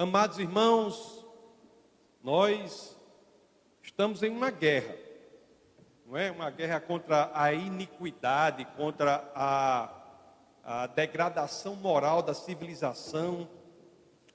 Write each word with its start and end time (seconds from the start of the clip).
Amados 0.00 0.38
irmãos, 0.38 1.26
nós 2.22 2.96
estamos 3.82 4.22
em 4.22 4.30
uma 4.30 4.48
guerra, 4.48 4.94
não 6.06 6.16
é? 6.16 6.30
Uma 6.30 6.50
guerra 6.50 6.78
contra 6.78 7.32
a 7.34 7.52
iniquidade, 7.52 8.64
contra 8.76 9.28
a, 9.34 9.90
a 10.62 10.86
degradação 10.86 11.74
moral 11.74 12.22
da 12.22 12.32
civilização, 12.32 13.48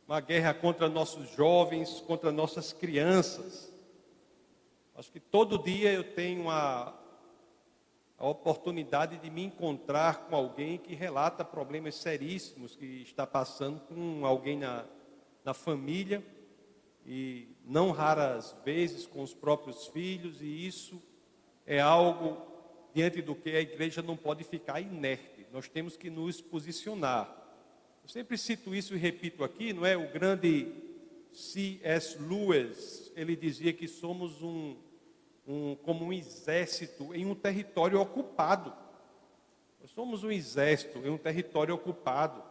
uma 0.06 0.20
guerra 0.20 0.54
contra 0.54 0.90
nossos 0.90 1.30
jovens, 1.30 2.02
contra 2.02 2.30
nossas 2.30 2.74
crianças. 2.74 3.74
Acho 4.98 5.10
que 5.14 5.20
todo 5.22 5.58
dia 5.58 5.94
eu 5.94 6.14
tenho 6.14 6.50
a, 6.50 6.94
a 8.18 8.28
oportunidade 8.28 9.18
de 9.18 9.30
me 9.30 9.46
encontrar 9.46 10.26
com 10.26 10.36
alguém 10.36 10.78
que 10.78 10.94
relata 10.94 11.46
problemas 11.46 11.96
seríssimos 11.96 12.76
que 12.76 13.02
está 13.04 13.26
passando 13.26 13.80
com 13.80 14.26
alguém 14.26 14.58
na, 14.58 14.84
na 15.44 15.54
família 15.54 16.24
e 17.06 17.48
não 17.66 17.92
raras 17.92 18.56
vezes 18.64 19.06
com 19.06 19.22
os 19.22 19.34
próprios 19.34 19.88
filhos, 19.88 20.42
e 20.42 20.68
isso 20.68 21.02
é 21.66 21.80
algo 21.80 22.42
diante 22.94 23.22
do 23.22 23.36
que 23.36 23.50
a 23.50 23.62
igreja 23.62 24.02
não 24.02 24.16
pode 24.16 24.44
ficar 24.44 24.80
inerte. 24.80 25.46
Nós 25.52 25.68
temos 25.68 25.98
que 25.98 26.10
nos 26.10 26.42
posicionar. 26.42 27.44
Eu 28.04 28.10
sempre 28.10 28.38
cito 28.38 28.76
isso 28.76 28.96
e 28.96 28.98
repito 28.98 29.44
aqui, 29.44 29.74
não 29.74 29.86
é? 29.86 29.98
O 29.98 30.12
grande 30.12 30.72
C.S. 31.32 32.18
Lewis, 32.22 33.12
ele 33.16 33.36
dizia 33.36 33.74
que 33.74 33.88
somos 33.88 34.42
um, 34.42 34.76
um, 35.48 35.76
como 35.76 36.06
um 36.06 36.14
exército 36.14 37.14
em 37.14 37.26
um 37.26 37.34
território 37.34 38.00
ocupado. 38.00 38.74
Nós 39.82 39.92
somos 39.92 40.24
um 40.24 40.32
exército 40.32 41.00
em 41.00 41.10
um 41.10 41.18
território 41.18 41.74
ocupado. 41.74 42.44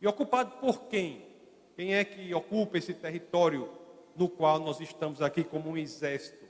E 0.00 0.06
ocupado 0.06 0.52
por 0.60 0.82
quem? 0.84 1.31
Quem 1.74 1.94
é 1.94 2.04
que 2.04 2.32
ocupa 2.34 2.78
esse 2.78 2.92
território 2.92 3.70
no 4.14 4.28
qual 4.28 4.58
nós 4.58 4.80
estamos 4.80 5.22
aqui 5.22 5.42
como 5.42 5.70
um 5.70 5.76
exército? 5.76 6.44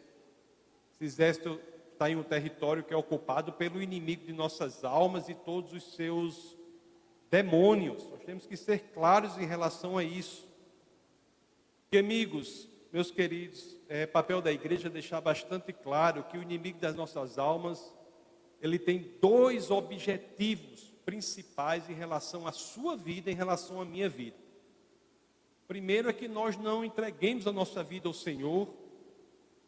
Esse 0.93 1.05
exército 1.05 1.61
está 1.93 2.11
em 2.11 2.17
um 2.17 2.23
território 2.23 2.83
que 2.83 2.93
é 2.93 2.97
ocupado 2.97 3.53
pelo 3.53 3.81
inimigo 3.81 4.25
de 4.27 4.33
nossas 4.33 4.85
almas 4.85 5.29
e 5.29 5.35
todos 5.35 5.73
os 5.73 5.95
seus 5.95 6.57
demônios. 7.31 8.05
Nós 8.11 8.23
temos 8.25 8.47
que 8.47 8.57
ser 8.57 8.81
claros 8.93 9.39
em 9.39 9.47
relação 9.47 9.97
a 9.97 10.03
isso. 10.03 10.49
E 11.93 11.99
amigos, 11.99 12.69
meus 12.93 13.11
queridos, 13.11 13.77
é 13.89 14.07
papel 14.07 14.43
da 14.43 14.51
igreja 14.51 14.91
deixar 14.91 15.21
bastante 15.21 15.73
claro 15.73 16.25
que 16.25 16.37
o 16.37 16.43
inimigo 16.43 16.81
das 16.81 16.97
nossas 16.97 17.39
almas, 17.39 17.95
ele 18.61 18.79
tem 18.79 19.13
dois 19.21 19.71
objetivos 19.71 20.93
principais 21.05 21.89
em 21.89 21.95
relação 21.95 22.47
à 22.47 22.53
sua 22.53 22.97
vida, 22.97 23.31
em 23.31 23.35
relação 23.35 23.81
à 23.81 23.85
minha 23.85 24.09
vida. 24.09 24.42
Primeiro 25.73 26.11
é 26.11 26.13
que 26.13 26.29
nós 26.29 26.59
não 26.59 26.85
entreguemos 26.85 27.47
a 27.47 27.51
nossa 27.51 27.83
vida 27.83 28.07
ao 28.07 28.13
Senhor, 28.13 28.69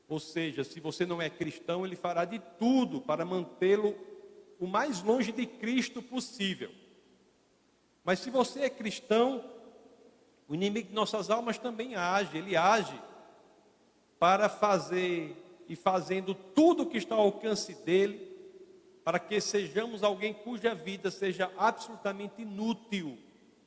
ou 0.07 0.21
seja, 0.21 0.63
se 0.63 0.79
você 0.79 1.07
não 1.07 1.23
é 1.23 1.31
cristão, 1.31 1.87
ele 1.87 1.97
fará 1.97 2.27
de 2.27 2.39
tudo 2.59 3.01
para 3.01 3.25
mantê-lo 3.25 3.97
o 4.61 4.67
mais 4.67 5.03
longe 5.03 5.33
de 5.33 5.47
Cristo 5.47 6.03
possível. 6.03 6.71
Mas 8.05 8.19
se 8.19 8.29
você 8.29 8.65
é 8.65 8.69
cristão, 8.69 9.43
o 10.47 10.55
inimigo 10.55 10.89
de 10.89 10.95
nossas 10.95 11.31
almas 11.31 11.57
também 11.57 11.95
age, 11.97 12.37
ele 12.37 12.55
age 12.55 13.01
para 14.19 14.51
fazer 14.51 15.35
e 15.67 15.75
fazendo 15.75 16.35
tudo 16.35 16.83
o 16.83 16.87
que 16.87 16.99
está 16.99 17.15
ao 17.15 17.23
alcance 17.23 17.73
dele, 17.83 18.31
para 19.03 19.19
que 19.19 19.41
sejamos 19.41 20.03
alguém 20.03 20.35
cuja 20.35 20.75
vida 20.75 21.11
seja 21.11 21.51
absolutamente 21.57 22.43
inútil 22.43 23.17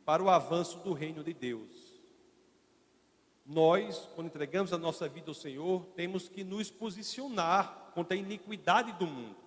para 0.05 0.21
o 0.21 0.29
avanço 0.29 0.77
do 0.81 0.93
reino 0.93 1.23
de 1.23 1.33
Deus 1.33 1.86
nós, 3.47 4.09
quando 4.13 4.27
entregamos 4.27 4.73
a 4.73 4.77
nossa 4.77 5.07
vida 5.07 5.31
ao 5.31 5.33
Senhor, 5.33 5.85
temos 5.95 6.27
que 6.27 6.43
nos 6.43 6.69
posicionar 6.69 7.91
contra 7.93 8.15
a 8.15 8.19
iniquidade 8.19 8.91
do 8.93 9.07
mundo. 9.07 9.37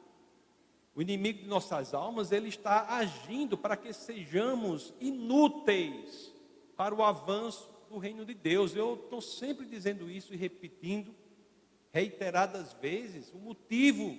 O 0.94 1.02
inimigo 1.02 1.42
de 1.42 1.46
nossas 1.46 1.92
almas, 1.92 2.32
ele 2.32 2.48
está 2.48 2.96
agindo 2.96 3.58
para 3.58 3.76
que 3.76 3.92
sejamos 3.92 4.94
inúteis 5.00 6.32
para 6.76 6.94
o 6.94 7.02
avanço 7.02 7.68
do 7.90 7.98
reino 7.98 8.24
de 8.24 8.32
Deus. 8.32 8.74
Eu 8.74 8.94
estou 8.94 9.20
sempre 9.20 9.66
dizendo 9.66 10.10
isso 10.10 10.32
e 10.32 10.36
repetindo 10.36 11.14
reiteradas 11.92 12.72
vezes. 12.72 13.30
O 13.34 13.38
motivo 13.38 14.16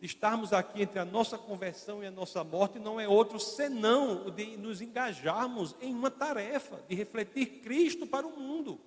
de 0.00 0.06
estarmos 0.06 0.52
aqui 0.52 0.82
entre 0.82 0.98
a 0.98 1.04
nossa 1.04 1.38
conversão 1.38 2.02
e 2.02 2.06
a 2.06 2.10
nossa 2.10 2.44
morte 2.44 2.78
não 2.78 3.00
é 3.00 3.08
outro 3.08 3.40
senão 3.40 4.26
o 4.26 4.30
de 4.30 4.56
nos 4.58 4.82
engajarmos 4.82 5.74
em 5.80 5.94
uma 5.94 6.10
tarefa 6.10 6.82
de 6.86 6.94
refletir 6.94 7.60
Cristo 7.62 8.06
para 8.06 8.26
o 8.26 8.38
mundo. 8.38 8.78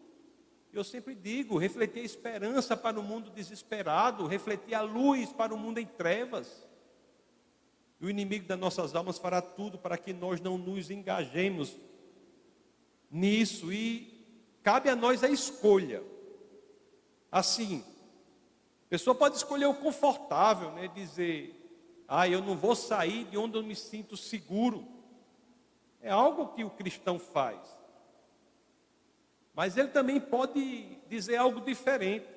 Eu 0.78 0.84
sempre 0.84 1.16
digo, 1.16 1.58
refletir 1.58 2.02
a 2.02 2.06
esperança 2.06 2.78
para 2.78 3.00
o 3.00 3.04
mundo 3.04 3.32
desesperado, 3.32 4.28
refletir 4.28 4.76
a 4.76 4.82
luz 4.82 5.34
para 5.34 5.54
o 5.54 5.58
mundo 5.58 5.80
em 5.80 5.86
trevas. 5.86 6.68
E 8.00 8.06
o 8.06 8.10
inimigo 8.10 8.48
das 8.48 8.60
nossas 8.60 8.94
almas 8.94 9.18
fará 9.18 9.42
tudo 9.42 9.80
para 9.80 9.98
que 9.98 10.14
nós 10.14 10.40
não 10.40 10.56
nos 10.56 10.92
engajemos 10.92 11.76
nisso. 13.10 13.74
E 13.74 14.24
cabe 14.62 14.90
a 14.90 14.96
nós 14.96 15.24
a 15.24 15.30
escolha. 15.30 16.04
Assim, 17.32 17.84
a 18.86 18.90
pessoa 18.90 19.16
pode 19.16 19.36
escolher 19.36 19.66
o 19.66 19.74
confortável, 19.74 20.72
né? 20.74 20.88
Dizer, 20.88 21.56
ah, 22.08 22.30
eu 22.30 22.42
não 22.42 22.56
vou 22.56 22.76
sair 22.76 23.26
de 23.26 23.38
onde 23.38 23.58
eu 23.58 23.64
me 23.64 23.76
sinto 23.76 24.16
seguro. 24.16 24.88
É 26.02 26.12
algo 26.12 26.54
que 26.54 26.64
o 26.64 26.70
cristão 26.70 27.18
faz. 27.18 27.77
Mas 29.58 29.76
ele 29.76 29.88
também 29.88 30.20
pode 30.20 31.00
dizer 31.10 31.38
algo 31.38 31.60
diferente. 31.60 32.28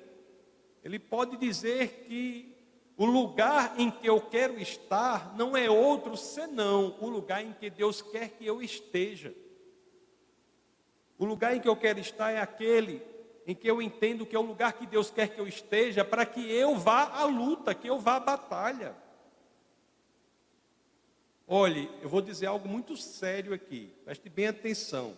Ele 0.83 0.97
pode 0.97 1.37
dizer 1.37 2.07
que 2.07 2.51
o 2.97 3.05
lugar 3.05 3.79
em 3.79 3.91
que 3.91 4.07
eu 4.07 4.19
quero 4.19 4.59
estar 4.59 5.35
não 5.37 5.55
é 5.55 5.69
outro 5.69 6.17
senão 6.17 6.97
o 6.99 7.07
lugar 7.07 7.45
em 7.45 7.53
que 7.53 7.69
Deus 7.69 8.01
quer 8.01 8.29
que 8.29 8.43
eu 8.43 8.59
esteja. 8.59 9.35
O 11.15 11.23
lugar 11.23 11.55
em 11.55 11.59
que 11.59 11.69
eu 11.69 11.75
quero 11.75 11.99
estar 11.99 12.31
é 12.31 12.39
aquele 12.39 13.03
em 13.45 13.53
que 13.53 13.69
eu 13.69 13.83
entendo 13.83 14.25
que 14.25 14.35
é 14.35 14.39
o 14.39 14.41
lugar 14.41 14.73
que 14.73 14.87
Deus 14.87 15.11
quer 15.11 15.27
que 15.27 15.39
eu 15.39 15.47
esteja 15.47 16.03
para 16.03 16.25
que 16.25 16.51
eu 16.51 16.75
vá 16.75 17.03
à 17.03 17.25
luta, 17.25 17.75
que 17.75 17.87
eu 17.87 17.99
vá 17.99 18.15
à 18.15 18.19
batalha. 18.19 18.95
Olhe, 21.47 21.87
eu 22.01 22.09
vou 22.09 22.19
dizer 22.19 22.47
algo 22.47 22.67
muito 22.67 22.97
sério 22.97 23.53
aqui, 23.53 23.93
preste 24.05 24.27
bem 24.27 24.47
atenção 24.47 25.15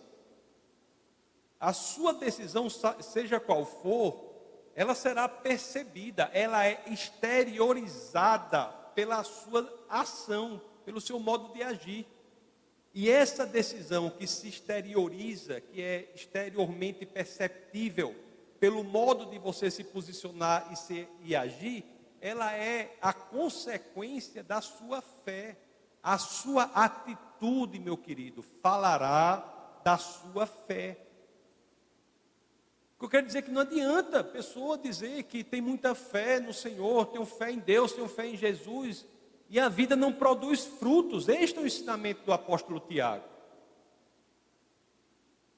a 1.63 1.71
sua 1.71 2.13
decisão, 2.13 2.67
seja 2.99 3.39
qual 3.39 3.65
for, 3.65 4.33
ela 4.75 4.93
será 4.93 5.29
percebida, 5.29 6.29
ela 6.33 6.67
é 6.67 6.83
exteriorizada 6.87 8.65
pela 8.93 9.23
sua 9.23 9.73
ação, 9.87 10.61
pelo 10.83 10.99
seu 10.99 11.17
modo 11.19 11.53
de 11.53 11.63
agir. 11.63 12.05
E 12.93 13.09
essa 13.09 13.45
decisão 13.45 14.09
que 14.09 14.27
se 14.27 14.49
exterioriza, 14.49 15.61
que 15.61 15.81
é 15.81 16.11
exteriormente 16.13 17.05
perceptível, 17.05 18.13
pelo 18.59 18.83
modo 18.83 19.27
de 19.27 19.39
você 19.39 19.71
se 19.71 19.85
posicionar 19.85 20.67
e, 20.69 20.75
se, 20.75 21.07
e 21.21 21.33
agir, 21.33 21.85
ela 22.19 22.53
é 22.53 22.97
a 23.01 23.13
consequência 23.13 24.43
da 24.43 24.59
sua 24.59 25.01
fé. 25.01 25.57
A 26.03 26.17
sua 26.17 26.63
atitude, 26.75 27.79
meu 27.79 27.95
querido, 27.95 28.43
falará 28.61 29.79
da 29.81 29.97
sua 29.97 30.45
fé 30.45 31.12
eu 33.05 33.09
quero 33.09 33.27
dizer 33.27 33.41
que 33.41 33.51
não 33.51 33.61
adianta 33.61 34.21
a 34.21 34.23
pessoa 34.23 34.77
dizer 34.77 35.23
que 35.23 35.43
tem 35.43 35.59
muita 35.59 35.93
fé 35.93 36.39
no 36.39 36.53
Senhor, 36.53 37.07
tem 37.07 37.25
fé 37.25 37.51
em 37.51 37.59
Deus, 37.59 37.91
tem 37.91 38.07
fé 38.07 38.27
em 38.27 38.37
Jesus, 38.37 39.05
e 39.49 39.59
a 39.59 39.67
vida 39.67 39.93
não 39.93 40.13
produz 40.13 40.63
frutos. 40.63 41.27
Este 41.27 41.59
é 41.59 41.61
o 41.61 41.67
ensinamento 41.67 42.23
do 42.23 42.31
apóstolo 42.31 42.79
Tiago. 42.79 43.25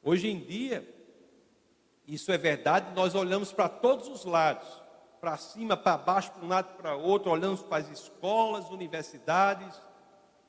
Hoje 0.01 0.28
em 0.28 0.39
dia, 0.39 0.91
isso 2.07 2.31
é 2.31 2.38
verdade, 2.38 2.95
nós 2.95 3.13
olhamos 3.13 3.53
para 3.53 3.69
todos 3.69 4.07
os 4.07 4.25
lados, 4.25 4.68
para 5.21 5.38
cima, 5.38 5.77
para 5.77 5.97
baixo, 5.97 6.31
para 6.31 6.44
um 6.44 6.47
lado, 6.47 6.75
para 6.77 6.95
outro, 6.95 7.30
olhamos 7.30 7.62
para 7.62 7.77
as 7.77 7.89
escolas, 7.92 8.71
universidades, 8.71 9.80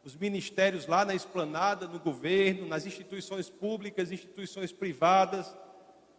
os 0.03 0.17
ministérios 0.17 0.87
lá 0.87 1.05
na 1.05 1.15
esplanada, 1.15 1.87
no 1.87 2.01
governo, 2.01 2.67
nas 2.67 2.87
instituições 2.87 3.51
públicas, 3.51 4.11
instituições 4.11 4.73
privadas, 4.73 5.55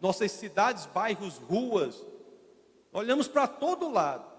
nossas 0.00 0.32
cidades, 0.32 0.86
bairros, 0.86 1.38
ruas, 1.38 2.04
olhamos 2.92 3.28
para 3.28 3.46
todo 3.46 3.90
lado 3.90 4.30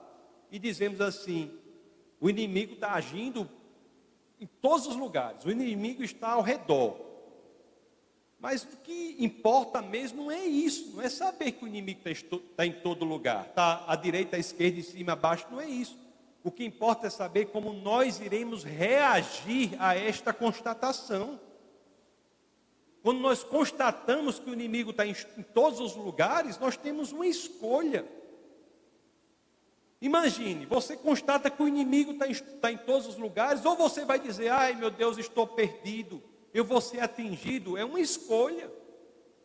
e 0.51 0.59
dizemos 0.59 1.01
assim: 1.01 1.51
o 2.19 2.29
inimigo 2.29 2.73
está 2.73 2.93
agindo 2.93 3.49
em 4.39 4.47
todos 4.47 4.87
os 4.87 4.95
lugares, 4.95 5.43
o 5.45 5.51
inimigo 5.51 6.03
está 6.03 6.31
ao 6.31 6.41
redor. 6.41 7.09
Mas 8.39 8.63
o 8.63 8.77
que 8.77 9.17
importa 9.19 9.81
mesmo 9.81 10.23
não 10.23 10.31
é 10.31 10.45
isso, 10.45 10.95
não 10.95 11.01
é 11.01 11.09
saber 11.09 11.51
que 11.51 11.65
o 11.65 11.67
inimigo 11.67 12.07
está 12.07 12.37
tá 12.55 12.65
em 12.65 12.71
todo 12.71 13.03
lugar, 13.03 13.47
está 13.47 13.83
à 13.85 13.95
direita, 13.97 14.37
à 14.37 14.39
esquerda, 14.39 14.79
em 14.79 14.83
cima, 14.83 15.11
abaixo, 15.11 15.45
não 15.51 15.59
é 15.59 15.67
isso. 15.67 15.97
O 16.41 16.49
que 16.49 16.63
importa 16.63 17.07
é 17.07 17.09
saber 17.09 17.47
como 17.47 17.73
nós 17.73 18.21
iremos 18.21 18.63
reagir 18.63 19.75
a 19.77 19.93
esta 19.95 20.31
constatação. 20.31 21.37
Quando 23.09 23.21
nós 23.21 23.43
constatamos 23.43 24.37
que 24.37 24.51
o 24.51 24.53
inimigo 24.53 24.91
está 24.91 25.03
em, 25.03 25.15
em 25.35 25.41
todos 25.41 25.79
os 25.79 25.95
lugares, 25.95 26.59
nós 26.59 26.77
temos 26.77 27.11
uma 27.11 27.25
escolha. 27.25 28.05
Imagine, 29.99 30.67
você 30.67 30.95
constata 30.95 31.49
que 31.49 31.63
o 31.63 31.67
inimigo 31.67 32.11
está 32.11 32.27
em, 32.27 32.31
está 32.33 32.71
em 32.71 32.77
todos 32.77 33.07
os 33.07 33.17
lugares, 33.17 33.65
ou 33.65 33.75
você 33.75 34.05
vai 34.05 34.19
dizer, 34.19 34.49
ai 34.49 34.75
meu 34.75 34.91
Deus, 34.91 35.17
estou 35.17 35.47
perdido, 35.47 36.21
eu 36.53 36.63
vou 36.63 36.79
ser 36.79 36.99
atingido. 36.99 37.75
É 37.75 37.83
uma 37.83 37.99
escolha. 37.99 38.71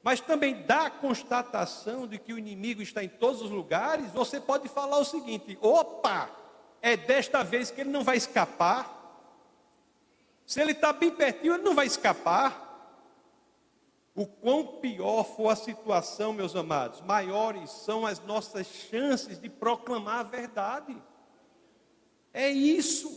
Mas 0.02 0.20
também 0.20 0.66
da 0.66 0.90
constatação 0.90 2.06
de 2.06 2.18
que 2.18 2.34
o 2.34 2.38
inimigo 2.38 2.82
está 2.82 3.02
em 3.02 3.08
todos 3.08 3.40
os 3.40 3.50
lugares, 3.50 4.12
você 4.12 4.38
pode 4.38 4.68
falar 4.68 4.98
o 4.98 5.06
seguinte: 5.06 5.56
opa, 5.62 6.28
é 6.82 6.98
desta 6.98 7.42
vez 7.42 7.70
que 7.70 7.80
ele 7.80 7.88
não 7.88 8.04
vai 8.04 8.18
escapar. 8.18 8.92
Se 10.44 10.60
ele 10.60 10.72
está 10.72 10.92
bem 10.92 11.10
pertinho, 11.10 11.54
ele 11.54 11.62
não 11.62 11.74
vai 11.74 11.86
escapar. 11.86 12.63
O 14.14 14.26
quão 14.26 14.78
pior 14.80 15.24
for 15.24 15.48
a 15.48 15.56
situação, 15.56 16.32
meus 16.32 16.54
amados, 16.54 17.00
maiores 17.00 17.68
são 17.70 18.06
as 18.06 18.20
nossas 18.20 18.66
chances 18.66 19.40
de 19.40 19.50
proclamar 19.50 20.20
a 20.20 20.22
verdade. 20.22 20.96
É 22.32 22.48
isso. 22.48 23.10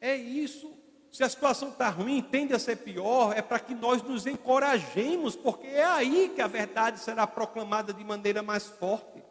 É 0.00 0.16
isso. 0.16 0.76
Se 1.12 1.22
a 1.22 1.28
situação 1.28 1.68
está 1.68 1.88
ruim, 1.88 2.20
tende 2.20 2.52
a 2.52 2.58
ser 2.58 2.76
pior, 2.76 3.32
é 3.36 3.40
para 3.40 3.60
que 3.60 3.74
nós 3.74 4.02
nos 4.02 4.26
encorajemos, 4.26 5.36
porque 5.36 5.66
é 5.66 5.84
aí 5.84 6.32
que 6.34 6.42
a 6.42 6.46
verdade 6.46 6.98
será 6.98 7.26
proclamada 7.26 7.92
de 7.92 8.04
maneira 8.04 8.42
mais 8.42 8.66
forte. 8.66 9.22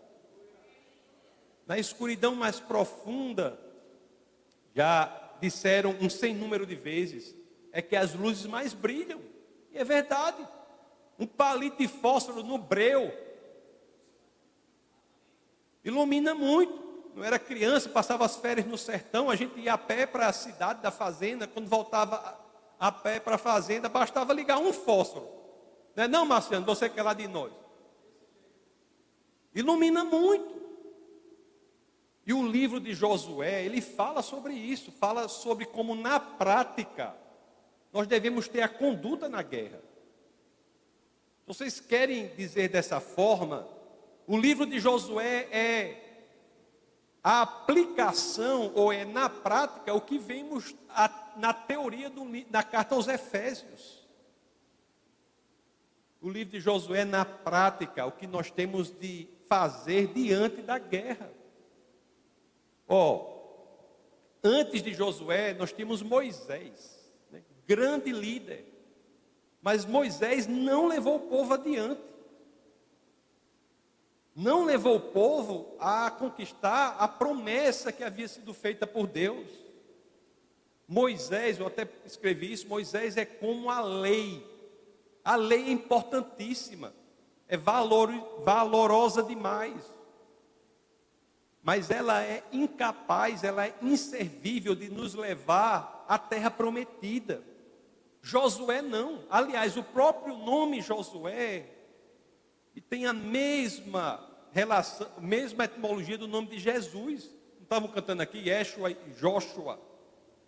Na 1.68 1.78
escuridão 1.78 2.34
mais 2.34 2.60
profunda, 2.60 3.60
já 4.74 5.34
disseram 5.42 5.96
um 6.02 6.10
sem 6.10 6.34
número 6.34 6.66
de 6.66 6.76
vezes, 6.76 7.36
é 7.72 7.82
que 7.82 7.96
as 7.96 8.14
luzes 8.14 8.46
mais 8.46 8.74
brilham. 8.74 9.35
E 9.76 9.78
é 9.78 9.84
verdade. 9.84 10.48
Um 11.20 11.28
palito 11.28 11.78
de 11.78 11.88
fósforo 11.88 12.42
no 12.42 12.58
breu 12.58 13.14
ilumina 15.84 16.34
muito. 16.34 16.84
Não 17.14 17.24
era 17.24 17.38
criança, 17.38 17.88
passava 17.88 18.26
as 18.26 18.36
férias 18.36 18.66
no 18.66 18.78
sertão, 18.78 19.30
a 19.30 19.36
gente 19.36 19.60
ia 19.60 19.74
a 19.74 19.78
pé 19.78 20.06
para 20.06 20.28
a 20.28 20.34
cidade 20.34 20.82
da 20.82 20.92
fazenda, 20.92 21.48
quando 21.48 21.68
voltava 21.68 22.38
a 22.78 22.92
pé 22.92 23.22
para 23.22 23.36
a 23.36 23.38
fazenda, 23.38 23.88
bastava 23.88 24.34
ligar 24.34 24.58
um 24.58 24.74
fósforo. 24.74 25.30
Não 25.96 26.04
é 26.04 26.08
não, 26.10 26.26
Marciano, 26.26 26.66
você 26.66 26.90
que 26.90 27.00
é 27.00 27.04
lá 27.04 27.14
de 27.14 27.28
nós. 27.28 27.54
Ilumina 29.54 30.04
muito. 30.04 30.56
E 32.26 32.34
o 32.34 32.46
livro 32.46 32.82
de 32.82 32.94
Josué, 32.94 33.64
ele 33.64 33.80
fala 33.80 34.22
sobre 34.22 34.54
isso, 34.54 34.92
fala 34.92 35.30
sobre 35.30 35.66
como 35.66 35.96
na 35.96 36.20
prática 36.20 37.16
nós 37.96 38.08
devemos 38.08 38.50
ter 38.50 38.62
a 38.62 38.68
conduta 38.68 39.30
na 39.30 39.42
guerra. 39.42 39.82
Vocês 41.48 41.80
querem 41.80 42.28
dizer 42.36 42.68
dessa 42.68 43.00
forma? 43.00 43.66
O 44.28 44.38
livro 44.38 44.66
de 44.66 44.82
Josué 44.82 45.48
é 45.50 46.02
a 47.24 47.42
aplicação, 47.42 48.74
ou 48.76 48.92
é 48.92 49.06
na 49.06 49.30
prática, 49.30 49.94
o 49.94 50.02
que 50.02 50.18
vemos 50.18 50.76
a, 50.90 51.36
na 51.38 51.54
teoria 51.54 52.10
do, 52.10 52.26
da 52.50 52.62
carta 52.62 52.96
aos 52.96 53.08
Efésios. 53.08 54.06
O 56.22 56.30
livro 56.30 56.52
de 56.52 56.60
Josué 56.60 57.06
na 57.06 57.24
prática, 57.24 58.06
o 58.06 58.12
que 58.12 58.28
nós 58.28 58.52
temos 58.52 58.92
de 58.92 59.30
fazer 59.48 60.08
diante 60.08 60.62
da 60.62 60.78
guerra. 60.78 61.32
Ó, 62.90 63.16
oh, 63.16 63.68
antes 64.44 64.84
de 64.84 64.94
Josué, 64.94 65.54
nós 65.54 65.72
tínhamos 65.72 66.02
Moisés 66.02 66.95
grande 67.68 68.12
líder. 68.12 68.66
Mas 69.62 69.86
Moisés 69.86 70.48
não 70.48 70.88
levou 70.88 71.16
o 71.16 71.28
povo 71.28 71.54
adiante. 71.54 72.02
Não 74.36 74.66
levou 74.66 74.98
o 74.98 75.12
povo 75.12 75.76
a 75.80 76.12
conquistar 76.12 76.98
a 77.00 77.08
promessa 77.08 77.92
que 77.92 78.04
havia 78.04 78.28
sido 78.28 78.54
feita 78.54 78.86
por 78.86 79.08
Deus. 79.08 79.48
Moisés, 80.88 81.60
eu 81.60 81.68
até 81.68 81.88
escrevi 82.06 82.52
isso, 82.52 82.68
Moisés 82.68 83.18
é 83.18 83.26
como 83.26 83.72
a 83.72 83.82
lei. 83.82 84.46
A 85.24 85.36
lei 85.36 85.64
é 85.64 85.72
importantíssima, 85.72 86.94
é 87.48 87.58
valor, 87.58 88.12
valorosa 88.44 89.24
demais. 89.24 89.92
Mas 91.64 91.90
ela 91.90 92.22
é 92.22 92.44
incapaz, 92.52 93.44
ela 93.44 93.66
é 93.66 93.74
inservível 93.82 94.76
de 94.76 94.90
nos 94.90 95.16
levar 95.16 96.06
à 96.08 96.20
terra 96.20 96.52
prometida. 96.52 97.42
Josué 98.26 98.82
não. 98.82 99.20
Aliás, 99.30 99.78
o 99.78 99.84
próprio 99.84 100.36
nome 100.36 100.82
Josué 100.82 101.68
e 102.76 102.82
tem 102.82 103.06
a 103.06 103.14
mesma 103.14 104.20
relação, 104.52 105.08
mesma 105.22 105.66
etimologia 105.66 106.18
do 106.18 106.28
nome 106.28 106.48
de 106.48 106.58
Jesus. 106.58 107.30
Não 107.58 107.62
estavam 107.62 107.88
cantando 107.88 108.24
aqui 108.24 108.50
Yeshua 108.50 108.90
e 108.90 108.96
Joshua. 109.20 109.80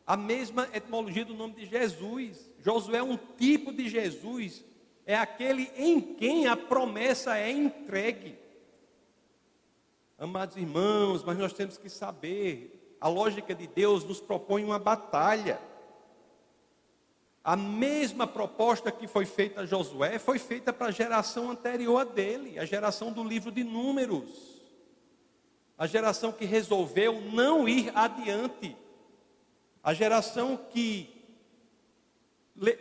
A 0.07 0.17
mesma 0.17 0.67
etimologia 0.73 1.23
do 1.23 1.35
nome 1.35 1.53
de 1.53 1.67
Jesus. 1.67 2.49
Josué 2.63 2.97
é 2.97 3.03
um 3.03 3.15
tipo 3.37 3.71
de 3.71 3.87
Jesus, 3.87 4.65
é 5.05 5.15
aquele 5.15 5.71
em 5.77 6.01
quem 6.01 6.47
a 6.47 6.57
promessa 6.57 7.37
é 7.37 7.51
entregue. 7.51 8.39
Amados 10.17 10.57
irmãos, 10.57 11.23
mas 11.23 11.37
nós 11.37 11.53
temos 11.53 11.77
que 11.77 11.89
saber, 11.89 12.97
a 12.99 13.07
lógica 13.07 13.53
de 13.53 13.67
Deus 13.67 14.03
nos 14.03 14.19
propõe 14.19 14.63
uma 14.63 14.79
batalha. 14.79 15.59
A 17.47 17.55
mesma 17.55 18.27
proposta 18.27 18.91
que 18.91 19.07
foi 19.07 19.25
feita 19.25 19.61
a 19.61 19.65
Josué 19.65 20.19
foi 20.19 20.37
feita 20.37 20.73
para 20.73 20.87
a 20.87 20.91
geração 20.91 21.49
anterior 21.49 21.97
a 21.99 22.03
dele, 22.03 22.59
a 22.59 22.65
geração 22.65 23.09
do 23.09 23.23
livro 23.23 23.53
de 23.53 23.63
Números. 23.63 24.59
A 25.77 25.87
geração 25.87 26.33
que 26.33 26.43
resolveu 26.43 27.21
não 27.21 27.65
ir 27.65 27.89
adiante. 27.95 28.75
A 29.81 29.93
geração 29.93 30.57
que 30.57 31.25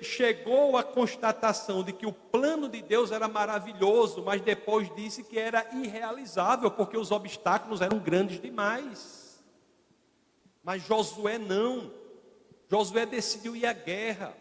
chegou 0.03 0.77
à 0.77 0.83
constatação 0.83 1.85
de 1.85 1.93
que 1.93 2.05
o 2.05 2.13
plano 2.13 2.69
de 2.69 2.83
Deus 2.83 3.13
era 3.13 3.29
maravilhoso, 3.29 4.21
mas 4.25 4.41
depois 4.41 4.93
disse 4.97 5.23
que 5.23 5.39
era 5.39 5.65
irrealizável, 5.75 6.73
porque 6.73 6.99
os 6.99 7.13
obstáculos 7.13 7.81
eram 7.81 8.01
grandes 8.01 8.41
demais. 8.41 9.41
Mas 10.65 10.83
Josué 10.83 11.39
não. 11.39 11.93
Josué 12.69 13.07
decidiu 13.07 13.55
ir 13.55 13.65
à 13.65 13.73
guerra 13.73 14.35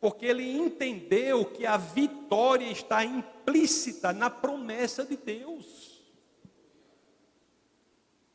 porque 0.00 0.26
ele 0.26 0.56
entendeu 0.56 1.44
que 1.44 1.66
a 1.66 1.76
vitória 1.76 2.70
está 2.70 3.04
implícita 3.04 4.12
na 4.12 4.30
promessa 4.30 5.04
de 5.04 5.16
Deus. 5.16 6.02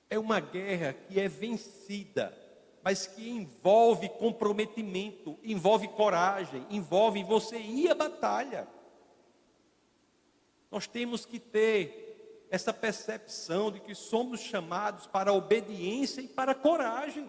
É 0.09 0.19
uma 0.19 0.39
guerra 0.39 0.93
que 0.93 1.19
é 1.19 1.27
vencida, 1.27 2.37
mas 2.83 3.07
que 3.07 3.29
envolve 3.29 4.09
comprometimento, 4.09 5.39
envolve 5.41 5.87
coragem, 5.87 6.65
envolve 6.69 7.23
você 7.23 7.57
ir 7.57 7.89
à 7.89 7.95
batalha. 7.95 8.67
Nós 10.69 10.85
temos 10.85 11.25
que 11.25 11.39
ter 11.39 12.47
essa 12.51 12.73
percepção 12.73 13.71
de 13.71 13.79
que 13.79 13.95
somos 13.95 14.41
chamados 14.41 15.07
para 15.07 15.31
a 15.31 15.33
obediência 15.33 16.21
e 16.21 16.27
para 16.27 16.51
a 16.51 16.55
coragem. 16.55 17.27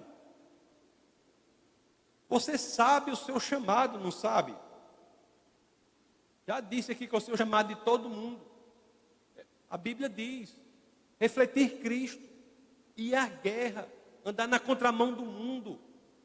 Você 2.28 2.57
sabe 2.59 3.11
o 3.11 3.16
seu 3.16 3.38
chamado, 3.38 3.99
não 3.99 4.11
sabe? 4.11 4.54
Já 6.47 6.61
disse 6.61 6.93
aqui 6.93 7.07
que 7.07 7.14
é 7.14 7.19
o 7.19 7.21
seu 7.21 7.37
chamado 7.37 7.69
de 7.69 7.76
todo 7.76 8.09
mundo. 8.09 8.40
A 9.71 9.76
Bíblia 9.76 10.09
diz: 10.09 10.54
refletir 11.19 11.81
Cristo, 11.81 12.23
ir 12.97 13.14
à 13.14 13.26
guerra, 13.26 13.88
andar 14.25 14.47
na 14.47 14.59
contramão 14.59 15.12
do 15.12 15.25
mundo, 15.25 15.78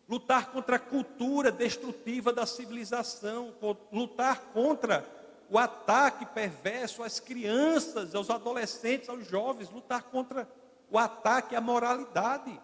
lutar 0.08 0.52
contra 0.52 0.76
a 0.76 0.80
cultura 0.80 1.52
destrutiva 1.52 2.34
da 2.34 2.46
civilização, 2.46 3.54
lutar 3.92 4.40
contra 4.54 5.06
o 5.50 5.58
ataque 5.58 6.26
perverso 6.28 7.02
às 7.02 7.20
crianças, 7.20 8.14
aos 8.14 8.30
adolescentes, 8.30 9.10
aos 9.10 9.26
jovens, 9.28 9.70
lutar 9.70 10.04
contra 10.04 10.48
o 10.92 10.98
ataque 10.98 11.56
à 11.56 11.62
moralidade. 11.62 12.60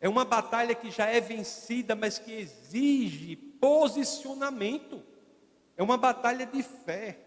É 0.00 0.08
uma 0.08 0.24
batalha 0.24 0.74
que 0.74 0.90
já 0.90 1.06
é 1.06 1.20
vencida, 1.20 1.94
mas 1.94 2.18
que 2.18 2.32
exige 2.32 3.36
posicionamento. 3.36 5.02
É 5.76 5.82
uma 5.82 5.96
batalha 5.96 6.46
de 6.46 6.62
fé. 6.62 7.18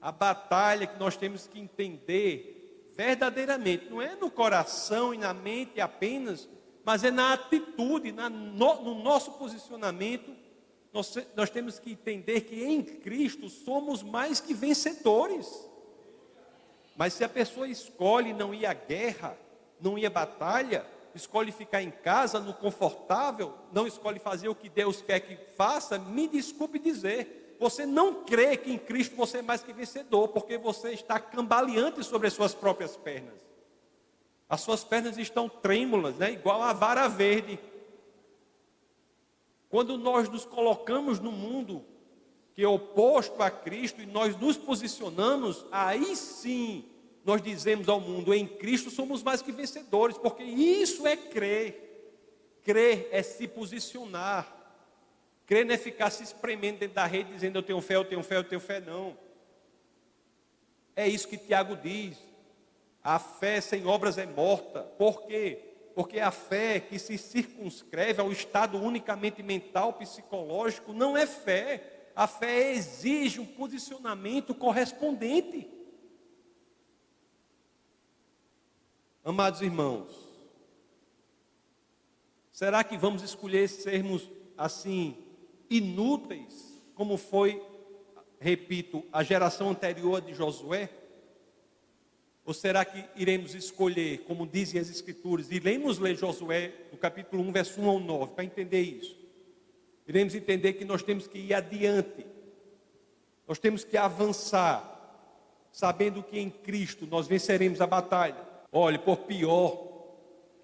A 0.00 0.12
batalha 0.12 0.86
que 0.86 0.98
nós 0.98 1.16
temos 1.16 1.46
que 1.46 1.58
entender 1.58 2.58
verdadeiramente, 2.98 3.88
não 3.88 4.02
é 4.02 4.16
no 4.16 4.28
coração 4.28 5.14
e 5.14 5.18
na 5.18 5.32
mente 5.32 5.80
apenas, 5.80 6.48
mas 6.84 7.04
é 7.04 7.12
na 7.12 7.32
atitude, 7.32 8.10
na, 8.10 8.28
no, 8.28 8.82
no 8.82 9.02
nosso 9.02 9.32
posicionamento. 9.32 10.34
Nós, 10.92 11.16
nós 11.36 11.48
temos 11.48 11.78
que 11.78 11.92
entender 11.92 12.40
que 12.40 12.64
em 12.64 12.82
Cristo 12.82 13.48
somos 13.48 14.02
mais 14.02 14.40
que 14.40 14.52
vencedores. 14.52 15.48
Mas 16.96 17.12
se 17.12 17.22
a 17.22 17.28
pessoa 17.28 17.68
escolhe 17.68 18.32
não 18.32 18.52
ir 18.52 18.66
à 18.66 18.74
guerra, 18.74 19.38
não 19.80 19.96
ir 19.96 20.06
à 20.06 20.10
batalha, 20.10 20.84
escolhe 21.14 21.52
ficar 21.52 21.82
em 21.82 21.90
casa, 21.90 22.40
no 22.40 22.54
confortável, 22.54 23.54
não 23.72 23.86
escolhe 23.86 24.18
fazer 24.18 24.48
o 24.48 24.54
que 24.54 24.68
Deus 24.68 25.02
quer 25.02 25.20
que 25.20 25.36
faça, 25.56 25.98
me 25.98 26.28
desculpe 26.28 26.78
dizer, 26.78 27.56
você 27.58 27.84
não 27.84 28.22
crê 28.24 28.56
que 28.56 28.72
em 28.72 28.78
Cristo 28.78 29.16
você 29.16 29.38
é 29.38 29.42
mais 29.42 29.62
que 29.62 29.72
vencedor, 29.72 30.28
porque 30.28 30.56
você 30.56 30.90
está 30.90 31.18
cambaleante 31.18 32.04
sobre 32.04 32.28
as 32.28 32.34
suas 32.34 32.54
próprias 32.54 32.96
pernas. 32.96 33.46
As 34.48 34.60
suas 34.60 34.84
pernas 34.84 35.18
estão 35.18 35.48
trêmulas, 35.48 36.16
né? 36.16 36.32
igual 36.32 36.62
a 36.62 36.72
vara 36.72 37.08
verde. 37.08 37.58
Quando 39.68 39.98
nós 39.98 40.28
nos 40.28 40.44
colocamos 40.44 41.20
no 41.20 41.32
mundo 41.32 41.84
que 42.54 42.62
é 42.62 42.68
oposto 42.68 43.42
a 43.42 43.50
Cristo 43.50 44.00
e 44.00 44.06
nós 44.06 44.36
nos 44.36 44.56
posicionamos, 44.56 45.66
aí 45.70 46.16
sim 46.16 46.84
nós 47.28 47.42
dizemos 47.42 47.90
ao 47.90 48.00
mundo: 48.00 48.32
em 48.32 48.46
Cristo 48.46 48.90
somos 48.90 49.22
mais 49.22 49.42
que 49.42 49.52
vencedores, 49.52 50.16
porque 50.16 50.42
isso 50.42 51.06
é 51.06 51.14
crer. 51.14 51.84
Crer 52.62 53.06
é 53.12 53.22
se 53.22 53.46
posicionar. 53.46 54.50
Crer 55.44 55.66
não 55.66 55.74
é 55.74 55.78
ficar 55.78 56.08
se 56.08 56.22
espremendo 56.22 56.78
dentro 56.78 56.94
da 56.94 57.04
rede 57.04 57.30
dizendo 57.30 57.58
eu 57.58 57.62
tenho 57.62 57.82
fé, 57.82 57.96
eu 57.96 58.04
tenho 58.06 58.22
fé, 58.22 58.36
eu 58.38 58.44
tenho 58.44 58.60
fé, 58.60 58.80
não. 58.80 59.14
É 60.96 61.06
isso 61.06 61.28
que 61.28 61.36
Tiago 61.36 61.76
diz. 61.76 62.16
A 63.04 63.18
fé 63.18 63.60
sem 63.60 63.86
obras 63.86 64.16
é 64.16 64.24
morta. 64.24 64.80
Por 64.82 65.26
quê? 65.26 65.58
Porque 65.94 66.20
a 66.20 66.30
fé 66.30 66.80
que 66.80 66.98
se 66.98 67.18
circunscreve 67.18 68.22
ao 68.22 68.32
estado 68.32 68.78
unicamente 68.78 69.42
mental, 69.42 69.92
psicológico, 69.92 70.94
não 70.94 71.14
é 71.14 71.26
fé. 71.26 72.08
A 72.16 72.26
fé 72.26 72.72
exige 72.72 73.38
um 73.38 73.46
posicionamento 73.46 74.54
correspondente. 74.54 75.77
Amados 79.28 79.60
irmãos, 79.60 80.08
será 82.50 82.82
que 82.82 82.96
vamos 82.96 83.22
escolher 83.22 83.68
sermos 83.68 84.26
assim 84.56 85.18
inúteis, 85.68 86.82
como 86.94 87.18
foi, 87.18 87.62
repito, 88.40 89.04
a 89.12 89.22
geração 89.22 89.68
anterior 89.68 90.22
de 90.22 90.32
Josué? 90.32 90.88
Ou 92.42 92.54
será 92.54 92.86
que 92.86 93.04
iremos 93.16 93.54
escolher, 93.54 94.20
como 94.20 94.46
dizem 94.46 94.80
as 94.80 94.88
Escrituras, 94.88 95.50
iremos 95.50 95.98
ler 95.98 96.16
Josué, 96.16 96.86
no 96.90 96.96
capítulo 96.96 97.42
1, 97.42 97.52
verso 97.52 97.82
1 97.82 97.86
ao 97.86 98.00
9, 98.00 98.32
para 98.32 98.44
entender 98.44 98.80
isso? 98.80 99.14
Iremos 100.06 100.34
entender 100.34 100.72
que 100.72 100.86
nós 100.86 101.02
temos 101.02 101.26
que 101.26 101.38
ir 101.38 101.52
adiante, 101.52 102.24
nós 103.46 103.58
temos 103.58 103.84
que 103.84 103.98
avançar, 103.98 105.68
sabendo 105.70 106.22
que 106.22 106.38
em 106.38 106.48
Cristo 106.48 107.06
nós 107.06 107.28
venceremos 107.28 107.82
a 107.82 107.86
batalha. 107.86 108.47
Olhe, 108.70 108.98
por 108.98 109.18
pior 109.18 109.88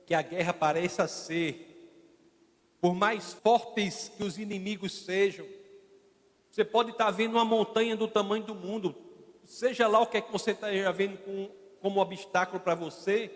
que 0.07 0.15
a 0.15 0.23
guerra 0.23 0.53
pareça 0.53 1.09
ser, 1.09 1.71
por 2.81 2.95
mais 2.95 3.33
fortes 3.33 4.11
que 4.17 4.23
os 4.23 4.39
inimigos 4.39 4.93
sejam, 4.93 5.47
você 6.51 6.65
pode 6.65 6.91
estar 6.91 7.11
vendo 7.11 7.33
uma 7.33 7.45
montanha 7.45 7.97
do 7.97 8.07
tamanho 8.07 8.45
do 8.45 8.55
mundo, 8.55 8.95
seja 9.45 9.89
lá 9.89 10.01
o 10.01 10.07
que 10.07 10.19
é 10.19 10.21
que 10.21 10.31
você 10.31 10.51
esteja 10.51 10.93
vendo 10.93 11.17
com, 11.19 11.51
como 11.81 12.01
obstáculo 12.01 12.61
para 12.61 12.75
você, 12.75 13.31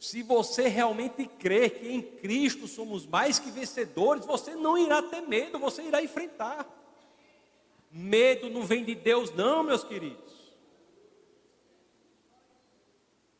se 0.00 0.22
você 0.22 0.66
realmente 0.66 1.26
crer 1.26 1.78
que 1.78 1.88
em 1.88 2.00
Cristo 2.00 2.66
somos 2.66 3.06
mais 3.06 3.38
que 3.38 3.50
vencedores, 3.50 4.24
você 4.24 4.54
não 4.54 4.76
irá 4.76 5.02
ter 5.02 5.20
medo, 5.20 5.58
você 5.58 5.82
irá 5.82 6.02
enfrentar. 6.02 6.66
Medo 7.90 8.48
não 8.48 8.62
vem 8.62 8.82
de 8.82 8.94
Deus, 8.94 9.30
não, 9.34 9.62
meus 9.62 9.84
queridos. 9.84 10.29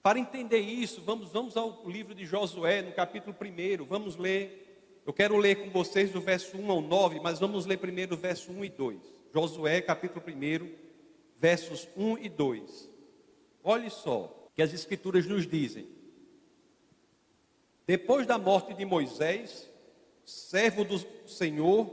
Para 0.02 0.19
entender 0.19 0.61
isso, 0.61 1.02
vamos, 1.02 1.30
vamos 1.30 1.59
ao 1.59 1.87
livro 1.87 2.14
de 2.14 2.25
Josué, 2.25 2.80
no 2.80 2.90
capítulo 2.92 3.37
1. 3.38 3.85
Vamos 3.85 4.16
ler. 4.16 5.02
Eu 5.04 5.12
quero 5.12 5.37
ler 5.37 5.57
com 5.57 5.71
vocês 5.71 6.11
do 6.11 6.23
verso 6.23 6.57
1 6.57 6.71
ao 6.71 6.80
9, 6.80 7.21
mas 7.21 7.38
vamos 7.38 7.66
ler 7.66 7.76
primeiro 7.76 8.14
o 8.14 8.19
verso 8.19 8.50
1 8.50 8.64
e 8.64 8.71
2. 8.71 8.99
Josué, 9.35 9.83
capítulo 9.83 10.25
1, 10.26 10.71
versos 11.38 11.87
1 11.95 12.16
e 12.16 12.30
2. 12.30 12.90
Olhe 13.62 13.90
só 13.90 14.49
que 14.54 14.62
as 14.62 14.73
Escrituras 14.73 15.26
nos 15.26 15.47
dizem. 15.47 15.87
Depois 17.87 18.26
da 18.26 18.38
morte 18.38 18.73
de 18.73 18.87
Moisés, 18.87 19.69
servo 20.25 20.83
do 20.83 20.99
Senhor, 21.28 21.90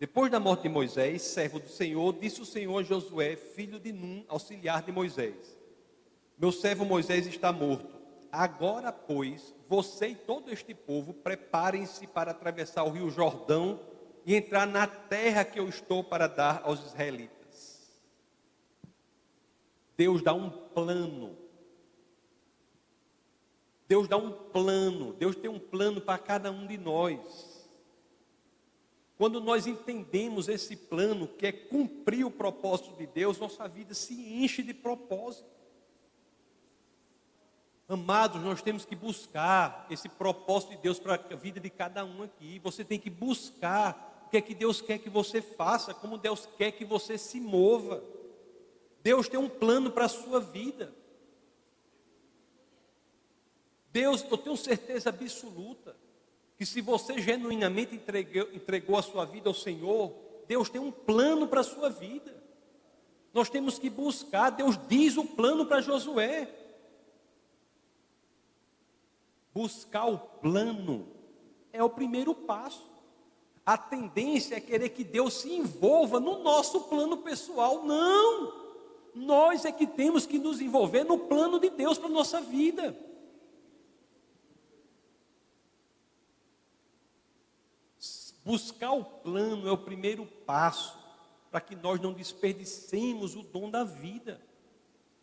depois 0.00 0.32
da 0.32 0.40
morte 0.40 0.62
de 0.62 0.68
Moisés, 0.68 1.22
servo 1.22 1.60
do 1.60 1.68
Senhor, 1.68 2.12
disse 2.14 2.40
o 2.40 2.46
Senhor 2.46 2.76
a 2.76 2.82
Josué, 2.82 3.36
filho 3.36 3.78
de 3.78 3.92
Num, 3.92 4.24
auxiliar 4.26 4.82
de 4.82 4.90
Moisés 4.90 5.59
meu 6.40 6.50
servo 6.50 6.86
Moisés 6.86 7.26
está 7.26 7.52
morto. 7.52 8.00
Agora, 8.32 8.90
pois, 8.90 9.54
você 9.68 10.08
e 10.08 10.14
todo 10.14 10.50
este 10.50 10.72
povo 10.72 11.12
preparem-se 11.12 12.06
para 12.06 12.30
atravessar 12.30 12.82
o 12.84 12.90
rio 12.90 13.10
Jordão 13.10 13.78
e 14.24 14.34
entrar 14.34 14.66
na 14.66 14.86
terra 14.86 15.44
que 15.44 15.60
eu 15.60 15.68
estou 15.68 16.02
para 16.02 16.26
dar 16.26 16.62
aos 16.64 16.82
israelitas. 16.86 17.90
Deus 19.98 20.22
dá 20.22 20.32
um 20.32 20.48
plano. 20.48 21.36
Deus 23.86 24.08
dá 24.08 24.16
um 24.16 24.32
plano. 24.32 25.12
Deus 25.12 25.36
tem 25.36 25.50
um 25.50 25.58
plano 25.58 26.00
para 26.00 26.16
cada 26.16 26.50
um 26.50 26.66
de 26.66 26.78
nós. 26.78 27.68
Quando 29.18 29.42
nós 29.42 29.66
entendemos 29.66 30.48
esse 30.48 30.74
plano, 30.74 31.28
que 31.28 31.46
é 31.46 31.52
cumprir 31.52 32.24
o 32.24 32.30
propósito 32.30 32.96
de 32.96 33.06
Deus, 33.06 33.38
nossa 33.38 33.68
vida 33.68 33.92
se 33.92 34.14
enche 34.14 34.62
de 34.62 34.72
propósito. 34.72 35.59
Amados, 37.90 38.40
nós 38.40 38.62
temos 38.62 38.84
que 38.84 38.94
buscar 38.94 39.84
esse 39.90 40.08
propósito 40.08 40.70
de 40.70 40.76
Deus 40.76 41.00
para 41.00 41.14
a 41.14 41.34
vida 41.34 41.58
de 41.58 41.68
cada 41.68 42.04
um 42.04 42.22
aqui. 42.22 42.60
Você 42.60 42.84
tem 42.84 43.00
que 43.00 43.10
buscar 43.10 44.24
o 44.26 44.30
que 44.30 44.36
é 44.36 44.40
que 44.40 44.54
Deus 44.54 44.80
quer 44.80 44.98
que 44.98 45.10
você 45.10 45.42
faça, 45.42 45.92
como 45.92 46.16
Deus 46.16 46.48
quer 46.56 46.70
que 46.70 46.84
você 46.84 47.18
se 47.18 47.40
mova. 47.40 48.00
Deus 49.02 49.28
tem 49.28 49.40
um 49.40 49.48
plano 49.48 49.90
para 49.90 50.04
a 50.04 50.08
sua 50.08 50.38
vida. 50.38 50.94
Deus, 53.92 54.24
eu 54.30 54.38
tenho 54.38 54.56
certeza 54.56 55.08
absoluta 55.08 55.96
que 56.56 56.64
se 56.64 56.80
você 56.80 57.20
genuinamente 57.20 57.96
entregou, 57.96 58.52
entregou 58.52 58.98
a 58.98 59.02
sua 59.02 59.24
vida 59.24 59.50
ao 59.50 59.54
Senhor, 59.54 60.14
Deus 60.46 60.70
tem 60.70 60.80
um 60.80 60.92
plano 60.92 61.48
para 61.48 61.62
a 61.62 61.64
sua 61.64 61.90
vida. 61.90 62.40
Nós 63.34 63.50
temos 63.50 63.80
que 63.80 63.90
buscar, 63.90 64.50
Deus 64.50 64.78
diz 64.86 65.16
o 65.16 65.24
plano 65.24 65.66
para 65.66 65.80
Josué. 65.80 66.59
Buscar 69.60 70.06
o 70.06 70.16
plano 70.16 71.06
é 71.70 71.84
o 71.84 71.90
primeiro 71.90 72.34
passo. 72.34 72.90
A 73.66 73.76
tendência 73.76 74.54
é 74.54 74.60
querer 74.60 74.88
que 74.88 75.04
Deus 75.04 75.34
se 75.34 75.52
envolva 75.52 76.18
no 76.18 76.42
nosso 76.42 76.80
plano 76.84 77.18
pessoal. 77.18 77.84
Não! 77.84 78.54
Nós 79.14 79.66
é 79.66 79.70
que 79.70 79.86
temos 79.86 80.24
que 80.24 80.38
nos 80.38 80.62
envolver 80.62 81.04
no 81.04 81.18
plano 81.18 81.60
de 81.60 81.68
Deus 81.68 81.98
para 81.98 82.08
a 82.08 82.10
nossa 82.10 82.40
vida. 82.40 82.98
Buscar 88.42 88.92
o 88.92 89.04
plano 89.04 89.68
é 89.68 89.72
o 89.72 89.76
primeiro 89.76 90.24
passo 90.24 90.98
para 91.50 91.60
que 91.60 91.76
nós 91.76 92.00
não 92.00 92.14
desperdicemos 92.14 93.36
o 93.36 93.42
dom 93.42 93.70
da 93.70 93.84
vida 93.84 94.40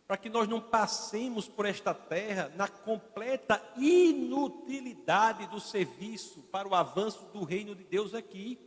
para 0.08 0.16
que 0.16 0.30
nós 0.30 0.48
não 0.48 0.58
passemos 0.58 1.46
por 1.46 1.66
esta 1.66 1.92
terra 1.92 2.50
na 2.56 2.66
completa 2.66 3.62
inutilidade 3.76 5.46
do 5.48 5.60
serviço 5.60 6.40
para 6.44 6.66
o 6.66 6.74
avanço 6.74 7.26
do 7.26 7.44
reino 7.44 7.74
de 7.74 7.84
Deus 7.84 8.14
aqui. 8.14 8.58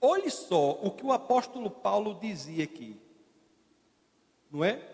Olhe 0.00 0.28
só 0.28 0.72
o 0.72 0.90
que 0.90 1.06
o 1.06 1.12
apóstolo 1.12 1.70
Paulo 1.70 2.18
dizia 2.20 2.64
aqui, 2.64 3.00
não 4.50 4.64
é? 4.64 4.84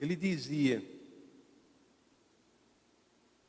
Ele 0.00 0.16
dizia, 0.16 0.78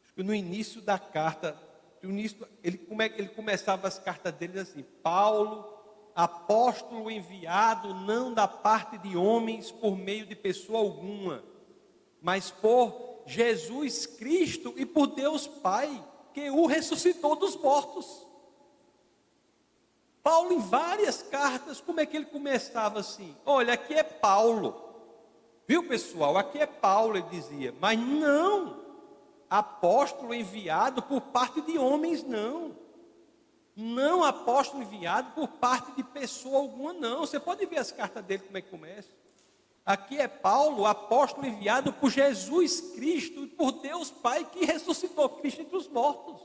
acho 0.03 0.13
que 0.13 0.23
no 0.23 0.35
início 0.35 0.81
da 0.81 0.99
carta, 0.99 1.57
no 2.03 2.09
início, 2.09 2.45
ele, 2.61 2.85
ele 3.15 3.29
começava 3.29 3.87
as 3.87 3.97
cartas 3.97 4.33
dele 4.33 4.59
assim: 4.59 4.83
Paulo 5.01 5.76
apóstolo 6.17 7.11
enviado 7.11 7.93
não 7.93 8.33
da 8.33 8.47
parte 8.47 8.97
de 8.97 9.15
homens 9.15 9.71
por 9.71 9.95
meio 9.95 10.25
de 10.25 10.35
pessoa 10.35 10.79
alguma, 10.79 11.43
mas 12.19 12.49
por 12.49 13.21
Jesus 13.27 14.07
Cristo 14.07 14.73
e 14.77 14.83
por 14.83 15.05
Deus 15.05 15.45
Pai, 15.45 16.03
que 16.33 16.49
o 16.49 16.65
ressuscitou 16.65 17.35
dos 17.35 17.55
mortos. 17.55 18.25
Paulo, 20.23 20.53
em 20.53 20.59
várias 20.59 21.21
cartas, 21.21 21.79
como 21.79 21.99
é 21.99 22.05
que 22.07 22.17
ele 22.17 22.25
começava 22.25 22.99
assim? 22.99 23.37
Olha, 23.45 23.73
aqui 23.75 23.93
é 23.93 24.01
Paulo. 24.01 24.75
Viu, 25.67 25.87
pessoal? 25.87 26.35
Aqui 26.35 26.57
é 26.57 26.65
Paulo, 26.65 27.15
ele 27.15 27.29
dizia. 27.29 27.75
Mas 27.79 27.99
não, 27.99 28.83
apóstolo 29.47 30.33
enviado 30.33 31.03
por 31.03 31.21
parte 31.21 31.61
de 31.61 31.77
homens, 31.77 32.23
não 32.23 32.86
não 33.79 34.23
apóstolo 34.23 34.81
enviado 34.81 35.33
por 35.33 35.47
parte 35.47 35.91
de 35.91 36.03
pessoa 36.03 36.57
alguma, 36.57 36.93
não. 36.93 37.19
Você 37.19 37.39
pode 37.39 37.63
ver 37.67 37.77
as 37.77 37.91
cartas 37.91 38.25
dele 38.25 38.41
como 38.43 38.57
é 38.57 38.61
que 38.61 38.71
começa. 38.71 39.09
Aqui 39.85 40.17
é 40.17 40.27
Paulo, 40.27 40.85
apóstolo 40.85 41.45
enviado 41.45 41.93
por 41.93 42.09
Jesus 42.09 42.81
Cristo 42.95 43.43
e 43.43 43.47
por 43.47 43.73
Deus 43.73 44.09
Pai 44.09 44.43
que 44.45 44.65
ressuscitou 44.65 45.29
Cristo 45.29 45.61
entre 45.61 45.77
os 45.77 45.87
mortos. 45.87 46.41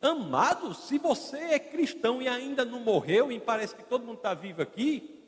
Amado, 0.00 0.72
se 0.72 0.96
você 0.96 1.36
é 1.36 1.58
cristão 1.58 2.22
e 2.22 2.28
ainda 2.28 2.64
não 2.64 2.80
morreu, 2.80 3.30
e 3.30 3.38
parece 3.38 3.74
que 3.74 3.84
todo 3.84 4.06
mundo 4.06 4.16
está 4.16 4.32
vivo 4.32 4.62
aqui, 4.62 5.22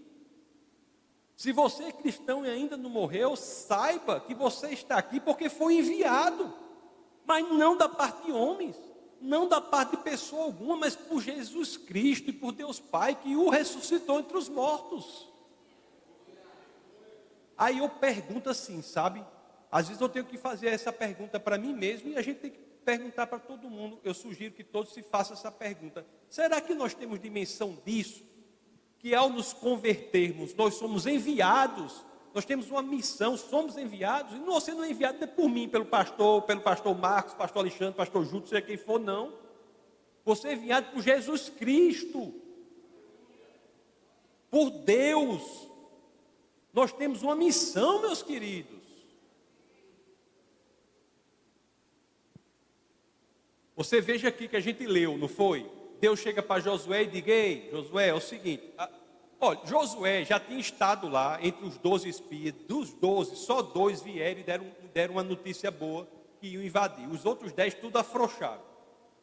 se 1.37 1.52
você 1.52 1.85
é 1.85 1.92
cristão 1.92 2.47
e 2.47 2.50
ainda 2.50 2.76
não 2.76 2.88
morreu, 2.88 3.37
saiba 3.37 4.20
que 4.20 4.35
você 4.35 4.70
está 4.70 4.97
aqui 4.97 5.20
porque 5.20 5.50
foi 5.50 5.78
enviado, 5.78 6.52
mas 7.26 7.47
não 7.50 7.76
da 7.76 7.88
parte 7.88 8.25
de 8.25 8.32
homens, 8.32 8.76
não 9.21 9.49
da 9.49 9.61
parte 9.61 9.97
de 9.97 10.03
pessoa 10.03 10.45
alguma, 10.45 10.77
mas 10.77 10.97
por 10.97 11.21
Jesus 11.21 11.77
Cristo 11.77 12.31
e 12.31 12.33
por 12.33 12.53
Deus 12.53 12.81
Pai 12.81 13.15
que 13.15 13.37
o 13.37 13.49
ressuscitou 13.49 14.19
entre 14.21 14.37
os 14.37 14.49
mortos. 14.49 15.29
Aí 17.57 17.79
eu 17.79 17.89
pergunto 17.89 18.49
assim, 18.49 18.81
sabe? 18.81 19.25
Às 19.71 19.89
vezes 19.89 20.00
eu 20.00 20.09
tenho 20.09 20.25
que 20.25 20.39
fazer 20.39 20.69
essa 20.69 20.93
pergunta 20.93 21.39
para 21.39 21.59
mim 21.59 21.75
mesmo 21.75 22.09
e 22.09 22.17
a 22.17 22.23
gente 22.23 22.41
tem 22.41 22.50
que 22.50 22.59
perguntar 22.85 23.27
para 23.27 23.39
todo 23.39 23.69
mundo. 23.69 24.00
Eu 24.03 24.15
sugiro 24.15 24.55
que 24.55 24.65
todos 24.65 24.93
se 24.95 25.03
façam 25.03 25.37
essa 25.37 25.53
pergunta: 25.53 26.07
será 26.29 26.61
que 26.61 26.75
nós 26.75 26.95
temos 26.95 27.21
dimensão 27.21 27.79
disso? 27.85 28.31
que 29.00 29.15
ao 29.15 29.31
nos 29.31 29.53
convertermos, 29.53 30.55
nós 30.55 30.75
somos 30.75 31.07
enviados, 31.07 32.05
nós 32.32 32.44
temos 32.44 32.70
uma 32.70 32.82
missão, 32.82 33.37
somos 33.37 33.76
enviados, 33.76 34.37
e 34.37 34.40
você 34.40 34.72
não 34.72 34.84
é 34.84 34.90
enviado 34.90 35.26
por 35.28 35.49
mim, 35.49 35.68
pelo 35.68 35.84
pastor, 35.84 36.42
pelo 36.42 36.60
pastor 36.60 36.96
Marcos, 36.96 37.34
pastor 37.34 37.60
Alexandre, 37.60 37.94
pastor 37.94 38.25
Júlio, 38.25 38.46
seja 38.46 38.62
quem 38.62 38.76
for, 38.76 39.00
não. 39.00 39.32
Você 40.25 40.49
é 40.49 40.52
enviado 40.52 40.92
por 40.92 41.02
Jesus 41.02 41.49
Cristo, 41.49 42.32
por 44.49 44.70
Deus. 44.70 45.68
Nós 46.72 46.92
temos 46.92 47.22
uma 47.22 47.34
missão, 47.34 48.00
meus 48.00 48.22
queridos. 48.22 48.78
Você 53.75 54.00
veja 54.00 54.28
aqui 54.28 54.46
que 54.46 54.56
a 54.56 54.60
gente 54.60 54.87
leu, 54.87 55.16
não 55.18 55.26
foi? 55.26 55.68
Deus 55.99 56.20
chega 56.20 56.42
para 56.42 56.60
Josué 56.60 57.02
e 57.02 57.06
diz: 57.06 57.26
Ei, 57.26 57.70
Josué, 57.72 58.08
é 58.08 58.14
o 58.14 58.20
seguinte. 58.20 58.62
Olha, 59.40 59.61
Josué 59.64 60.25
já 60.25 60.38
tinha 60.38 60.61
estado 60.61 61.09
lá 61.09 61.38
entre 61.42 61.66
os 61.66 61.78
doze 61.78 62.09
espias. 62.09 62.54
Dos 62.68 62.92
doze, 62.92 63.37
só 63.37 63.62
dois 63.62 64.02
vieram 64.02 64.40
e 64.40 64.44
deram, 64.44 64.66
deram 64.92 65.14
uma 65.14 65.23
notícia 65.23 65.70
boa 65.70 66.06
que 66.40 66.49
iam 66.49 66.62
invadir. 66.62 67.09
Os 67.09 67.25
outros 67.25 67.52
dez 67.52 67.75
tudo 67.75 67.99
afrouxaram. 67.99 68.62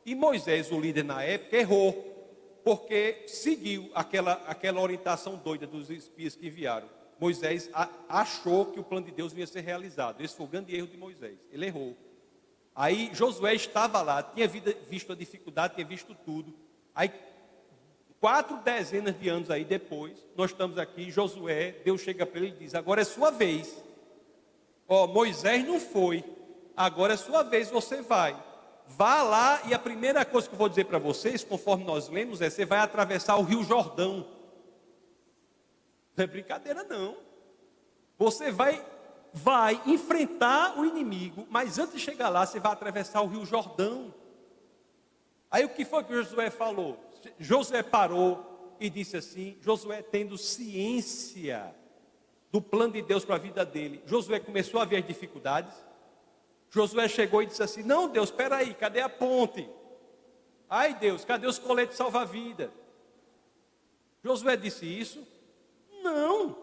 E 0.06 0.16
Moisés, 0.16 0.72
o 0.72 0.80
líder 0.80 1.04
na 1.04 1.24
época, 1.24 1.58
errou. 1.58 2.16
Porque 2.64 3.24
seguiu 3.28 3.90
aquela, 3.94 4.34
aquela 4.48 4.82
orientação 4.82 5.36
doida 5.36 5.66
dos 5.66 5.90
espias 5.90 6.36
que 6.36 6.48
enviaram. 6.48 6.90
Moisés 7.20 7.70
achou 8.08 8.68
que 8.68 8.80
o 8.80 8.84
plano 8.84 9.06
de 9.06 9.12
Deus 9.12 9.34
ia 9.34 9.48
ser 9.48 9.62
realizado. 9.62 10.22
Esse 10.22 10.36
foi 10.36 10.46
o 10.46 10.50
grande 10.50 10.76
erro 10.76 10.88
de 10.88 10.98
Moisés. 10.98 11.38
Ele 11.52 11.66
errou. 11.66 11.98
Aí 12.76 13.10
Josué 13.14 13.56
estava 13.56 14.02
lá, 14.02 14.22
tinha 14.22 14.48
visto 14.48 15.12
a 15.12 15.16
dificuldade, 15.16 15.76
tinha 15.76 15.88
visto 15.88 16.14
tudo. 16.14 16.54
Aí, 16.94 17.12
quatro 18.20 18.58
dezenas 18.58 19.18
de 19.20 19.30
anos 19.30 19.50
aí 19.50 19.64
depois, 19.64 20.14
nós 20.36 20.52
estamos 20.52 20.78
aqui, 20.78 21.10
Josué, 21.10 21.72
Deus 21.84 22.02
chega 22.02 22.26
para 22.26 22.40
ele 22.40 22.50
e 22.50 22.60
diz: 22.60 22.76
agora 22.76 23.02
é 23.02 23.06
sua 23.06 23.32
vez. 23.32 23.84
Ó, 24.88 25.08
Moisés 25.08 25.66
não 25.66 25.80
foi, 25.80 26.24
agora 26.76 27.14
é 27.14 27.18
sua 27.18 27.44
vez, 27.44 27.70
você 27.70 28.02
vai. 28.02 28.42
Vá 28.88 29.22
lá 29.22 29.62
e 29.66 29.74
a 29.74 29.80
primeira 29.80 30.24
coisa 30.24 30.48
que 30.48 30.54
eu 30.54 30.58
vou 30.58 30.70
dizer 30.70 30.86
para 30.86 30.98
vocês, 30.98 31.44
conforme 31.44 31.84
nós 31.84 32.08
lemos, 32.08 32.42
é: 32.42 32.50
você 32.50 32.66
vai 32.66 32.80
atravessar 32.80 33.36
o 33.38 33.44
Rio 33.44 33.64
Jordão. 33.64 34.26
Não 36.16 36.24
é 36.24 36.28
brincadeira, 36.28 36.84
não. 36.84 37.18
Você 38.18 38.50
vai, 38.52 38.84
vai 39.34 39.80
enfrentar 39.86 40.80
o 40.80 40.86
inimigo, 40.86 41.46
mas 41.50 41.78
antes 41.78 41.96
de 41.96 42.00
chegar 42.00 42.30
lá, 42.30 42.46
você 42.46 42.60
vai 42.60 42.72
atravessar 42.72 43.22
o 43.22 43.28
Rio 43.28 43.46
Jordão. 43.46 44.14
Aí 45.52 45.64
o 45.64 45.70
que 45.70 45.86
foi 45.86 46.04
que 46.04 46.14
Josué 46.14 46.50
falou? 46.50 47.07
Josué 47.40 47.84
parou 47.84 48.76
e 48.80 48.90
disse 48.90 49.18
assim: 49.18 49.58
Josué 49.62 50.02
tendo 50.02 50.38
ciência 50.38 51.76
do 52.52 52.62
plano 52.62 52.94
de 52.94 53.02
Deus 53.02 53.26
para 53.26 53.36
a 53.36 53.40
vida 53.40 53.66
dele, 53.66 54.02
Josué 54.06 54.40
começou 54.40 54.80
a 54.80 54.86
ver 54.86 54.98
as 54.98 55.08
dificuldades. 55.08 55.74
Josué 56.70 57.08
chegou 57.08 57.42
e 57.42 57.46
disse 57.46 57.64
assim: 57.64 57.84
Não, 57.84 58.08
Deus, 58.08 58.30
espera 58.30 58.58
aí, 58.58 58.74
cadê 58.74 59.02
a 59.02 59.10
ponte? 59.10 59.70
Ai, 60.70 60.94
Deus, 60.94 61.24
cadê 61.24 61.48
os 61.48 61.60
coletes 61.60 61.98
salva-vida? 61.98 62.72
Josué 64.24 64.58
disse 64.58 64.86
isso? 64.86 65.26
Não. 66.04 66.58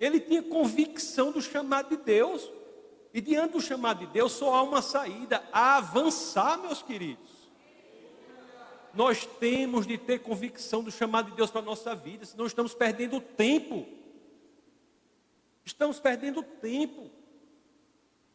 Ele 0.00 0.18
tinha 0.18 0.42
convicção 0.42 1.30
do 1.30 1.40
chamado 1.40 1.96
de 1.96 2.02
Deus. 2.02 2.50
E 3.12 3.20
diante 3.20 3.52
do 3.52 3.60
chamado 3.60 4.00
de 4.00 4.06
Deus 4.06 4.32
só 4.32 4.54
há 4.54 4.62
uma 4.62 4.82
saída: 4.82 5.42
a 5.52 5.76
avançar, 5.76 6.58
meus 6.58 6.82
queridos. 6.82 7.43
Nós 8.94 9.26
temos 9.26 9.86
de 9.86 9.98
ter 9.98 10.20
convicção 10.20 10.82
do 10.82 10.90
chamado 10.90 11.30
de 11.30 11.36
Deus 11.36 11.50
para 11.50 11.60
a 11.60 11.64
nossa 11.64 11.94
vida, 11.94 12.24
senão 12.24 12.46
estamos 12.46 12.74
perdendo 12.74 13.20
tempo. 13.20 13.86
Estamos 15.64 15.98
perdendo 15.98 16.42
tempo. 16.42 17.10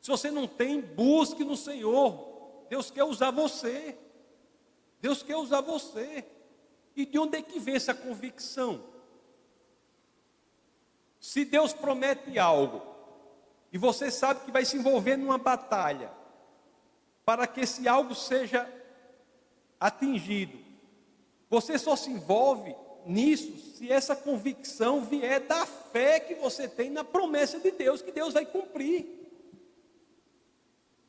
Se 0.01 0.09
você 0.09 0.31
não 0.31 0.47
tem, 0.47 0.81
busque 0.81 1.43
no 1.43 1.55
Senhor. 1.55 2.65
Deus 2.69 2.91
quer 2.91 3.03
usar 3.03 3.31
você. 3.31 3.97
Deus 5.01 5.23
quer 5.23 5.37
usar 5.37 5.61
você. 5.61 6.25
E 6.95 7.05
de 7.05 7.17
onde 7.17 7.37
é 7.37 7.41
que 7.41 7.59
vem 7.59 7.75
essa 7.75 7.93
convicção? 7.93 8.83
Se 11.19 11.45
Deus 11.45 11.73
promete 11.73 12.39
algo, 12.39 12.81
e 13.71 13.77
você 13.77 14.09
sabe 14.09 14.45
que 14.45 14.51
vai 14.51 14.65
se 14.65 14.77
envolver 14.77 15.15
numa 15.17 15.37
batalha, 15.37 16.11
para 17.23 17.45
que 17.45 17.61
esse 17.61 17.87
algo 17.87 18.15
seja 18.15 18.67
atingido. 19.79 20.57
Você 21.49 21.77
só 21.77 21.95
se 21.95 22.09
envolve 22.09 22.75
nisso 23.05 23.57
se 23.75 23.91
essa 23.91 24.15
convicção 24.15 25.01
vier 25.01 25.39
da 25.39 25.65
fé 25.65 26.19
que 26.19 26.35
você 26.35 26.67
tem 26.67 26.89
na 26.89 27.03
promessa 27.03 27.59
de 27.59 27.71
Deus, 27.71 28.01
que 28.01 28.11
Deus 28.11 28.33
vai 28.33 28.45
cumprir. 28.45 29.05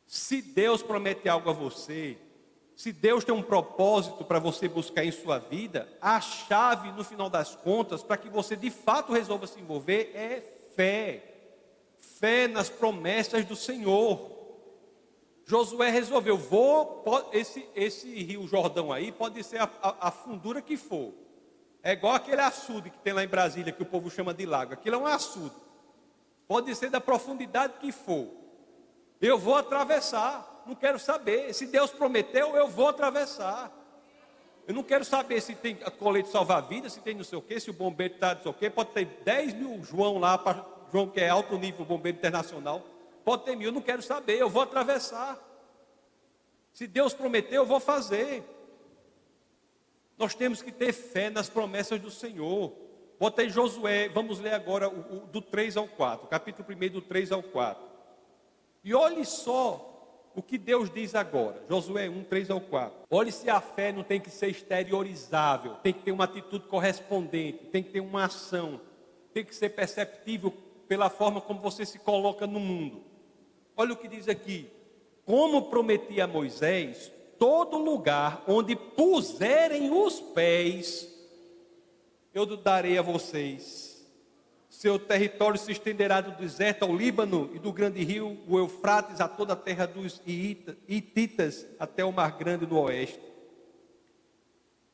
Se 0.06 0.40
Deus 0.40 0.82
promete 0.82 1.28
algo 1.28 1.50
a 1.50 1.52
você, 1.52 2.16
se 2.74 2.92
Deus 2.92 3.24
tem 3.24 3.34
um 3.34 3.42
propósito 3.42 4.24
para 4.24 4.38
você 4.38 4.66
buscar 4.66 5.04
em 5.04 5.12
sua 5.12 5.38
vida, 5.38 5.86
a 6.00 6.18
chave 6.20 6.90
no 6.92 7.04
final 7.04 7.28
das 7.28 7.54
contas 7.54 8.02
para 8.02 8.16
que 8.16 8.30
você 8.30 8.56
de 8.56 8.70
fato 8.70 9.12
resolva 9.12 9.46
se 9.46 9.60
envolver 9.60 10.10
é 10.14 10.40
fé. 10.74 11.22
Fé 11.98 12.48
nas 12.48 12.70
promessas 12.70 13.44
do 13.44 13.54
Senhor. 13.54 14.39
Josué 15.50 15.90
resolveu, 15.90 16.38
vou, 16.38 17.02
esse, 17.32 17.68
esse 17.74 18.08
rio 18.22 18.46
Jordão 18.46 18.92
aí 18.92 19.10
pode 19.10 19.42
ser 19.42 19.60
a, 19.60 19.68
a, 19.82 20.06
a, 20.06 20.10
fundura 20.12 20.62
que 20.62 20.76
for. 20.76 21.12
É 21.82 21.90
igual 21.90 22.14
aquele 22.14 22.40
açude 22.40 22.88
que 22.88 22.98
tem 22.98 23.12
lá 23.12 23.24
em 23.24 23.26
Brasília, 23.26 23.72
que 23.72 23.82
o 23.82 23.86
povo 23.86 24.08
chama 24.08 24.32
de 24.32 24.46
lago. 24.46 24.74
Aquilo 24.74 24.94
é 24.94 24.98
um 25.00 25.06
açude. 25.06 25.56
Pode 26.46 26.72
ser 26.76 26.88
da 26.88 27.00
profundidade 27.00 27.72
que 27.80 27.90
for. 27.90 28.28
Eu 29.20 29.36
vou 29.40 29.56
atravessar. 29.56 30.62
Não 30.64 30.76
quero 30.76 31.00
saber. 31.00 31.52
Se 31.52 31.66
Deus 31.66 31.90
prometeu, 31.90 32.54
eu 32.54 32.68
vou 32.68 32.86
atravessar. 32.86 33.72
Eu 34.68 34.74
não 34.74 34.84
quero 34.84 35.04
saber 35.04 35.40
se 35.40 35.56
tem 35.56 35.74
colete 35.98 36.28
salva-vidas, 36.28 36.92
se 36.92 37.00
tem 37.00 37.16
não 37.16 37.24
sei 37.24 37.38
o 37.40 37.42
quê, 37.42 37.58
se 37.58 37.70
o 37.70 37.72
bombeiro 37.72 38.14
está 38.14 38.36
não 38.36 38.42
sei 38.42 38.50
o 38.52 38.54
quê. 38.54 38.70
Pode 38.70 38.90
ter 38.90 39.04
10 39.24 39.54
mil 39.54 39.82
João 39.82 40.18
lá, 40.18 40.38
João 40.92 41.08
que 41.08 41.18
é 41.18 41.28
alto 41.28 41.58
nível, 41.58 41.84
bombeiro 41.84 42.18
internacional. 42.18 42.84
Pode 43.24 43.44
ter 43.44 43.56
mil, 43.56 43.68
eu 43.68 43.72
não 43.72 43.80
quero 43.80 44.02
saber, 44.02 44.38
eu 44.38 44.48
vou 44.48 44.62
atravessar. 44.62 45.38
Se 46.72 46.86
Deus 46.86 47.12
prometeu, 47.12 47.62
eu 47.62 47.66
vou 47.66 47.80
fazer. 47.80 48.44
Nós 50.16 50.34
temos 50.34 50.62
que 50.62 50.70
ter 50.70 50.92
fé 50.92 51.30
nas 51.30 51.48
promessas 51.48 52.00
do 52.00 52.10
Senhor. 52.10 52.72
Bota 53.18 53.42
aí 53.42 53.50
Josué, 53.50 54.08
vamos 54.08 54.38
ler 54.38 54.54
agora 54.54 54.88
o, 54.88 55.24
o, 55.24 55.26
do 55.26 55.42
3 55.42 55.76
ao 55.76 55.86
4, 55.86 56.26
capítulo 56.28 56.66
1 56.70 56.88
do 56.88 57.02
3 57.02 57.32
ao 57.32 57.42
4. 57.42 57.82
E 58.82 58.94
olhe 58.94 59.24
só 59.26 59.86
o 60.34 60.42
que 60.42 60.56
Deus 60.56 60.88
diz 60.88 61.14
agora, 61.14 61.62
Josué 61.68 62.08
1, 62.08 62.24
3 62.24 62.50
ao 62.50 62.60
4. 62.60 62.98
Olhe 63.10 63.30
se 63.30 63.50
a 63.50 63.60
fé 63.60 63.92
não 63.92 64.02
tem 64.02 64.20
que 64.20 64.30
ser 64.30 64.48
exteriorizável, 64.48 65.74
tem 65.82 65.92
que 65.92 66.02
ter 66.02 66.12
uma 66.12 66.24
atitude 66.24 66.66
correspondente, 66.66 67.66
tem 67.66 67.82
que 67.82 67.90
ter 67.90 68.00
uma 68.00 68.24
ação, 68.24 68.80
tem 69.34 69.44
que 69.44 69.54
ser 69.54 69.70
perceptível 69.70 70.50
pela 70.88 71.10
forma 71.10 71.40
como 71.40 71.60
você 71.60 71.84
se 71.84 71.98
coloca 71.98 72.46
no 72.46 72.58
mundo. 72.58 73.09
Olha 73.80 73.94
o 73.94 73.96
que 73.96 74.08
diz 74.08 74.28
aqui: 74.28 74.70
como 75.24 75.70
prometi 75.70 76.20
a 76.20 76.26
Moisés, 76.26 77.10
todo 77.38 77.78
lugar 77.78 78.44
onde 78.46 78.76
puserem 78.76 79.90
os 79.90 80.20
pés, 80.20 81.08
eu 82.34 82.44
darei 82.58 82.98
a 82.98 83.02
vocês. 83.02 84.06
Seu 84.68 84.98
território 84.98 85.58
se 85.58 85.72
estenderá 85.72 86.20
do 86.20 86.32
deserto 86.32 86.82
ao 86.82 86.94
Líbano 86.94 87.48
e 87.54 87.58
do 87.58 87.72
grande 87.72 88.04
rio, 88.04 88.38
o 88.46 88.58
Eufrates, 88.58 89.18
a 89.18 89.26
toda 89.26 89.54
a 89.54 89.56
terra 89.56 89.86
dos 89.86 90.20
Hititas, 90.26 91.66
até 91.78 92.04
o 92.04 92.12
Mar 92.12 92.36
Grande 92.36 92.66
no 92.66 92.80
oeste. 92.82 93.22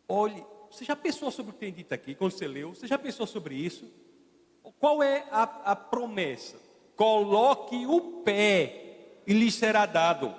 Olhe, 0.08 0.46
você 0.70 0.84
já 0.84 0.94
pensou 0.94 1.32
sobre 1.32 1.50
o 1.50 1.54
que 1.54 1.58
tem 1.58 1.72
dito 1.72 1.92
aqui, 1.92 2.14
quando 2.14 2.30
você 2.30 2.46
leu? 2.46 2.72
Você 2.72 2.86
já 2.86 2.96
pensou 2.96 3.26
sobre 3.26 3.56
isso? 3.56 3.84
Qual 4.78 5.02
é 5.02 5.26
a, 5.32 5.72
a 5.72 5.74
promessa? 5.74 6.65
Coloque 6.96 7.86
o 7.86 8.22
pé 8.22 9.22
e 9.26 9.34
lhe 9.34 9.52
será 9.52 9.84
dado. 9.84 10.34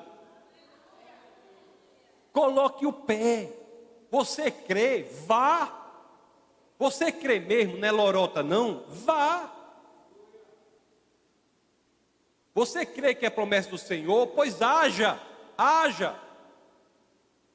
Coloque 2.34 2.86
o 2.86 2.92
pé. 2.92 3.54
Você 4.10 4.50
crê? 4.50 5.04
Vá. 5.26 5.74
Você 6.80 7.12
crê 7.12 7.40
mesmo, 7.40 7.78
não 7.78 7.88
é 7.88 7.92
lorota 7.92 8.44
não? 8.44 8.84
Vá. 8.90 9.54
Você 12.54 12.86
crê 12.86 13.14
que 13.14 13.26
é 13.26 13.30
promessa 13.30 13.70
do 13.70 13.78
Senhor? 13.78 14.28
Pois 14.28 14.62
haja, 14.62 15.20
haja. 15.56 16.20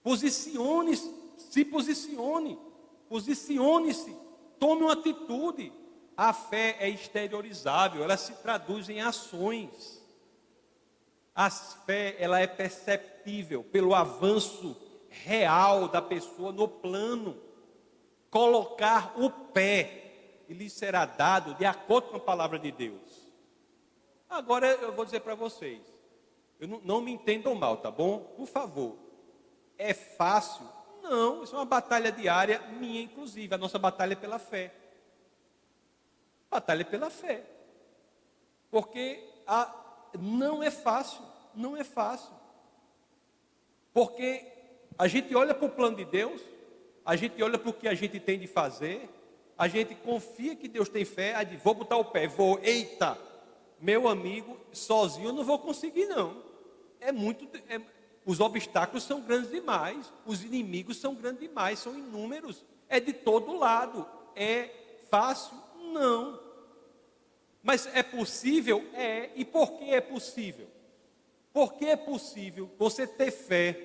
Posicione-se, 0.02 1.12
se 1.38 1.64
posicione, 1.64 2.58
posicione-se, 3.08 4.16
tome 4.60 4.82
uma 4.82 4.92
atitude. 4.92 5.72
A 6.16 6.32
fé 6.32 6.76
é 6.78 6.88
exteriorizável, 6.88 8.04
ela 8.04 8.16
se 8.16 8.32
traduz 8.34 8.88
em 8.88 9.00
ações. 9.00 10.02
A 11.34 11.48
fé, 11.50 12.16
ela 12.18 12.40
é 12.40 12.46
perceptível 12.46 13.64
pelo 13.64 13.94
avanço 13.94 14.76
real 15.08 15.88
da 15.88 16.02
pessoa 16.02 16.52
no 16.52 16.68
plano. 16.68 17.40
Colocar 18.30 19.14
o 19.16 19.30
pé 19.30 20.44
e 20.48 20.54
lhe 20.54 20.68
será 20.68 21.04
dado 21.06 21.54
de 21.54 21.64
acordo 21.64 22.08
com 22.08 22.16
a 22.16 22.20
palavra 22.20 22.58
de 22.58 22.70
Deus. 22.70 23.30
Agora 24.28 24.66
eu 24.66 24.92
vou 24.92 25.04
dizer 25.04 25.20
para 25.20 25.34
vocês, 25.34 25.80
não, 26.60 26.80
não 26.84 27.00
me 27.00 27.12
entendam 27.12 27.54
mal, 27.54 27.78
tá 27.78 27.90
bom? 27.90 28.20
Por 28.36 28.46
favor. 28.46 28.96
É 29.78 29.92
fácil? 29.92 30.66
Não, 31.02 31.42
isso 31.42 31.54
é 31.54 31.58
uma 31.58 31.64
batalha 31.64 32.12
diária, 32.12 32.60
minha 32.78 33.02
inclusive. 33.02 33.54
A 33.54 33.58
nossa 33.58 33.78
batalha 33.78 34.12
é 34.12 34.16
pela 34.16 34.38
fé. 34.38 34.72
Batalha 36.52 36.84
pela 36.84 37.08
fé. 37.08 37.46
Porque 38.70 39.26
a, 39.46 39.74
não 40.18 40.62
é 40.62 40.70
fácil, 40.70 41.22
não 41.54 41.74
é 41.74 41.82
fácil. 41.82 42.30
Porque 43.90 44.46
a 44.98 45.08
gente 45.08 45.34
olha 45.34 45.54
para 45.54 45.64
o 45.64 45.70
plano 45.70 45.96
de 45.96 46.04
Deus, 46.04 46.42
a 47.06 47.16
gente 47.16 47.42
olha 47.42 47.58
para 47.58 47.70
o 47.70 47.72
que 47.72 47.88
a 47.88 47.94
gente 47.94 48.20
tem 48.20 48.38
de 48.38 48.46
fazer, 48.46 49.08
a 49.56 49.66
gente 49.66 49.94
confia 49.94 50.54
que 50.54 50.68
Deus 50.68 50.90
tem 50.90 51.06
fé, 51.06 51.34
aí 51.34 51.56
vou 51.56 51.72
botar 51.72 51.96
o 51.96 52.04
pé, 52.04 52.28
vou, 52.28 52.58
eita, 52.62 53.18
meu 53.80 54.06
amigo, 54.06 54.60
sozinho 54.72 55.28
eu 55.28 55.32
não 55.32 55.44
vou 55.44 55.58
conseguir 55.58 56.04
não. 56.04 56.44
É 57.00 57.10
muito, 57.10 57.48
é, 57.66 57.80
os 58.26 58.40
obstáculos 58.40 59.04
são 59.04 59.22
grandes 59.22 59.50
demais, 59.50 60.12
os 60.26 60.44
inimigos 60.44 60.98
são 60.98 61.14
grandes 61.14 61.40
demais, 61.48 61.78
são 61.78 61.96
inúmeros, 61.96 62.62
é 62.90 63.00
de 63.00 63.14
todo 63.14 63.56
lado. 63.56 64.06
É 64.36 64.68
fácil? 65.10 65.71
Não. 65.92 66.40
Mas 67.62 67.86
é 67.94 68.02
possível? 68.02 68.84
É. 68.94 69.30
E 69.36 69.44
por 69.44 69.72
que 69.78 69.90
é 69.90 70.00
possível? 70.00 70.66
Porque 71.52 71.84
é 71.84 71.96
possível 71.96 72.70
você 72.78 73.06
ter 73.06 73.30
fé, 73.30 73.78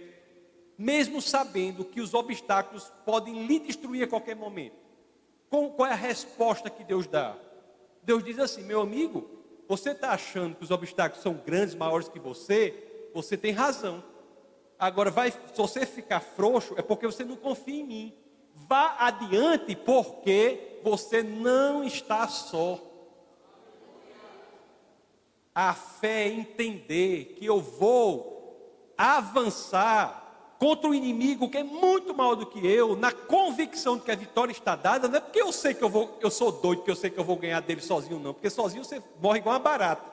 mesmo 0.78 1.22
sabendo 1.22 1.84
que 1.84 2.02
os 2.02 2.14
obstáculos 2.14 2.92
podem 3.06 3.46
lhe 3.46 3.60
destruir 3.60 4.04
a 4.04 4.08
qualquer 4.08 4.36
momento. 4.36 4.76
Qual 5.50 5.86
é 5.86 5.92
a 5.92 5.96
resposta 5.96 6.70
que 6.70 6.84
Deus 6.84 7.08
dá? 7.08 7.38
Deus 8.04 8.24
diz 8.24 8.40
assim: 8.40 8.64
meu 8.64 8.82
amigo, 8.82 9.30
você 9.68 9.92
está 9.92 10.12
achando 10.12 10.56
que 10.56 10.64
os 10.64 10.72
obstáculos 10.72 11.22
são 11.22 11.34
grandes, 11.34 11.76
maiores 11.76 12.08
que 12.08 12.20
você? 12.20 13.10
Você 13.14 13.36
tem 13.36 13.52
razão. 13.52 14.04
Agora, 14.80 15.10
vai, 15.10 15.32
se 15.32 15.38
você 15.56 15.86
ficar 15.86 16.20
frouxo, 16.20 16.76
é 16.78 16.82
porque 16.82 17.06
você 17.06 17.26
não 17.26 17.36
confia 17.36 17.82
em 17.82 17.84
mim. 17.84 18.14
Vá 18.54 18.96
adiante, 19.00 19.76
porque 19.76 20.67
você 20.84 21.24
não 21.24 21.84
está 21.84 22.28
só. 22.28 22.80
A 25.54 25.74
fé 25.74 26.28
é 26.28 26.34
entender 26.34 27.36
que 27.38 27.46
eu 27.46 27.60
vou 27.60 28.94
avançar 28.98 30.56
contra 30.60 30.90
o 30.90 30.96
inimigo 30.96 31.50
que 31.50 31.58
é 31.58 31.64
muito 31.64 32.16
maior 32.16 32.36
do 32.36 32.46
que 32.46 32.66
eu, 32.66 32.96
na 32.96 33.12
convicção 33.12 33.98
de 33.98 34.04
que 34.04 34.12
a 34.12 34.16
vitória 34.16 34.52
está 34.52 34.76
dada, 34.76 35.08
não 35.08 35.18
é 35.18 35.20
porque 35.20 35.42
eu 35.42 35.52
sei 35.52 35.74
que 35.74 35.84
eu 35.84 35.90
vou, 35.90 36.18
eu 36.20 36.32
sou 36.32 36.52
doido, 36.52 36.84
que 36.84 36.92
eu 36.92 36.96
sei 36.96 37.10
que 37.10 37.20
eu 37.20 37.24
vou 37.24 37.36
ganhar 37.38 37.62
dele 37.62 37.82
sozinho, 37.82 38.20
não, 38.20 38.34
porque 38.34 38.50
sozinho 38.50 38.84
você 38.84 39.02
morre 39.22 39.40
igual 39.40 39.54
uma 39.54 39.60
barata. 39.60 40.12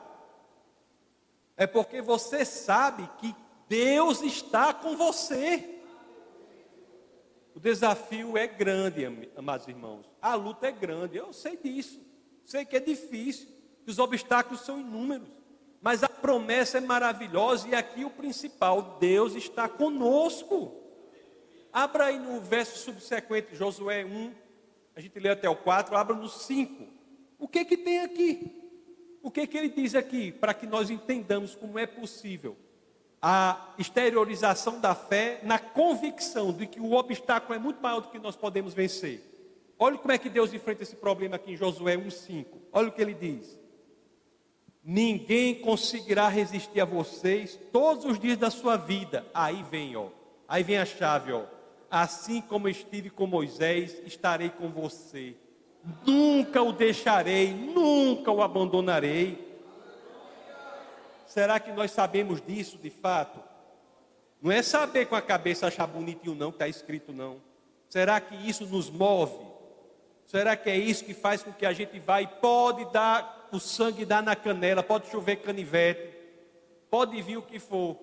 É 1.56 1.66
porque 1.66 2.02
você 2.02 2.44
sabe 2.44 3.08
que 3.18 3.34
Deus 3.68 4.22
está 4.22 4.74
com 4.74 4.96
você. 4.96 5.73
Desafio 7.64 8.36
é 8.36 8.46
grande, 8.46 9.06
amados 9.34 9.66
irmãos. 9.66 10.04
A 10.20 10.34
luta 10.34 10.66
é 10.66 10.70
grande, 10.70 11.16
eu 11.16 11.32
sei 11.32 11.56
disso. 11.56 11.98
Sei 12.44 12.62
que 12.62 12.76
é 12.76 12.80
difícil 12.80 13.48
que 13.82 13.90
os 13.90 13.98
obstáculos 13.98 14.60
são 14.60 14.78
inúmeros, 14.78 15.30
mas 15.80 16.02
a 16.02 16.08
promessa 16.10 16.76
é 16.76 16.80
maravilhosa 16.82 17.66
e 17.66 17.74
aqui 17.74 18.04
o 18.04 18.10
principal, 18.10 18.98
Deus 19.00 19.34
está 19.34 19.66
conosco. 19.66 20.78
Abra 21.72 22.04
aí 22.04 22.18
no 22.18 22.38
verso 22.38 22.76
subsequente, 22.80 23.56
Josué 23.56 24.04
1, 24.04 24.34
a 24.94 25.00
gente 25.00 25.18
lê 25.18 25.30
até 25.30 25.48
o 25.48 25.56
4, 25.56 25.96
abra 25.96 26.14
no 26.14 26.28
5. 26.28 26.86
O 27.38 27.48
que 27.48 27.64
que 27.64 27.78
tem 27.78 28.00
aqui? 28.00 28.62
O 29.22 29.30
que 29.30 29.46
que 29.46 29.56
ele 29.56 29.70
diz 29.70 29.94
aqui 29.94 30.32
para 30.32 30.52
que 30.52 30.66
nós 30.66 30.90
entendamos 30.90 31.54
como 31.54 31.78
é 31.78 31.86
possível 31.86 32.58
a 33.26 33.72
exteriorização 33.78 34.78
da 34.78 34.94
fé 34.94 35.40
na 35.44 35.58
convicção 35.58 36.52
de 36.52 36.66
que 36.66 36.78
o 36.78 36.92
obstáculo 36.92 37.54
é 37.54 37.58
muito 37.58 37.80
maior 37.80 38.00
do 38.00 38.08
que 38.08 38.18
nós 38.18 38.36
podemos 38.36 38.74
vencer. 38.74 39.22
Olha 39.78 39.96
como 39.96 40.12
é 40.12 40.18
que 40.18 40.28
Deus 40.28 40.52
enfrenta 40.52 40.82
esse 40.82 40.94
problema 40.94 41.36
aqui 41.36 41.52
em 41.52 41.56
Josué 41.56 41.96
1,5. 41.96 42.44
Olha 42.70 42.88
o 42.88 42.92
que 42.92 43.00
ele 43.00 43.14
diz: 43.14 43.58
Ninguém 44.84 45.54
conseguirá 45.54 46.28
resistir 46.28 46.82
a 46.82 46.84
vocês 46.84 47.58
todos 47.72 48.04
os 48.04 48.18
dias 48.18 48.36
da 48.36 48.50
sua 48.50 48.76
vida. 48.76 49.24
Aí 49.32 49.62
vem, 49.70 49.96
ó. 49.96 50.08
Aí 50.46 50.62
vem 50.62 50.76
a 50.76 50.84
chave, 50.84 51.32
ó. 51.32 51.44
Assim 51.90 52.42
como 52.42 52.68
estive 52.68 53.08
com 53.08 53.26
Moisés, 53.26 54.02
estarei 54.04 54.50
com 54.50 54.68
você. 54.68 55.34
Nunca 56.06 56.60
o 56.60 56.74
deixarei, 56.74 57.54
nunca 57.54 58.30
o 58.30 58.42
abandonarei. 58.42 59.53
Será 61.34 61.58
que 61.58 61.72
nós 61.72 61.90
sabemos 61.90 62.40
disso 62.40 62.78
de 62.78 62.90
fato? 62.90 63.40
Não 64.40 64.52
é 64.52 64.62
saber 64.62 65.06
com 65.06 65.16
a 65.16 65.20
cabeça 65.20 65.66
achar 65.66 65.84
bonitinho, 65.84 66.32
não, 66.32 66.52
que 66.52 66.54
está 66.54 66.68
escrito, 66.68 67.12
não. 67.12 67.42
Será 67.88 68.20
que 68.20 68.36
isso 68.36 68.64
nos 68.66 68.88
move? 68.88 69.44
Será 70.26 70.56
que 70.56 70.70
é 70.70 70.76
isso 70.76 71.04
que 71.04 71.12
faz 71.12 71.42
com 71.42 71.52
que 71.52 71.66
a 71.66 71.72
gente 71.72 71.98
vá 71.98 72.22
e 72.22 72.28
pode 72.28 72.84
dar 72.92 73.48
o 73.50 73.58
sangue 73.58 74.04
dá 74.04 74.22
na 74.22 74.36
canela, 74.36 74.80
pode 74.80 75.10
chover 75.10 75.42
canivete, 75.42 76.16
pode 76.88 77.20
vir 77.20 77.36
o 77.38 77.42
que 77.42 77.58
for. 77.58 77.98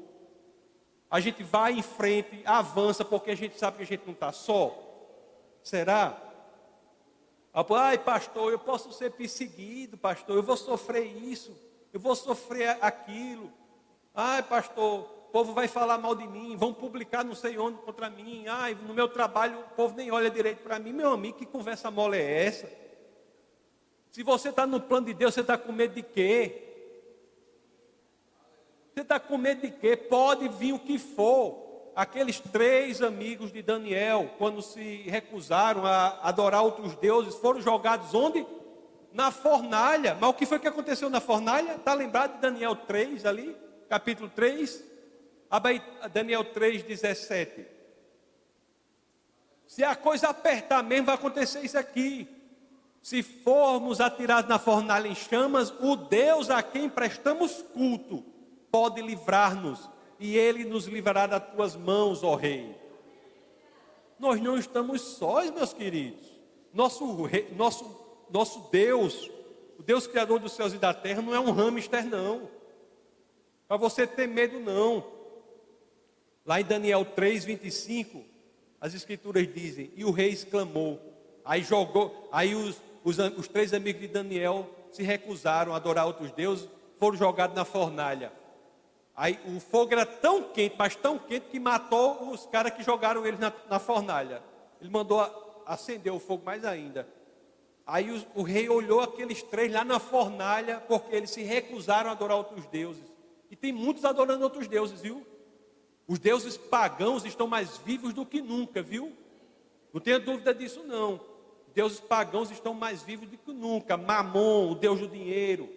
A 1.09 1.21
gente 1.21 1.41
vai 1.41 1.71
em 1.71 1.81
frente, 1.81 2.41
avança, 2.43 3.05
porque 3.05 3.31
a 3.31 3.35
gente 3.35 3.57
sabe 3.57 3.77
que 3.77 3.83
a 3.83 3.87
gente 3.87 4.03
não 4.05 4.13
está 4.13 4.33
só. 4.33 4.77
Será? 5.63 6.21
Ai, 7.53 7.97
pastor, 7.97 8.51
eu 8.51 8.59
posso 8.59 8.91
ser 8.91 9.11
perseguido, 9.11 9.97
pastor, 9.97 10.35
eu 10.35 10.43
vou 10.43 10.57
sofrer 10.57 11.05
isso, 11.05 11.70
eu 11.93 11.99
vou 11.99 12.15
sofrer 12.15 12.77
aquilo. 12.81 13.51
Ai, 14.13 14.43
pastor, 14.43 15.01
o 15.01 15.31
povo 15.31 15.53
vai 15.53 15.67
falar 15.67 15.97
mal 15.97 16.15
de 16.15 16.27
mim, 16.27 16.55
vão 16.55 16.73
publicar 16.73 17.23
não 17.23 17.35
sei 17.35 17.57
onde 17.57 17.77
contra 17.79 18.09
mim. 18.09 18.45
Ai, 18.47 18.75
no 18.75 18.93
meu 18.93 19.07
trabalho 19.07 19.59
o 19.59 19.75
povo 19.75 19.95
nem 19.95 20.11
olha 20.11 20.29
direito 20.29 20.63
para 20.63 20.79
mim. 20.79 20.91
Meu 20.91 21.11
amigo, 21.11 21.37
que 21.37 21.45
conversa 21.45 21.91
mole 21.91 22.17
é 22.17 22.45
essa? 22.45 22.69
Se 24.11 24.23
você 24.23 24.49
está 24.49 24.67
no 24.67 24.81
plano 24.81 25.07
de 25.07 25.13
Deus, 25.13 25.33
você 25.33 25.41
está 25.41 25.57
com 25.57 25.71
medo 25.71 25.95
de 25.95 26.03
quê? 26.03 26.67
Você 28.93 29.01
está 29.01 29.19
com 29.19 29.37
medo 29.37 29.61
de 29.61 29.71
quê? 29.71 29.95
Pode 29.95 30.49
vir 30.49 30.73
o 30.73 30.79
que 30.79 30.99
for. 30.99 31.71
Aqueles 31.95 32.39
três 32.39 33.01
amigos 33.01 33.51
de 33.51 33.61
Daniel, 33.61 34.31
quando 34.37 34.61
se 34.61 35.03
recusaram 35.07 35.85
a 35.85 36.19
adorar 36.23 36.63
outros 36.63 36.95
deuses, 36.95 37.35
foram 37.35 37.61
jogados 37.61 38.13
onde? 38.13 38.45
Na 39.13 39.31
fornalha. 39.31 40.17
Mas 40.19 40.29
o 40.29 40.33
que 40.33 40.45
foi 40.45 40.59
que 40.59 40.67
aconteceu 40.67 41.09
na 41.09 41.19
fornalha? 41.19 41.75
Está 41.75 41.93
lembrado 41.93 42.35
de 42.35 42.41
Daniel 42.41 42.75
3 42.75 43.25
ali? 43.25 43.55
Capítulo 43.89 44.29
3? 44.29 44.83
Abre 45.49 45.81
Daniel 46.13 46.45
3, 46.45 46.83
17. 46.83 47.65
Se 49.67 49.83
a 49.83 49.95
coisa 49.95 50.29
apertar 50.29 50.83
mesmo, 50.83 51.07
vai 51.07 51.15
acontecer 51.15 51.61
isso 51.61 51.77
aqui. 51.77 52.27
Se 53.01 53.23
formos 53.23 53.99
atirados 53.99 54.49
na 54.49 54.59
fornalha 54.59 55.07
em 55.07 55.15
chamas, 55.15 55.73
o 55.79 55.95
Deus 55.95 56.49
a 56.49 56.61
quem 56.61 56.89
prestamos 56.89 57.63
culto 57.73 58.23
pode 58.71 59.01
livrar-nos, 59.01 59.89
e 60.19 60.37
ele 60.37 60.63
nos 60.63 60.85
livrará 60.85 61.25
das 61.25 61.51
tuas 61.51 61.75
mãos, 61.75 62.23
ó 62.23 62.35
Rei. 62.35 62.79
Nós 64.21 64.39
não 64.39 64.55
estamos 64.55 65.01
sós, 65.01 65.49
meus 65.49 65.73
queridos. 65.73 66.29
Nosso, 66.71 67.23
rei, 67.23 67.51
nosso, 67.55 67.83
nosso 68.31 68.69
Deus, 68.71 69.29
o 69.77 69.83
Deus 69.83 70.07
Criador 70.07 70.39
dos 70.39 70.53
céus 70.53 70.73
e 70.73 70.77
da 70.77 70.93
terra, 70.93 71.21
não 71.21 71.35
é 71.35 71.39
um 71.39 71.51
hamster, 71.51 72.05
não. 72.05 72.49
Para 73.67 73.77
você 73.77 74.05
ter 74.05 74.27
medo, 74.27 74.59
não. 74.59 75.05
Lá 76.45 76.59
em 76.59 76.65
Daniel 76.65 77.05
3, 77.05 77.45
25, 77.45 78.23
as 78.79 78.93
escrituras 78.93 79.47
dizem: 79.53 79.91
E 79.95 80.03
o 80.03 80.11
rei 80.11 80.29
exclamou. 80.29 80.99
Aí 81.43 81.63
jogou, 81.63 82.29
aí 82.31 82.53
os, 82.53 82.81
os, 83.03 83.17
os 83.37 83.47
três 83.47 83.73
amigos 83.73 84.01
de 84.01 84.07
Daniel 84.07 84.69
se 84.91 85.03
recusaram 85.03 85.73
a 85.73 85.77
adorar 85.77 86.05
outros 86.05 86.31
deuses, 86.31 86.69
foram 86.99 87.17
jogados 87.17 87.55
na 87.55 87.65
fornalha. 87.65 88.31
Aí 89.15 89.39
o 89.45 89.59
fogo 89.59 89.93
era 89.93 90.05
tão 90.05 90.43
quente, 90.43 90.75
mas 90.77 90.95
tão 90.95 91.17
quente 91.17 91.47
que 91.47 91.59
matou 91.59 92.31
os 92.31 92.45
caras 92.45 92.73
que 92.73 92.83
jogaram 92.83 93.25
eles 93.25 93.39
na, 93.39 93.51
na 93.69 93.79
fornalha. 93.79 94.41
Ele 94.79 94.89
mandou 94.89 95.19
acender 95.65 96.11
o 96.11 96.19
fogo 96.19 96.43
mais 96.45 96.65
ainda. 96.65 97.07
Aí 97.85 98.11
o, 98.11 98.25
o, 98.35 98.43
rei 98.43 98.69
olhou 98.69 99.01
aqueles 99.01 99.41
três 99.43 99.71
lá 99.71 99.83
na 99.83 99.99
fornalha, 99.99 100.79
porque 100.87 101.15
eles 101.15 101.31
se 101.31 101.41
recusaram 101.41 102.09
a 102.09 102.13
adorar 102.13 102.37
outros 102.37 102.65
deuses. 102.67 103.03
E 103.49 103.55
tem 103.55 103.71
muitos 103.71 104.05
adorando 104.05 104.43
outros 104.43 104.67
deuses, 104.67 105.01
viu? 105.01 105.25
Os 106.07 106.19
deuses 106.19 106.57
pagãos 106.57 107.25
estão 107.25 107.47
mais 107.47 107.77
vivos 107.77 108.13
do 108.13 108.25
que 108.25 108.41
nunca, 108.41 108.81
viu? 108.81 109.11
Não 109.93 109.99
tenha 109.99 110.19
dúvida 110.19 110.53
disso, 110.53 110.83
não. 110.83 111.19
Deuses 111.73 111.99
pagãos 111.99 112.51
estão 112.51 112.73
mais 112.73 113.01
vivos 113.01 113.29
do 113.29 113.37
que 113.37 113.51
nunca. 113.51 113.97
Mamon, 113.97 114.71
o 114.71 114.75
deus 114.75 114.99
do 114.99 115.07
dinheiro, 115.07 115.69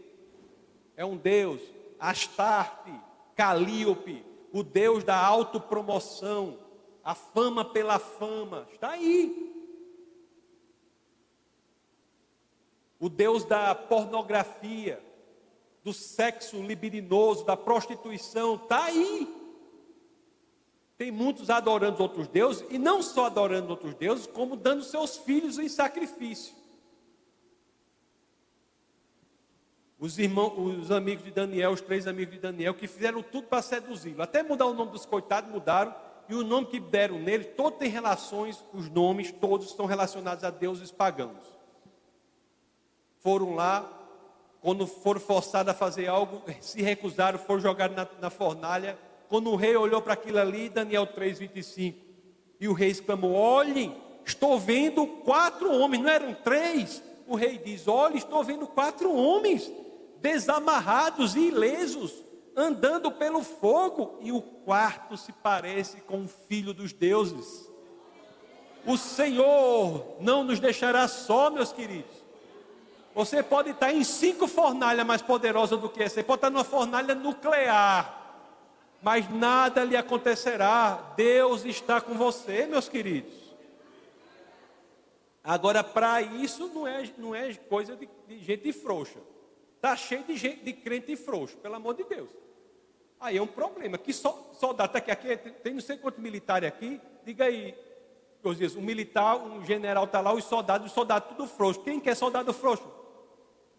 é 0.97 1.05
um 1.05 1.17
deus. 1.17 1.61
Astarte, 1.99 2.93
Calíope, 3.35 4.25
o 4.53 4.63
Deus 4.63 5.03
da 5.03 5.17
autopromoção, 5.17 6.59
a 7.03 7.15
fama 7.15 7.65
pela 7.65 7.99
fama, 7.99 8.69
está 8.73 8.91
aí. 8.91 9.54
O 13.05 13.11
Deus 13.11 13.45
da 13.45 13.75
pornografia, 13.75 14.99
do 15.83 15.93
sexo 15.93 16.57
libidinoso, 16.63 17.45
da 17.45 17.55
prostituição, 17.55 18.55
está 18.55 18.85
aí. 18.85 19.29
Tem 20.97 21.11
muitos 21.11 21.51
adorando 21.51 22.03
outros 22.03 22.27
deuses, 22.29 22.67
e 22.71 22.79
não 22.79 23.03
só 23.03 23.27
adorando 23.27 23.69
outros 23.69 23.93
deuses, 23.93 24.27
como 24.27 24.57
dando 24.57 24.83
seus 24.83 25.19
filhos 25.19 25.59
em 25.59 25.69
sacrifício. 25.69 26.55
os 29.99 30.19
irmãos, 30.19 30.55
os 30.57 30.91
amigos 30.91 31.27
de 31.27 31.31
Daniel, 31.31 31.73
os 31.73 31.83
três 31.83 32.07
amigos 32.07 32.33
de 32.35 32.41
Daniel, 32.41 32.73
que 32.73 32.87
fizeram 32.87 33.23
tudo 33.23 33.49
para 33.49 33.61
seduzi-lo. 33.61 34.23
Até 34.23 34.43
mudar 34.43 34.65
o 34.65 34.73
nome 34.73 34.93
dos 34.93 35.05
coitados, 35.05 35.51
mudaram. 35.51 35.95
E 36.27 36.35
o 36.35 36.43
nome 36.43 36.69
que 36.69 36.81
deram 36.81 37.19
nele, 37.19 37.45
todo 37.45 37.77
tem 37.77 37.91
relações, 37.91 38.65
os 38.73 38.89
nomes 38.89 39.31
todos 39.31 39.67
estão 39.67 39.85
relacionados 39.85 40.43
a 40.43 40.49
deuses 40.49 40.91
pagãos. 40.91 41.54
Foram 43.25 43.55
lá, 43.55 43.91
quando 44.61 44.87
foram 44.87 45.19
forçados 45.19 45.71
a 45.71 45.75
fazer 45.75 46.09
algo, 46.09 46.43
se 46.61 46.83
recusaram, 46.83 47.39
foram 47.39 47.63
jogados 47.63 47.97
na, 47.97 48.07
na 48.21 48.29
fornalha. 48.29 48.99
Quando 49.31 49.51
o 49.51 49.57
rei 49.57 49.75
olhou 49.75 50.03
para 50.03 50.13
aquilo 50.13 50.39
ali, 50.39 50.69
Daniel 50.69 51.07
3, 51.07 51.39
25, 51.39 51.99
e 52.61 52.69
o 52.69 52.75
rei 52.75 52.91
exclamou: 52.91 53.33
Olhem, 53.33 53.97
estou 54.27 54.59
vendo 54.59 55.07
quatro 55.07 55.73
homens, 55.73 56.03
não 56.03 56.11
eram 56.11 56.35
três. 56.35 57.03
O 57.27 57.35
rei 57.35 57.57
diz: 57.57 57.89
Olha, 57.89 58.19
estou 58.19 58.45
vendo 58.45 58.67
quatro 58.67 59.11
homens 59.11 59.73
desamarrados 60.21 61.35
e 61.35 61.49
ilesos, 61.49 62.13
andando 62.55 63.11
pelo 63.11 63.43
fogo, 63.43 64.19
e 64.21 64.33
o 64.33 64.43
quarto 64.43 65.17
se 65.17 65.33
parece 65.33 66.03
com 66.03 66.25
o 66.25 66.29
filho 66.29 66.75
dos 66.75 66.93
deuses. 66.93 67.71
O 68.87 68.99
Senhor 68.99 70.19
não 70.21 70.45
nos 70.45 70.61
deixará 70.61 71.09
só, 71.09 71.51
meus 71.51 71.73
queridos. 71.73 72.24
Você 73.15 73.43
pode 73.43 73.71
estar 73.71 73.93
em 73.93 74.03
cinco 74.03 74.49
fornalhas 74.49 75.07
mais 75.07 75.23
poderosas 75.23 75.79
do 75.79 75.89
que 75.89 76.03
essa. 76.03 76.17
Você 76.17 76.23
pode 76.25 76.39
estar 76.39 76.51
numa 76.51 76.65
fornalha 76.65 77.15
nuclear, 77.15 78.49
mas 79.01 79.31
nada 79.31 79.85
lhe 79.85 79.97
acontecerá. 79.97 81.13
Deus 81.17 81.65
está 81.65 82.01
com 82.01 82.15
você, 82.15 82.67
meus 82.67 82.89
queridos. 82.89 83.33
Agora, 85.45 85.85
para 85.85 86.23
isso 86.23 86.69
não 86.75 86.89
é, 86.89 87.09
não 87.17 87.35
é 87.35 87.55
coisa 87.55 87.95
de, 87.95 88.09
de 88.27 88.39
gente 88.41 88.73
frouxa. 88.73 89.19
Está 89.77 89.95
cheio 89.95 90.25
de 90.25 90.37
gente, 90.37 90.65
de 90.65 90.73
crente 90.73 91.15
frouxo, 91.15 91.57
pelo 91.59 91.77
amor 91.77 91.95
de 91.95 92.03
Deus. 92.05 92.31
Aí 93.21 93.37
é 93.37 93.43
um 93.43 93.47
problema. 93.47 93.97
Que 93.97 94.13
soldado 94.13 94.99
está 94.99 95.13
aqui, 95.13 95.31
aqui 95.31 95.51
tem 95.63 95.75
não 95.75 95.81
sei 95.81 95.99
quanto 95.99 96.21
militar 96.21 96.65
aqui. 96.65 97.01
Diga 97.25 97.45
aí, 97.45 97.75
Josias, 98.43 98.75
um 98.75 98.81
militar, 98.81 99.37
um 99.37 99.65
general 99.65 100.05
está 100.05 100.21
lá, 100.21 100.33
os 100.33 100.45
soldados, 100.45 100.89
os 100.89 100.93
soldados 100.93 101.29
tudo 101.29 101.47
frouxo. 101.47 101.81
Quem 101.81 102.01
quer 102.01 102.17
soldado 102.17 102.53
frouxo? 102.53 103.04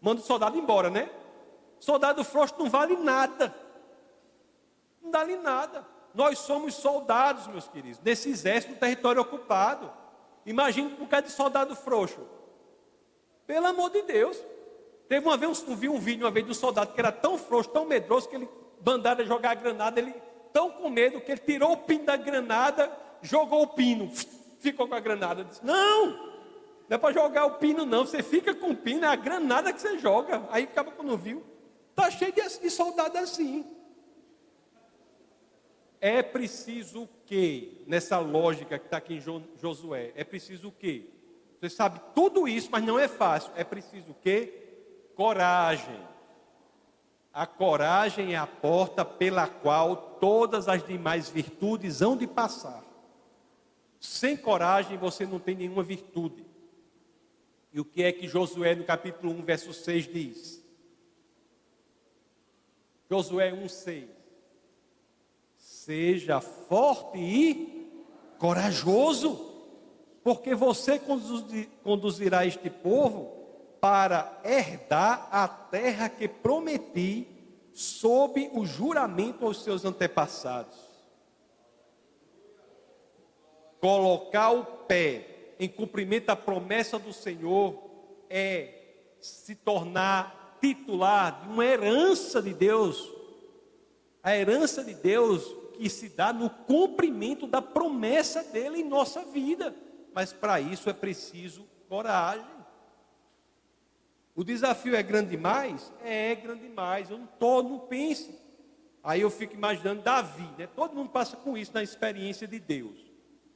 Manda 0.06 0.22
o 0.22 0.24
soldado 0.24 0.56
embora, 0.56 0.88
né? 0.88 1.10
Soldado 1.80 2.24
frouxo 2.24 2.54
não 2.60 2.70
vale 2.70 2.96
nada. 2.96 3.56
Não 5.02 5.12
vale 5.12 5.36
nada. 5.36 5.84
Nós 6.14 6.38
somos 6.38 6.76
soldados, 6.76 7.48
meus 7.48 7.68
queridos, 7.68 8.00
nesse 8.04 8.30
exército 8.30 8.76
território 8.76 9.20
ocupado. 9.20 9.92
Imagina 10.46 10.90
um 10.90 10.96
bocado 10.96 11.26
de 11.26 11.34
soldado 11.34 11.76
frouxo. 11.76 12.20
Pelo 13.48 13.66
amor 13.66 13.90
de 13.90 14.04
Deus. 14.04 14.40
Teve 15.10 15.26
uma 15.26 15.38
vez, 15.38 15.66
eu 15.68 15.76
vi 15.76 15.90
um 15.90 15.98
vídeo 15.98 16.24
uma 16.24 16.32
vez 16.32 16.46
de 16.46 16.52
um 16.52 16.56
soldado 16.56 16.94
que 16.94 17.00
era 17.00 17.12
tão 17.12 17.36
frouxo, 17.36 17.72
tão 17.72 17.86
medroso, 17.86 18.30
que 18.30 18.36
ele 18.36 18.48
mandaram 18.86 19.26
jogar 19.26 19.52
a 19.52 19.56
granada, 19.56 20.00
ele 20.00 20.14
tão 20.54 20.70
com 20.70 20.88
medo 20.88 21.20
que 21.20 21.32
ele 21.32 21.42
tirou 21.42 21.72
o 21.72 21.78
pino 21.78 22.06
da 22.06 22.16
granada, 22.16 22.96
jogou 23.24 23.64
o 23.64 23.68
pino, 23.70 24.12
ficou 24.62 24.88
com 24.88 24.94
a 24.94 25.00
granada. 25.00 25.44
Disse, 25.44 25.66
não, 25.66 26.25
não 26.88 26.96
é 26.96 26.98
para 26.98 27.14
jogar 27.14 27.46
o 27.46 27.58
pino, 27.58 27.86
não. 27.86 28.06
Você 28.06 28.22
fica 28.22 28.54
com 28.54 28.72
o 28.72 28.76
pino, 28.76 29.06
é 29.06 29.08
a 29.08 29.16
granada 29.16 29.74
que 29.74 29.82
você 29.82 29.98
joga. 29.98 30.48
Aí 30.50 30.64
acaba 30.64 30.92
quando 30.92 31.18
viu. 31.18 31.44
Está 31.92 32.12
cheio 32.12 32.32
de, 32.32 32.60
de 32.60 32.70
soldado 32.70 33.18
assim. 33.18 33.66
É 36.00 36.22
preciso 36.22 37.04
o 37.04 37.10
quê? 37.26 37.84
Nessa 37.88 38.20
lógica 38.20 38.78
que 38.78 38.86
está 38.86 38.98
aqui 38.98 39.16
em 39.16 39.22
Josué. 39.58 40.12
É 40.16 40.24
preciso 40.24 40.68
o 40.68 40.72
quê? 40.72 41.10
Você 41.60 41.70
sabe 41.70 42.00
tudo 42.14 42.48
isso, 42.48 42.70
mas 42.72 42.84
não 42.84 43.00
é 43.00 43.08
fácil. 43.08 43.52
É 43.56 43.64
preciso 43.64 44.12
o 44.12 44.16
quê? 44.16 44.62
coragem. 45.16 46.00
A 47.34 47.48
coragem 47.48 48.34
é 48.34 48.38
a 48.38 48.48
porta 48.48 49.04
pela 49.04 49.48
qual 49.48 49.96
todas 50.20 50.68
as 50.68 50.84
demais 50.84 51.30
virtudes 51.30 52.02
hão 52.02 52.16
de 52.16 52.28
passar. 52.28 52.84
Sem 54.00 54.38
coragem 54.38 54.98
você 54.98 55.26
não 55.26 55.40
tem 55.40 55.56
nenhuma 55.56 55.84
virtude. 55.84 56.45
E 57.76 57.80
o 57.82 57.84
que 57.84 58.04
é 58.04 58.12
que 58.14 58.26
Josué, 58.26 58.74
no 58.74 58.86
capítulo 58.86 59.34
1, 59.34 59.42
verso 59.42 59.74
6 59.74 60.08
diz? 60.08 60.64
Josué 63.10 63.52
1, 63.52 63.68
6. 63.68 64.10
Seja 65.58 66.40
forte 66.40 67.18
e 67.18 67.92
corajoso, 68.40 69.54
porque 70.24 70.56
você 70.56 71.02
conduzirá 71.84 72.46
este 72.46 72.70
povo 72.70 73.44
para 73.82 74.40
herdar 74.46 75.28
a 75.30 75.46
terra 75.46 76.08
que 76.08 76.30
prometi 76.30 77.28
sob 77.74 78.52
o 78.54 78.66
juramento 78.66 79.46
aos 79.46 79.62
seus 79.62 79.84
antepassados. 79.84 80.80
Colocar 83.82 84.52
o 84.52 84.64
pé 84.64 85.35
em 85.60 85.70
cumprimento 85.70 86.30
à 86.30 86.36
promessa 86.36 87.00
do 87.00 87.14
Senhor 87.14 87.84
é 88.30 88.74
se 89.20 89.56
tornar 89.56 90.58
titular 90.62 91.42
de 91.42 91.50
uma 91.50 91.66
herança 91.66 92.42
de 92.42 92.54
Deus. 92.54 93.12
A 94.22 94.36
herança 94.36 94.84
de 94.84 94.94
Deus 94.94 95.46
que 95.78 95.90
se 95.90 96.10
dá 96.10 96.32
no 96.32 96.50
cumprimento 96.50 97.46
da 97.46 97.62
promessa 97.62 98.44
dele 98.44 98.80
em 98.80 98.84
nossa 98.84 99.24
vida. 99.24 99.76
Mas 100.14 100.32
para 100.32 100.60
isso 100.60 100.90
é 100.90 100.94
preciso 100.94 101.66
coragem. 101.90 102.56
O 104.36 104.44
desafio 104.44 104.96
é 104.96 105.04
grande 105.04 105.30
demais? 105.32 105.94
É, 106.04 106.36
grande 106.36 106.64
demais. 106.64 107.10
Eu 107.10 107.18
não 107.18 107.26
estou, 107.26 107.64
não 107.64 107.80
pense. 107.80 108.38
Aí 109.04 109.22
eu 109.22 109.30
fico 109.30 109.54
imaginando 109.54 110.02
Davi, 110.02 110.50
né? 110.58 110.68
Todo 110.68 110.96
mundo 110.96 111.10
passa 111.10 111.38
com 111.38 111.58
isso 111.58 111.72
na 111.74 111.84
experiência 111.84 112.48
de 112.48 112.60
Deus. 112.60 113.00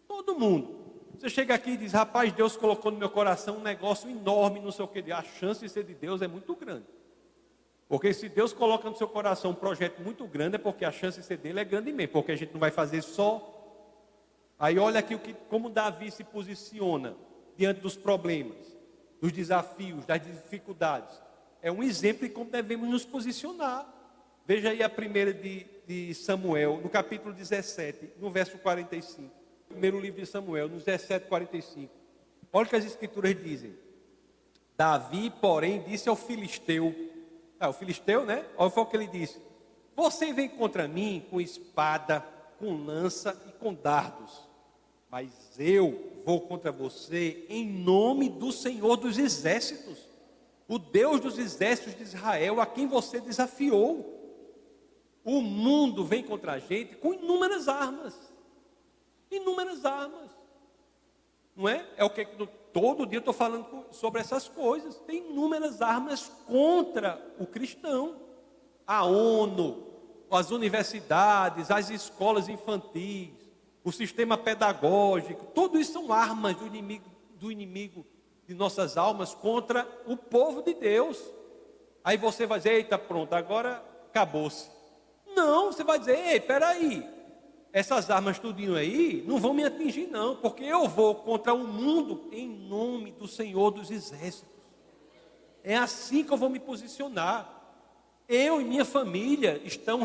Todo 0.07 0.37
mundo. 0.37 0.78
Você 1.19 1.29
chega 1.29 1.53
aqui 1.53 1.71
e 1.71 1.77
diz, 1.77 1.91
rapaz, 1.91 2.31
Deus 2.31 2.55
colocou 2.55 2.89
no 2.89 2.97
meu 2.97 3.09
coração 3.09 3.57
um 3.57 3.61
negócio 3.61 4.09
enorme, 4.09 4.61
não 4.61 4.71
sei 4.71 4.85
o 4.85 4.87
que. 4.87 5.11
A 5.11 5.21
chance 5.21 5.59
de 5.59 5.67
ser 5.67 5.83
de 5.83 5.93
Deus 5.93 6.21
é 6.21 6.29
muito 6.29 6.55
grande. 6.55 6.85
Porque 7.89 8.13
se 8.13 8.29
Deus 8.29 8.53
coloca 8.53 8.89
no 8.89 8.95
seu 8.95 9.07
coração 9.07 9.51
um 9.51 9.55
projeto 9.55 10.01
muito 10.01 10.25
grande, 10.25 10.55
é 10.55 10.57
porque 10.57 10.85
a 10.85 10.91
chance 10.93 11.19
de 11.19 11.25
ser 11.25 11.35
dele 11.35 11.59
é 11.59 11.65
grande 11.65 11.91
mesmo. 11.91 12.13
Porque 12.13 12.31
a 12.31 12.37
gente 12.37 12.53
não 12.53 12.59
vai 12.59 12.71
fazer 12.71 13.01
só. 13.01 13.53
Aí 14.57 14.79
olha 14.79 14.99
aqui 15.01 15.13
o 15.13 15.19
que, 15.19 15.33
como 15.49 15.69
Davi 15.69 16.09
se 16.09 16.23
posiciona 16.23 17.17
diante 17.57 17.81
dos 17.81 17.97
problemas 17.97 18.79
dos 19.19 19.33
desafios, 19.33 20.05
das 20.05 20.21
dificuldades. 20.21 21.21
É 21.61 21.69
um 21.69 21.83
exemplo 21.83 22.25
de 22.25 22.33
como 22.33 22.49
devemos 22.49 22.87
nos 22.87 23.05
posicionar. 23.05 23.85
Veja 24.45 24.69
aí 24.69 24.81
a 24.81 24.89
primeira 24.89 25.33
de, 25.33 25.65
de 25.85 26.13
Samuel, 26.13 26.79
no 26.81 26.89
capítulo 26.89 27.33
17, 27.33 28.11
no 28.17 28.31
verso 28.31 28.57
45. 28.57 29.38
Primeiro 29.69 29.99
livro 29.99 30.19
de 30.19 30.25
Samuel, 30.25 30.67
no 30.67 30.77
17, 30.77 31.27
45. 31.27 31.93
Olha 32.51 32.65
o 32.65 32.69
que 32.69 32.75
as 32.75 32.85
escrituras 32.85 33.41
dizem. 33.41 33.73
Davi, 34.75 35.29
porém, 35.29 35.81
disse 35.83 36.09
ao 36.09 36.15
filisteu. 36.15 36.93
Ah, 37.59 37.69
o 37.69 37.73
filisteu, 37.73 38.25
né? 38.25 38.45
Olha 38.57 38.71
o 38.75 38.85
que 38.85 38.97
ele 38.97 39.07
disse. 39.07 39.39
Você 39.95 40.33
vem 40.33 40.49
contra 40.49 40.87
mim 40.87 41.25
com 41.29 41.39
espada, 41.39 42.25
com 42.57 42.73
lança 42.83 43.39
e 43.47 43.51
com 43.51 43.73
dardos. 43.73 44.47
Mas 45.09 45.31
eu 45.59 46.21
vou 46.25 46.41
contra 46.41 46.71
você 46.71 47.45
em 47.49 47.67
nome 47.67 48.29
do 48.29 48.51
Senhor 48.51 48.95
dos 48.95 49.17
exércitos, 49.17 50.07
o 50.67 50.79
Deus 50.79 51.19
dos 51.19 51.37
exércitos 51.37 51.95
de 51.95 52.03
Israel, 52.03 52.61
a 52.61 52.65
quem 52.65 52.87
você 52.87 53.19
desafiou. 53.19 54.15
O 55.23 55.41
mundo 55.41 56.05
vem 56.05 56.23
contra 56.23 56.53
a 56.53 56.59
gente 56.59 56.95
com 56.95 57.13
inúmeras 57.13 57.67
armas. 57.67 58.28
Inúmeras 59.31 59.85
armas. 59.85 60.31
Não 61.55 61.67
é? 61.67 61.85
É 61.97 62.03
o 62.03 62.09
que 62.09 62.25
todo 62.71 63.05
dia 63.05 63.17
eu 63.17 63.19
estou 63.19 63.33
falando 63.33 63.85
sobre 63.91 64.21
essas 64.21 64.47
coisas. 64.47 64.97
Tem 64.99 65.29
inúmeras 65.29 65.81
armas 65.81 66.31
contra 66.47 67.21
o 67.39 67.45
cristão. 67.45 68.15
A 68.87 69.03
ONU, 69.03 69.87
as 70.31 70.51
universidades, 70.51 71.69
as 71.69 71.89
escolas 71.89 72.47
infantis, 72.47 73.29
o 73.83 73.91
sistema 73.91 74.37
pedagógico, 74.37 75.45
tudo 75.53 75.79
isso 75.79 75.93
são 75.93 76.11
armas 76.11 76.55
do 76.55 76.67
inimigo, 76.67 77.09
do 77.35 77.51
inimigo 77.51 78.05
de 78.47 78.53
nossas 78.53 78.97
almas 78.97 79.33
contra 79.33 79.87
o 80.07 80.17
povo 80.17 80.61
de 80.61 80.73
Deus. 80.73 81.21
Aí 82.03 82.17
você 82.17 82.45
vai 82.45 82.59
dizer, 82.59 82.73
eita, 82.73 82.97
pronto, 82.97 83.33
agora 83.33 83.83
acabou-se. 84.07 84.69
Não, 85.35 85.71
você 85.71 85.83
vai 85.83 85.99
dizer, 85.99 86.17
ei, 86.17 86.39
peraí, 86.39 87.07
essas 87.71 88.09
armas 88.09 88.39
tudinho 88.39 88.75
aí 88.75 89.23
não 89.27 89.37
vão 89.37 89.53
me 89.53 89.63
atingir 89.63 90.07
não, 90.07 90.35
porque 90.35 90.63
eu 90.63 90.87
vou 90.87 91.15
contra 91.15 91.53
o 91.53 91.67
mundo 91.67 92.27
em 92.31 92.47
nome 92.47 93.11
do 93.11 93.27
Senhor 93.27 93.71
dos 93.71 93.91
Exércitos. 93.91 94.49
É 95.63 95.77
assim 95.77 96.23
que 96.23 96.31
eu 96.31 96.37
vou 96.37 96.49
me 96.49 96.59
posicionar. 96.59 97.57
Eu 98.27 98.61
e 98.61 98.63
minha 98.63 98.85
família 98.85 99.61
estão 99.63 100.01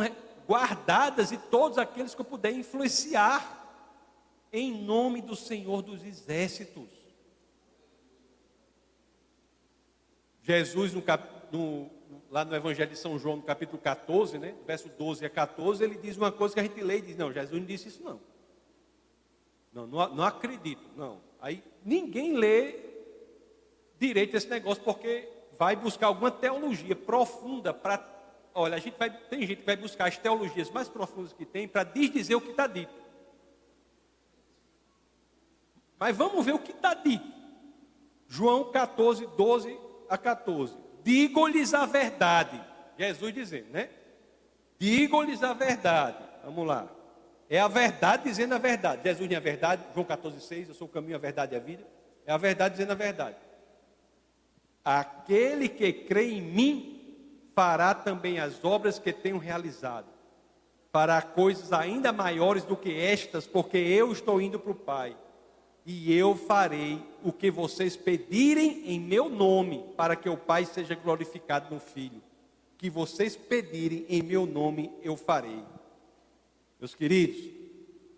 guardadas 0.46 1.32
e 1.32 1.38
todos 1.38 1.78
aqueles 1.78 2.14
que 2.14 2.20
eu 2.20 2.24
puder 2.24 2.52
influenciar 2.52 3.62
em 4.52 4.72
nome 4.72 5.20
do 5.20 5.34
Senhor 5.34 5.82
dos 5.82 6.04
Exércitos. 6.04 6.88
Jesus 10.42 10.92
no, 10.92 11.02
no, 11.50 11.90
lá 12.34 12.44
no 12.44 12.52
Evangelho 12.56 12.90
de 12.90 12.98
São 12.98 13.16
João, 13.16 13.36
no 13.36 13.42
capítulo 13.42 13.80
14, 13.80 14.38
né, 14.38 14.56
verso 14.66 14.88
12 14.88 15.24
a 15.24 15.30
14, 15.30 15.84
ele 15.84 15.94
diz 15.94 16.16
uma 16.16 16.32
coisa 16.32 16.52
que 16.52 16.58
a 16.58 16.64
gente 16.64 16.82
lê 16.82 16.98
e 16.98 17.02
diz: 17.02 17.16
Não, 17.16 17.32
Jesus 17.32 17.60
não 17.60 17.64
disse 17.64 17.86
isso, 17.86 18.02
não. 18.02 18.20
Não, 19.72 19.86
não, 19.86 20.14
não 20.16 20.24
acredito, 20.24 20.82
não. 20.96 21.20
Aí 21.40 21.62
ninguém 21.84 22.36
lê 22.36 22.74
direito 24.00 24.36
esse 24.36 24.48
negócio, 24.48 24.82
porque 24.82 25.28
vai 25.56 25.76
buscar 25.76 26.08
alguma 26.08 26.32
teologia 26.32 26.96
profunda 26.96 27.72
para. 27.72 28.04
Olha, 28.52 28.74
a 28.74 28.80
gente 28.80 28.98
vai, 28.98 29.10
tem 29.10 29.46
gente 29.46 29.60
que 29.60 29.66
vai 29.66 29.76
buscar 29.76 30.08
as 30.08 30.18
teologias 30.18 30.68
mais 30.70 30.88
profundas 30.88 31.32
que 31.32 31.46
tem 31.46 31.68
para 31.68 31.84
desdizer 31.84 32.36
o 32.36 32.40
que 32.40 32.50
está 32.50 32.66
dito. 32.66 32.92
Mas 36.00 36.16
vamos 36.16 36.44
ver 36.44 36.54
o 36.54 36.58
que 36.58 36.72
está 36.72 36.94
dito. 36.94 37.32
João 38.26 38.72
14, 38.72 39.24
12 39.36 39.78
a 40.08 40.18
14 40.18 40.83
digo-lhes 41.04 41.72
a 41.74 41.86
verdade. 41.86 42.60
Jesus 42.98 43.32
dizendo, 43.32 43.70
né? 43.70 43.90
Digo-lhes 44.78 45.42
a 45.42 45.52
verdade. 45.52 46.18
Vamos 46.44 46.66
lá. 46.66 46.88
É 47.48 47.60
a 47.60 47.68
verdade 47.68 48.24
dizendo 48.24 48.54
a 48.54 48.58
verdade. 48.58 49.02
Jesus 49.04 49.28
não 49.28 49.34
é 49.34 49.36
a 49.36 49.40
verdade. 49.40 49.82
João 49.94 50.04
14, 50.04 50.40
6. 50.40 50.68
Eu 50.70 50.74
sou 50.74 50.88
o 50.88 50.90
caminho, 50.90 51.14
a 51.14 51.18
verdade 51.18 51.54
e 51.54 51.56
a 51.56 51.60
vida. 51.60 51.86
É 52.26 52.32
a 52.32 52.36
verdade 52.36 52.74
dizendo 52.74 52.92
a 52.92 52.96
verdade. 52.96 53.36
Aquele 54.84 55.68
que 55.68 55.92
crê 55.92 56.30
em 56.32 56.42
mim 56.42 57.50
fará 57.54 57.94
também 57.94 58.40
as 58.40 58.64
obras 58.64 58.98
que 58.98 59.12
tenho 59.12 59.38
realizado. 59.38 60.06
Fará 60.90 61.20
coisas 61.20 61.72
ainda 61.72 62.12
maiores 62.12 62.64
do 62.64 62.76
que 62.76 62.98
estas, 62.98 63.46
porque 63.46 63.76
eu 63.78 64.10
estou 64.10 64.40
indo 64.40 64.58
para 64.58 64.72
o 64.72 64.74
Pai 64.74 65.16
e 65.86 66.16
eu 66.16 66.34
farei 66.34 67.02
o 67.22 67.30
que 67.30 67.50
vocês 67.50 67.94
pedirem 67.94 68.90
em 68.90 68.98
meu 68.98 69.28
nome, 69.28 69.84
para 69.96 70.16
que 70.16 70.28
o 70.28 70.36
Pai 70.36 70.64
seja 70.64 70.94
glorificado 70.94 71.74
no 71.74 71.80
Filho. 71.80 72.22
Que 72.78 72.88
vocês 72.88 73.36
pedirem 73.36 74.06
em 74.08 74.22
meu 74.22 74.46
nome, 74.46 74.90
eu 75.02 75.14
farei. 75.16 75.62
Meus 76.80 76.94
queridos, 76.94 77.36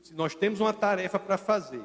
se 0.02 0.14
nós 0.14 0.36
temos 0.36 0.60
uma 0.60 0.72
tarefa 0.72 1.18
para 1.18 1.36
fazer, 1.36 1.82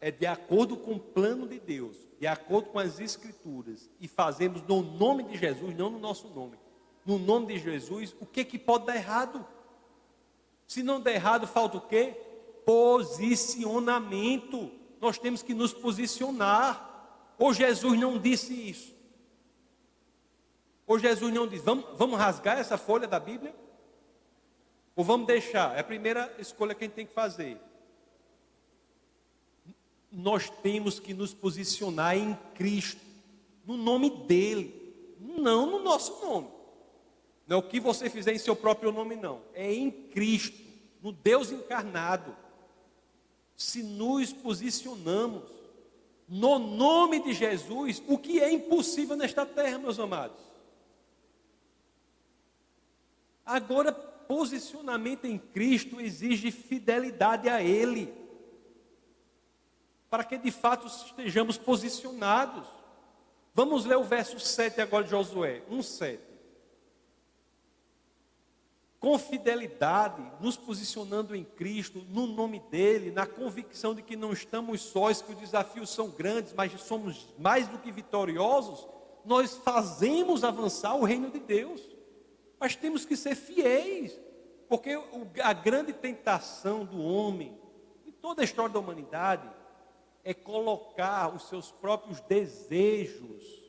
é 0.00 0.10
de 0.10 0.26
acordo 0.26 0.76
com 0.76 0.92
o 0.92 1.00
plano 1.00 1.48
de 1.48 1.58
Deus, 1.58 1.96
de 2.20 2.26
acordo 2.26 2.68
com 2.68 2.78
as 2.78 3.00
Escrituras, 3.00 3.90
e 3.98 4.06
fazemos 4.06 4.60
no 4.62 4.82
nome 4.82 5.22
de 5.24 5.38
Jesus, 5.38 5.74
não 5.74 5.90
no 5.90 5.98
nosso 5.98 6.28
nome. 6.28 6.58
No 7.06 7.18
nome 7.18 7.46
de 7.46 7.58
Jesus, 7.58 8.14
o 8.20 8.26
que, 8.26 8.44
que 8.44 8.58
pode 8.58 8.84
dar 8.86 8.96
errado? 8.96 9.46
Se 10.66 10.82
não 10.82 11.00
der 11.00 11.14
errado, 11.14 11.46
falta 11.46 11.78
o 11.78 11.80
quê? 11.80 12.14
Posicionamento 12.66 14.81
nós 15.02 15.18
temos 15.18 15.42
que 15.42 15.52
nos 15.52 15.74
posicionar. 15.74 17.34
Ou 17.36 17.52
Jesus 17.52 17.98
não 17.98 18.20
disse 18.20 18.54
isso? 18.54 18.94
Ou 20.86 20.96
Jesus 20.96 21.34
não 21.34 21.48
disse, 21.48 21.64
vamos, 21.64 21.84
vamos 21.98 22.16
rasgar 22.16 22.56
essa 22.56 22.78
folha 22.78 23.08
da 23.08 23.18
Bíblia? 23.18 23.52
Ou 24.94 25.04
vamos 25.04 25.26
deixar? 25.26 25.76
É 25.76 25.80
a 25.80 25.84
primeira 25.84 26.32
escolha 26.38 26.72
que 26.72 26.84
a 26.84 26.86
gente 26.86 26.94
tem 26.94 27.06
que 27.06 27.12
fazer. 27.12 27.58
Nós 30.12 30.48
temos 30.48 31.00
que 31.00 31.12
nos 31.12 31.34
posicionar 31.34 32.16
em 32.16 32.38
Cristo, 32.54 33.00
no 33.66 33.76
nome 33.76 34.08
dEle, 34.08 35.16
não 35.18 35.66
no 35.66 35.82
nosso 35.82 36.24
nome. 36.24 36.48
Não 37.48 37.56
é 37.56 37.58
o 37.58 37.68
que 37.68 37.80
você 37.80 38.08
fizer 38.08 38.34
em 38.34 38.38
seu 38.38 38.54
próprio 38.54 38.92
nome, 38.92 39.16
não. 39.16 39.40
É 39.52 39.72
em 39.72 39.90
Cristo, 39.90 40.60
no 41.02 41.10
Deus 41.10 41.50
encarnado 41.50 42.36
se 43.62 43.82
nos 43.82 44.32
posicionamos 44.32 45.44
no 46.28 46.58
nome 46.58 47.20
de 47.20 47.32
Jesus, 47.32 48.02
o 48.08 48.18
que 48.18 48.40
é 48.40 48.50
impossível 48.52 49.16
nesta 49.16 49.46
terra, 49.46 49.78
meus 49.78 50.00
amados. 50.00 50.40
Agora, 53.46 53.92
posicionamento 53.92 55.26
em 55.26 55.38
Cristo 55.38 56.00
exige 56.00 56.50
fidelidade 56.50 57.48
a 57.48 57.62
Ele, 57.62 58.12
para 60.10 60.24
que 60.24 60.36
de 60.36 60.50
fato 60.50 60.86
estejamos 60.86 61.56
posicionados. 61.56 62.66
Vamos 63.54 63.84
ler 63.84 63.96
o 63.96 64.04
verso 64.04 64.40
7 64.40 64.80
agora 64.80 65.04
de 65.04 65.10
Josué, 65.10 65.62
1, 65.68 65.82
7 65.82 66.31
com 69.02 69.18
fidelidade, 69.18 70.22
nos 70.38 70.56
posicionando 70.56 71.34
em 71.34 71.42
Cristo, 71.42 72.06
no 72.08 72.24
nome 72.24 72.62
dEle, 72.70 73.10
na 73.10 73.26
convicção 73.26 73.96
de 73.96 74.00
que 74.00 74.14
não 74.14 74.32
estamos 74.32 74.80
sós, 74.80 75.20
que 75.20 75.32
os 75.32 75.38
desafios 75.38 75.90
são 75.90 76.08
grandes, 76.08 76.52
mas 76.52 76.80
somos 76.82 77.26
mais 77.36 77.66
do 77.66 77.78
que 77.78 77.90
vitoriosos, 77.90 78.86
nós 79.24 79.56
fazemos 79.56 80.44
avançar 80.44 80.94
o 80.94 81.02
reino 81.02 81.32
de 81.32 81.40
Deus. 81.40 81.82
Mas 82.60 82.76
temos 82.76 83.04
que 83.04 83.16
ser 83.16 83.34
fiéis, 83.34 84.16
porque 84.68 84.96
a 85.42 85.52
grande 85.52 85.92
tentação 85.92 86.84
do 86.84 87.02
homem, 87.02 87.58
em 88.06 88.12
toda 88.12 88.42
a 88.42 88.44
história 88.44 88.72
da 88.72 88.78
humanidade, 88.78 89.50
é 90.22 90.32
colocar 90.32 91.34
os 91.34 91.48
seus 91.48 91.72
próprios 91.72 92.20
desejos 92.20 93.61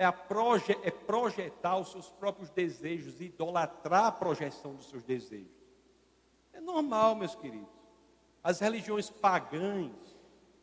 é, 0.00 0.10
proje 0.10 0.72
é 0.82 0.90
projetar 0.90 1.76
os 1.76 1.92
seus 1.92 2.08
próprios 2.08 2.48
desejos, 2.48 3.20
idolatrar 3.20 4.06
a 4.06 4.12
projeção 4.12 4.74
dos 4.74 4.88
seus 4.88 5.02
desejos. 5.02 5.52
É 6.54 6.58
normal, 6.58 7.14
meus 7.14 7.34
queridos. 7.34 7.68
As 8.42 8.60
religiões 8.60 9.10
pagãs, 9.10 9.92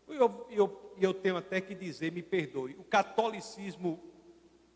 eu, 0.07 0.47
eu, 0.49 0.93
eu 0.97 1.13
tenho 1.13 1.37
até 1.37 1.61
que 1.61 1.75
dizer, 1.75 2.11
me 2.11 2.23
perdoe, 2.23 2.75
o 2.79 2.83
catolicismo 2.83 3.99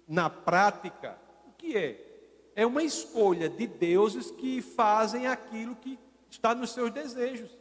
na 0.07 0.29
prática, 0.29 1.17
o 1.47 1.53
que 1.53 1.75
é? 1.75 2.51
É 2.55 2.63
uma 2.63 2.83
escolha 2.83 3.49
de 3.49 3.65
deuses 3.65 4.29
que 4.29 4.61
fazem 4.61 5.25
aquilo 5.25 5.75
que 5.75 5.97
está 6.29 6.53
nos 6.53 6.69
seus 6.69 6.91
desejos. 6.91 7.57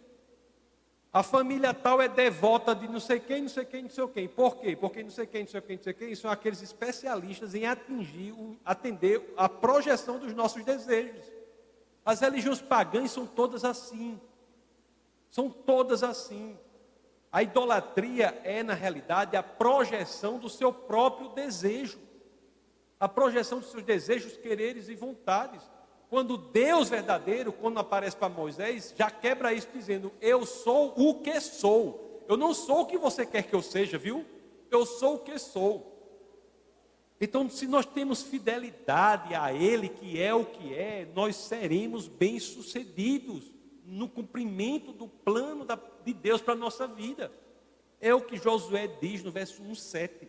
A 1.12 1.24
família 1.24 1.74
tal 1.74 2.00
é 2.00 2.08
devota 2.08 2.72
de 2.72 2.86
não 2.86 3.00
sei 3.00 3.18
quem, 3.18 3.42
não 3.42 3.48
sei 3.48 3.64
quem, 3.64 3.82
não 3.82 3.90
sei 3.90 4.06
quem. 4.08 4.28
Por 4.28 4.56
quê? 4.56 4.76
Porque 4.76 5.02
não 5.02 5.10
sei 5.10 5.26
quem, 5.26 5.42
não 5.42 5.50
sei 5.50 5.60
quem, 5.60 5.76
não 5.76 5.82
sei 5.82 5.92
quem, 5.92 6.14
são 6.14 6.30
aqueles 6.30 6.62
especialistas 6.62 7.52
em 7.54 7.66
atingir, 7.66 8.32
atender 8.64 9.34
a 9.36 9.48
projeção 9.48 10.20
dos 10.20 10.32
nossos 10.32 10.64
desejos. 10.64 11.24
As 12.04 12.20
religiões 12.20 12.62
pagãs 12.62 13.10
são 13.10 13.26
todas 13.26 13.64
assim. 13.64 14.20
São 15.32 15.50
todas 15.50 16.04
assim. 16.04 16.56
A 17.32 17.42
idolatria 17.42 18.40
é, 18.44 18.62
na 18.62 18.74
realidade, 18.74 19.36
a 19.36 19.42
projeção 19.42 20.38
do 20.38 20.48
seu 20.48 20.72
próprio 20.72 21.30
desejo. 21.30 21.98
A 23.00 23.08
projeção 23.08 23.58
dos 23.58 23.70
seus 23.70 23.82
desejos, 23.82 24.36
quereres 24.36 24.88
e 24.88 24.94
vontades. 24.94 25.62
Quando 26.10 26.36
Deus 26.36 26.88
verdadeiro, 26.88 27.52
quando 27.52 27.78
aparece 27.78 28.16
para 28.16 28.28
Moisés, 28.28 28.92
já 28.98 29.08
quebra 29.08 29.54
isso 29.54 29.68
dizendo: 29.72 30.12
Eu 30.20 30.44
sou 30.44 30.92
o 30.96 31.20
que 31.20 31.40
sou. 31.40 32.24
Eu 32.28 32.36
não 32.36 32.52
sou 32.52 32.80
o 32.80 32.86
que 32.86 32.98
você 32.98 33.24
quer 33.24 33.44
que 33.44 33.54
eu 33.54 33.62
seja, 33.62 33.96
viu? 33.96 34.26
Eu 34.72 34.84
sou 34.84 35.14
o 35.14 35.18
que 35.20 35.38
sou. 35.38 35.86
Então, 37.20 37.48
se 37.48 37.68
nós 37.68 37.86
temos 37.86 38.22
fidelidade 38.24 39.36
a 39.36 39.52
Ele, 39.52 39.88
que 39.88 40.20
é 40.20 40.34
o 40.34 40.44
que 40.44 40.74
é, 40.74 41.06
nós 41.14 41.36
seremos 41.36 42.08
bem-sucedidos 42.08 43.52
no 43.84 44.08
cumprimento 44.08 44.92
do 44.92 45.06
plano 45.06 45.64
de 46.04 46.12
Deus 46.12 46.40
para 46.40 46.54
a 46.54 46.56
nossa 46.56 46.88
vida. 46.88 47.30
É 48.00 48.12
o 48.12 48.22
que 48.22 48.36
Josué 48.36 48.88
diz 49.00 49.22
no 49.22 49.30
verso 49.30 49.62
1, 49.62 49.74
7. 49.76 50.28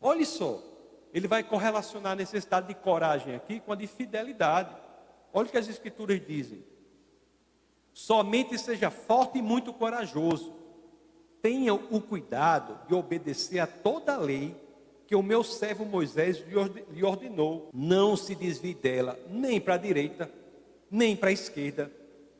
Olha 0.00 0.24
só, 0.24 0.62
ele 1.16 1.26
vai 1.26 1.42
correlacionar 1.42 2.12
a 2.12 2.16
necessidade 2.16 2.68
de 2.68 2.74
coragem 2.74 3.34
aqui 3.34 3.58
com 3.58 3.72
a 3.72 3.74
de 3.74 3.86
fidelidade. 3.86 4.76
Olha 5.32 5.48
o 5.48 5.50
que 5.50 5.56
as 5.56 5.66
escrituras 5.66 6.20
dizem. 6.26 6.62
Somente 7.94 8.58
seja 8.58 8.90
forte 8.90 9.38
e 9.38 9.42
muito 9.42 9.72
corajoso. 9.72 10.54
Tenha 11.40 11.72
o 11.72 12.02
cuidado 12.02 12.86
de 12.86 12.94
obedecer 12.94 13.60
a 13.60 13.66
toda 13.66 14.12
a 14.12 14.18
lei 14.18 14.54
que 15.06 15.16
o 15.16 15.22
meu 15.22 15.42
servo 15.42 15.86
Moisés 15.86 16.44
lhe 16.90 17.02
ordenou. 17.02 17.70
Não 17.72 18.14
se 18.14 18.34
desvie 18.34 18.74
dela, 18.74 19.18
nem 19.30 19.58
para 19.58 19.76
a 19.76 19.78
direita, 19.78 20.30
nem 20.90 21.16
para 21.16 21.30
a 21.30 21.32
esquerda, 21.32 21.90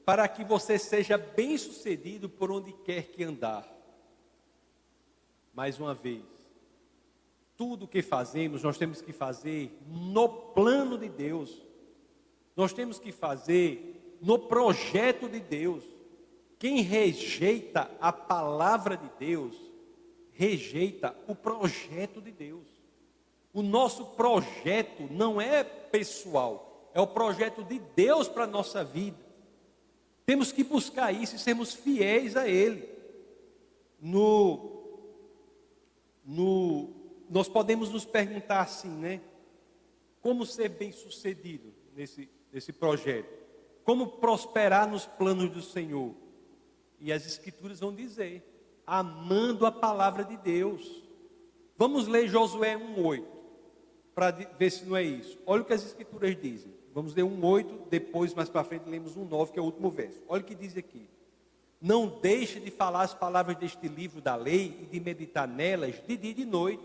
para 0.04 0.28
que 0.28 0.44
você 0.44 0.78
seja 0.78 1.16
bem-sucedido 1.16 2.28
por 2.28 2.50
onde 2.52 2.74
quer 2.84 3.04
que 3.04 3.24
andar. 3.24 3.66
Mais 5.54 5.80
uma 5.80 5.94
vez, 5.94 6.35
tudo 7.56 7.88
que 7.88 8.02
fazemos, 8.02 8.62
nós 8.62 8.76
temos 8.76 9.00
que 9.00 9.12
fazer 9.12 9.76
no 9.88 10.28
plano 10.28 10.98
de 10.98 11.08
Deus. 11.08 11.62
Nós 12.54 12.72
temos 12.72 12.98
que 12.98 13.12
fazer 13.12 14.16
no 14.20 14.38
projeto 14.38 15.28
de 15.28 15.40
Deus. 15.40 15.84
Quem 16.58 16.80
rejeita 16.80 17.90
a 18.00 18.12
palavra 18.12 18.96
de 18.96 19.10
Deus, 19.18 19.54
rejeita 20.32 21.16
o 21.26 21.34
projeto 21.34 22.20
de 22.20 22.30
Deus. 22.30 22.66
O 23.52 23.62
nosso 23.62 24.04
projeto 24.04 25.04
não 25.10 25.40
é 25.40 25.64
pessoal, 25.64 26.90
é 26.92 27.00
o 27.00 27.06
projeto 27.06 27.62
de 27.64 27.78
Deus 27.78 28.28
para 28.28 28.44
a 28.44 28.48
nossa 28.48 28.84
vida. 28.84 29.16
Temos 30.26 30.50
que 30.50 30.64
buscar 30.64 31.12
isso 31.12 31.36
e 31.36 31.38
sermos 31.38 31.72
fiéis 31.72 32.36
a 32.36 32.48
Ele. 32.48 32.88
No, 34.00 34.98
no, 36.24 36.95
nós 37.28 37.48
podemos 37.48 37.90
nos 37.90 38.04
perguntar 38.04 38.60
assim, 38.60 38.90
né? 38.90 39.20
Como 40.20 40.44
ser 40.44 40.68
bem 40.68 40.92
sucedido 40.92 41.72
nesse, 41.94 42.28
nesse 42.52 42.72
projeto? 42.72 43.32
Como 43.84 44.06
prosperar 44.06 44.88
nos 44.88 45.06
planos 45.06 45.50
do 45.50 45.62
Senhor? 45.62 46.14
E 47.00 47.12
as 47.12 47.26
Escrituras 47.26 47.80
vão 47.80 47.94
dizer: 47.94 48.42
amando 48.86 49.66
a 49.66 49.72
palavra 49.72 50.24
de 50.24 50.36
Deus. 50.36 51.02
Vamos 51.76 52.06
ler 52.06 52.28
Josué 52.28 52.76
1,8 52.76 53.24
para 54.14 54.30
ver 54.30 54.70
se 54.70 54.84
não 54.86 54.96
é 54.96 55.02
isso. 55.02 55.38
Olha 55.44 55.62
o 55.62 55.64
que 55.64 55.74
as 55.74 55.84
Escrituras 55.84 56.34
dizem. 56.40 56.72
Vamos 56.94 57.14
ler 57.14 57.22
1,8, 57.22 57.88
depois, 57.90 58.32
mais 58.32 58.48
para 58.48 58.64
frente, 58.64 58.88
lemos 58.88 59.14
1,9, 59.14 59.52
que 59.52 59.58
é 59.58 59.62
o 59.62 59.66
último 59.66 59.90
verso. 59.90 60.18
Olha 60.26 60.40
o 60.40 60.44
que 60.44 60.54
diz 60.54 60.74
aqui. 60.78 61.06
Não 61.78 62.08
deixe 62.08 62.58
de 62.58 62.70
falar 62.70 63.02
as 63.02 63.12
palavras 63.12 63.58
deste 63.58 63.86
livro 63.86 64.22
da 64.22 64.34
lei 64.34 64.78
e 64.80 64.86
de 64.86 64.98
meditar 64.98 65.46
nelas 65.46 66.02
de 66.06 66.16
dia 66.16 66.30
e 66.30 66.34
de 66.34 66.46
noite, 66.46 66.82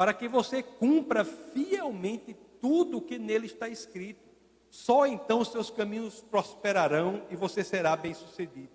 para 0.00 0.14
que 0.14 0.26
você 0.26 0.62
cumpra 0.62 1.26
fielmente 1.26 2.34
tudo 2.58 2.96
o 2.96 3.02
que 3.02 3.18
nele 3.18 3.44
está 3.44 3.68
escrito. 3.68 4.26
Só 4.70 5.04
então 5.04 5.44
seus 5.44 5.68
caminhos 5.68 6.22
prosperarão 6.22 7.22
e 7.28 7.36
você 7.36 7.62
será 7.62 7.94
bem-sucedido. 7.96 8.70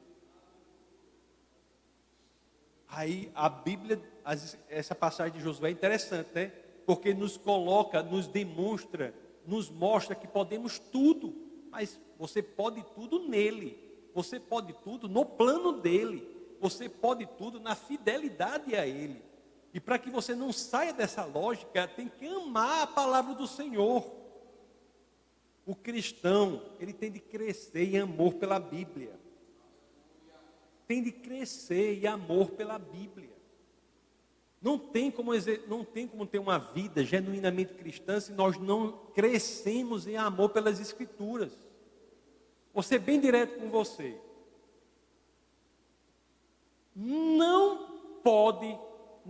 Aí 2.87 3.31
a 3.33 3.49
Bíblia, 3.49 3.99
essa 4.69 4.93
passagem 4.93 5.33
de 5.33 5.43
Josué 5.43 5.69
é 5.69 5.71
interessante, 5.71 6.29
né? 6.31 6.51
Porque 6.85 7.11
nos 7.11 7.37
coloca, 7.37 8.03
nos 8.03 8.27
demonstra 8.27 9.11
nos 9.47 9.67
mostra 9.67 10.13
que 10.13 10.27
podemos 10.27 10.77
tudo, 10.77 11.33
mas 11.71 11.99
você 12.19 12.43
pode 12.43 12.83
tudo 12.93 13.27
nele, 13.27 13.75
você 14.13 14.39
pode 14.39 14.73
tudo 14.83 15.09
no 15.09 15.25
plano 15.25 15.71
dele, 15.81 16.55
você 16.61 16.87
pode 16.87 17.25
tudo 17.25 17.59
na 17.59 17.73
fidelidade 17.73 18.75
a 18.75 18.85
ele. 18.85 19.23
E 19.75 19.79
para 19.81 19.99
que 19.99 20.09
você 20.09 20.33
não 20.33 20.53
saia 20.53 20.93
dessa 20.93 21.25
lógica, 21.25 21.85
tem 21.85 22.07
que 22.07 22.25
amar 22.25 22.83
a 22.83 22.87
palavra 22.87 23.35
do 23.35 23.45
Senhor. 23.45 24.09
O 25.65 25.75
cristão, 25.75 26.61
ele 26.79 26.93
tem 26.93 27.11
de 27.11 27.19
crescer 27.19 27.93
em 27.93 27.99
amor 27.99 28.35
pela 28.35 28.57
Bíblia. 28.57 29.19
Tem 30.87 31.03
de 31.03 31.11
crescer 31.11 32.01
em 32.01 32.07
amor 32.07 32.51
pela 32.51 32.79
Bíblia. 32.79 33.35
Não 34.61 34.79
tem, 34.79 35.11
como, 35.11 35.31
não 35.67 35.83
tem 35.83 36.07
como 36.07 36.25
ter 36.25 36.39
uma 36.39 36.57
vida 36.57 37.03
genuinamente 37.03 37.73
cristã 37.73 38.17
se 38.17 38.31
nós 38.31 38.57
não 38.57 38.93
crescemos 39.13 40.07
em 40.07 40.15
amor 40.15 40.51
pelas 40.51 40.79
Escrituras. 40.79 41.51
Vou 42.73 42.81
ser 42.81 42.99
bem 42.99 43.19
direto 43.19 43.59
com 43.59 43.69
você. 43.69 44.17
Não 46.95 48.21
pode, 48.23 48.79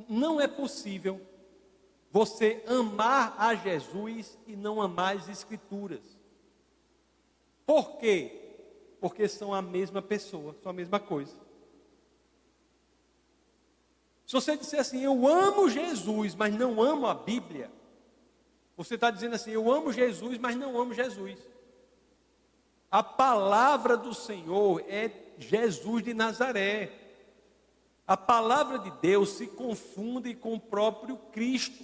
não 0.09 0.39
é 0.39 0.47
possível 0.47 1.21
você 2.11 2.63
amar 2.67 3.35
a 3.37 3.55
Jesus 3.55 4.37
e 4.47 4.55
não 4.55 4.81
amar 4.81 5.17
as 5.17 5.27
Escrituras. 5.27 6.17
Por 7.65 7.97
quê? 7.97 8.41
Porque 8.99 9.27
são 9.27 9.53
a 9.53 9.61
mesma 9.61 10.01
pessoa, 10.01 10.55
são 10.61 10.69
a 10.69 10.73
mesma 10.73 10.99
coisa. 10.99 11.35
Se 14.25 14.33
você 14.33 14.57
disser 14.57 14.79
assim, 14.79 15.01
eu 15.01 15.27
amo 15.27 15.69
Jesus, 15.69 16.33
mas 16.35 16.55
não 16.55 16.81
amo 16.81 17.05
a 17.05 17.13
Bíblia, 17.13 17.71
você 18.75 18.95
está 18.95 19.11
dizendo 19.11 19.35
assim, 19.35 19.51
eu 19.51 19.71
amo 19.71 19.93
Jesus, 19.93 20.37
mas 20.37 20.55
não 20.55 20.79
amo 20.79 20.93
Jesus. 20.93 21.37
A 22.89 23.03
palavra 23.03 23.95
do 23.97 24.13
Senhor 24.13 24.83
é 24.87 25.11
Jesus 25.37 26.03
de 26.03 26.13
Nazaré. 26.13 27.04
A 28.07 28.15
palavra 28.15 28.77
de 28.77 28.91
Deus 29.01 29.29
se 29.29 29.47
confunde 29.47 30.35
com 30.35 30.53
o 30.53 30.59
próprio 30.59 31.17
Cristo. 31.31 31.83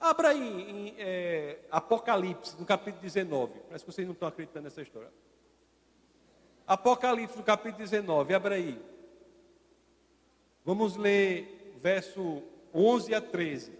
Abra 0.00 0.30
aí 0.30 0.70
em 0.70 0.94
é, 0.98 1.60
Apocalipse, 1.70 2.56
no 2.58 2.66
capítulo 2.66 3.00
19. 3.00 3.60
Parece 3.68 3.84
que 3.84 3.92
vocês 3.92 4.06
não 4.06 4.12
estão 4.12 4.26
acreditando 4.26 4.64
nessa 4.64 4.82
história. 4.82 5.12
Apocalipse, 6.66 7.36
no 7.36 7.44
capítulo 7.44 7.78
19, 7.78 8.34
abra 8.34 8.56
aí. 8.56 8.80
Vamos 10.64 10.96
ler 10.96 11.78
verso 11.80 12.42
11 12.74 13.14
a 13.14 13.20
13. 13.20 13.72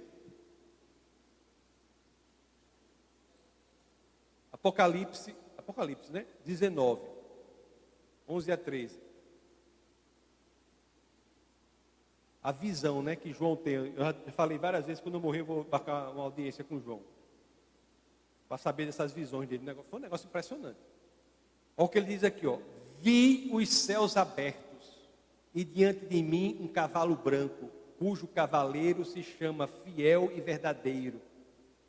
Apocalipse, 4.52 5.34
Apocalipse, 5.58 6.12
né? 6.12 6.26
19. 6.44 7.02
11 8.28 8.52
a 8.52 8.56
13. 8.56 9.03
A 12.44 12.52
visão, 12.52 13.02
né, 13.02 13.16
que 13.16 13.32
João 13.32 13.56
tem. 13.56 13.72
Eu 13.74 13.94
já 13.96 14.14
falei 14.32 14.58
várias 14.58 14.84
vezes, 14.84 15.02
quando 15.02 15.14
eu 15.14 15.20
morrer, 15.20 15.40
eu 15.40 15.46
vou 15.46 15.66
marcar 15.72 16.10
uma 16.10 16.24
audiência 16.24 16.62
com 16.62 16.78
João. 16.78 17.00
Para 18.46 18.58
saber 18.58 18.84
dessas 18.84 19.12
visões 19.12 19.48
dele. 19.48 19.64
Foi 19.88 19.98
um 19.98 20.02
negócio 20.02 20.26
impressionante. 20.26 20.78
Olha 21.74 21.86
o 21.86 21.88
que 21.88 21.96
ele 21.96 22.08
diz 22.08 22.22
aqui, 22.22 22.46
ó. 22.46 22.58
Vi 23.00 23.48
os 23.50 23.68
céus 23.70 24.18
abertos 24.18 24.92
e 25.54 25.64
diante 25.64 26.04
de 26.04 26.22
mim 26.22 26.58
um 26.60 26.68
cavalo 26.68 27.16
branco, 27.16 27.70
cujo 27.98 28.26
cavaleiro 28.26 29.06
se 29.06 29.22
chama 29.22 29.66
Fiel 29.66 30.30
e 30.34 30.40
Verdadeiro. 30.40 31.22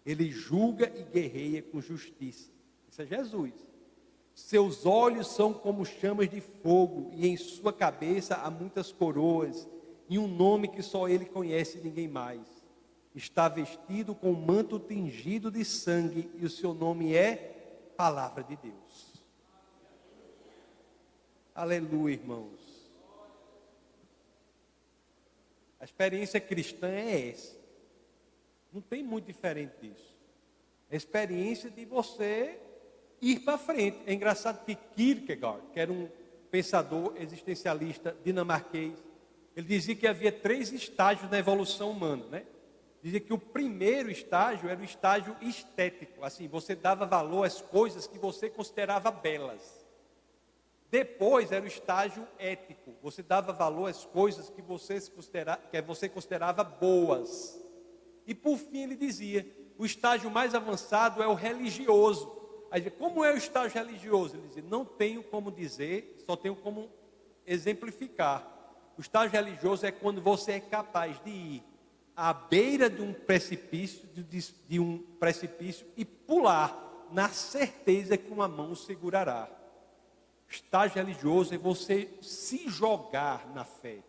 Ele 0.06 0.32
julga 0.32 0.90
e 0.96 1.04
guerreia 1.04 1.62
com 1.64 1.82
justiça. 1.82 2.50
Isso 2.90 3.02
é 3.02 3.06
Jesus. 3.06 3.54
Seus 4.34 4.86
olhos 4.86 5.28
são 5.28 5.54
como 5.54 5.86
chamas 5.86 6.30
de 6.30 6.40
fogo, 6.40 7.10
e 7.14 7.28
em 7.28 7.36
sua 7.36 7.74
cabeça 7.74 8.36
há 8.36 8.50
muitas 8.50 8.92
coroas, 8.92 9.68
e 10.10 10.20
um 10.20 10.28
nome 10.28 10.68
que 10.68 10.82
só 10.82 11.08
ele 11.08 11.26
conhece 11.26 11.78
e 11.78 11.82
ninguém 11.82 12.08
mais. 12.08 12.42
Está 13.14 13.48
vestido 13.48 14.14
com 14.14 14.32
um 14.32 14.46
manto 14.46 14.78
tingido 14.78 15.50
de 15.50 15.64
sangue, 15.64 16.30
e 16.36 16.46
o 16.46 16.50
seu 16.50 16.74
nome 16.74 17.16
é 17.16 17.54
Palavra 17.96 18.44
de 18.44 18.58
Deus. 18.58 19.24
Aleluia, 21.54 22.14
irmãos. 22.14 22.60
A 25.80 25.86
experiência 25.86 26.42
cristã 26.42 26.88
é 26.88 27.30
essa. 27.30 27.56
Não 28.74 28.82
tem 28.82 29.02
muito 29.02 29.26
diferente 29.26 29.74
disso. 29.82 30.16
A 30.92 30.96
experiência 30.96 31.70
de 31.70 31.86
você 31.86 32.60
ir 33.22 33.40
para 33.40 33.58
frente. 33.58 33.98
É 34.06 34.14
engraçado 34.14 34.66
que 34.66 34.76
Kierkegaard, 34.76 35.62
que 35.74 35.80
era 35.80 35.92
um 35.92 36.10
pensador 36.52 37.14
existencialista 37.18 38.16
dinamarquês, 38.24 39.02
ele 39.56 39.68
dizia 39.68 39.96
que 39.96 40.08
havia 40.08 40.32
três 40.32 40.72
estágios 40.72 41.30
na 41.32 41.38
evolução 41.38 41.92
humana, 41.92 42.26
né? 42.26 42.46
Dizia 43.02 43.20
que 43.20 43.34
o 43.34 43.38
primeiro 43.38 44.10
estágio 44.10 44.68
era 44.68 44.82
o 44.82 44.84
estágio 44.84 45.36
estético, 45.40 46.24
assim, 46.24 46.48
você 46.48 46.76
dava 46.76 47.06
valor 47.06 47.44
às 47.46 47.62
coisas 47.62 48.08
que 48.08 48.18
você 48.18 48.50
considerava 48.50 49.12
belas. 49.12 49.86
Depois 50.90 51.52
era 51.52 51.64
o 51.64 51.68
estágio 51.68 52.28
ético. 52.38 52.94
Você 53.02 53.22
dava 53.22 53.52
valor 53.52 53.90
às 53.90 54.06
coisas 54.06 54.50
que 54.50 54.62
você, 54.62 55.02
considera, 55.10 55.58
que 55.58 55.82
você 55.82 56.08
considerava 56.08 56.64
boas. 56.64 57.62
E 58.26 58.34
por 58.34 58.58
fim 58.58 58.84
ele 58.84 58.96
dizia: 58.96 59.46
o 59.78 59.86
estágio 59.86 60.32
mais 60.32 60.56
avançado 60.56 61.22
é 61.22 61.28
o 61.28 61.34
religioso. 61.34 62.32
Aí, 62.72 62.90
como 62.90 63.24
é 63.24 63.34
o 63.34 63.38
estágio 63.38 63.78
religioso? 63.78 64.38
Ele 64.38 64.48
dizia: 64.48 64.64
não 64.64 64.86
tenho 64.86 65.22
como 65.24 65.52
dizer, 65.52 66.16
só 66.26 66.36
tenho 66.36 66.56
como 66.56 66.90
exemplificar. 67.46 68.55
O 68.98 69.02
estágio 69.02 69.32
religioso 69.32 69.86
é 69.86 69.92
quando 69.92 70.22
você 70.22 70.54
é 70.54 70.60
capaz 70.60 71.22
de 71.24 71.30
ir 71.30 71.64
à 72.16 72.34
beira 72.34 72.90
de 72.90 73.02
um 73.02 73.14
precipício, 73.14 74.08
de, 74.14 74.54
de 74.68 74.80
um 74.80 75.00
precipício 75.20 75.86
e 75.98 76.06
pular 76.06 77.08
na 77.12 77.30
certeza 77.30 78.18
que 78.18 78.32
uma 78.32 78.48
mão 78.48 78.72
o 78.72 78.76
segurará. 78.76 79.50
Estágio 80.48 80.96
religioso 80.96 81.54
é 81.54 81.58
você 81.58 82.10
se 82.22 82.70
jogar 82.70 83.48
na 83.54 83.66
fé. 83.66 84.00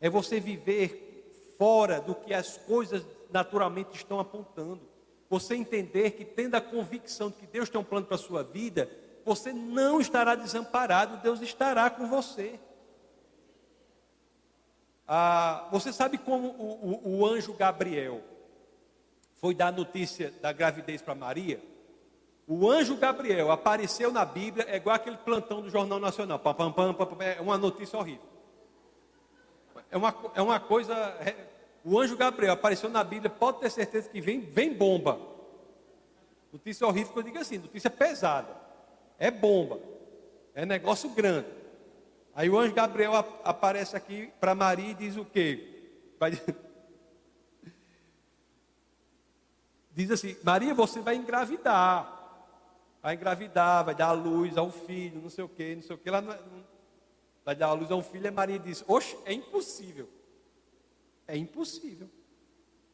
É 0.00 0.10
você 0.10 0.38
viver 0.38 1.54
fora 1.56 2.00
do 2.00 2.14
que 2.14 2.34
as 2.34 2.56
coisas 2.58 3.04
naturalmente 3.30 3.96
estão 3.96 4.20
apontando. 4.20 4.86
Você 5.30 5.54
entender 5.54 6.12
que 6.12 6.24
tendo 6.24 6.54
a 6.54 6.60
convicção 6.60 7.30
de 7.30 7.36
que 7.36 7.46
Deus 7.46 7.68
tem 7.68 7.80
um 7.80 7.84
plano 7.84 8.06
para 8.06 8.16
a 8.16 8.18
sua 8.18 8.42
vida, 8.42 8.90
você 9.24 9.52
não 9.52 10.00
estará 10.00 10.34
desamparado, 10.34 11.22
Deus 11.22 11.40
estará 11.40 11.90
com 11.90 12.08
você. 12.08 12.58
Ah, 15.10 15.66
você 15.72 15.90
sabe 15.90 16.18
como 16.18 16.48
o, 16.48 17.00
o, 17.06 17.20
o 17.20 17.26
anjo 17.26 17.54
Gabriel 17.54 18.20
foi 19.40 19.54
dar 19.54 19.72
notícia 19.72 20.30
da 20.42 20.52
gravidez 20.52 21.00
para 21.00 21.14
Maria? 21.14 21.62
O 22.46 22.70
anjo 22.70 22.94
Gabriel 22.94 23.50
apareceu 23.50 24.12
na 24.12 24.24
Bíblia, 24.24 24.66
é 24.68 24.76
igual 24.76 24.96
aquele 24.96 25.16
plantão 25.16 25.62
do 25.62 25.70
Jornal 25.70 25.98
Nacional. 25.98 26.38
Pam, 26.38 26.54
pam, 26.54 26.72
pam, 26.72 26.94
pam, 26.94 27.24
é 27.24 27.40
uma 27.40 27.56
notícia 27.56 27.98
horrível. 27.98 28.26
É 29.90 29.96
uma, 29.96 30.14
é 30.34 30.42
uma 30.42 30.60
coisa. 30.60 30.94
É, 30.94 31.34
o 31.82 31.98
anjo 31.98 32.16
Gabriel 32.16 32.52
apareceu 32.52 32.90
na 32.90 33.02
Bíblia, 33.02 33.30
pode 33.30 33.60
ter 33.60 33.70
certeza 33.70 34.10
que 34.10 34.20
vem, 34.20 34.40
vem 34.40 34.74
bomba. 34.74 35.18
Notícia 36.52 36.86
horrível 36.86 37.12
eu 37.16 37.22
digo 37.22 37.38
assim, 37.38 37.56
notícia 37.56 37.88
pesada. 37.88 38.54
É 39.18 39.30
bomba. 39.30 39.80
É 40.54 40.66
negócio 40.66 41.08
grande. 41.10 41.57
Aí 42.38 42.48
o 42.48 42.56
anjo 42.56 42.72
Gabriel 42.72 43.16
aparece 43.42 43.96
aqui 43.96 44.32
para 44.38 44.54
Maria 44.54 44.92
e 44.92 44.94
diz 44.94 45.16
o 45.16 45.24
quê? 45.24 45.90
Diz 49.90 50.08
assim: 50.12 50.36
Maria, 50.44 50.72
você 50.72 51.00
vai 51.00 51.16
engravidar. 51.16 52.14
Vai 53.02 53.16
engravidar, 53.16 53.84
vai 53.84 53.92
dar 53.96 54.10
a 54.10 54.12
luz 54.12 54.56
ao 54.56 54.70
filho, 54.70 55.20
não 55.20 55.28
sei 55.28 55.42
o 55.42 55.48
quê, 55.48 55.74
não 55.74 55.82
sei 55.82 55.96
o 55.96 55.98
quê. 55.98 56.12
Lá 56.12 56.22
vai 57.44 57.56
dar 57.56 57.66
a 57.66 57.72
luz 57.72 57.90
a 57.90 57.96
um 57.96 58.04
filho. 58.04 58.28
E 58.28 58.30
Maria 58.30 58.60
diz: 58.60 58.84
Oxe, 58.86 59.18
é 59.24 59.32
impossível. 59.32 60.08
É 61.26 61.36
impossível. 61.36 62.08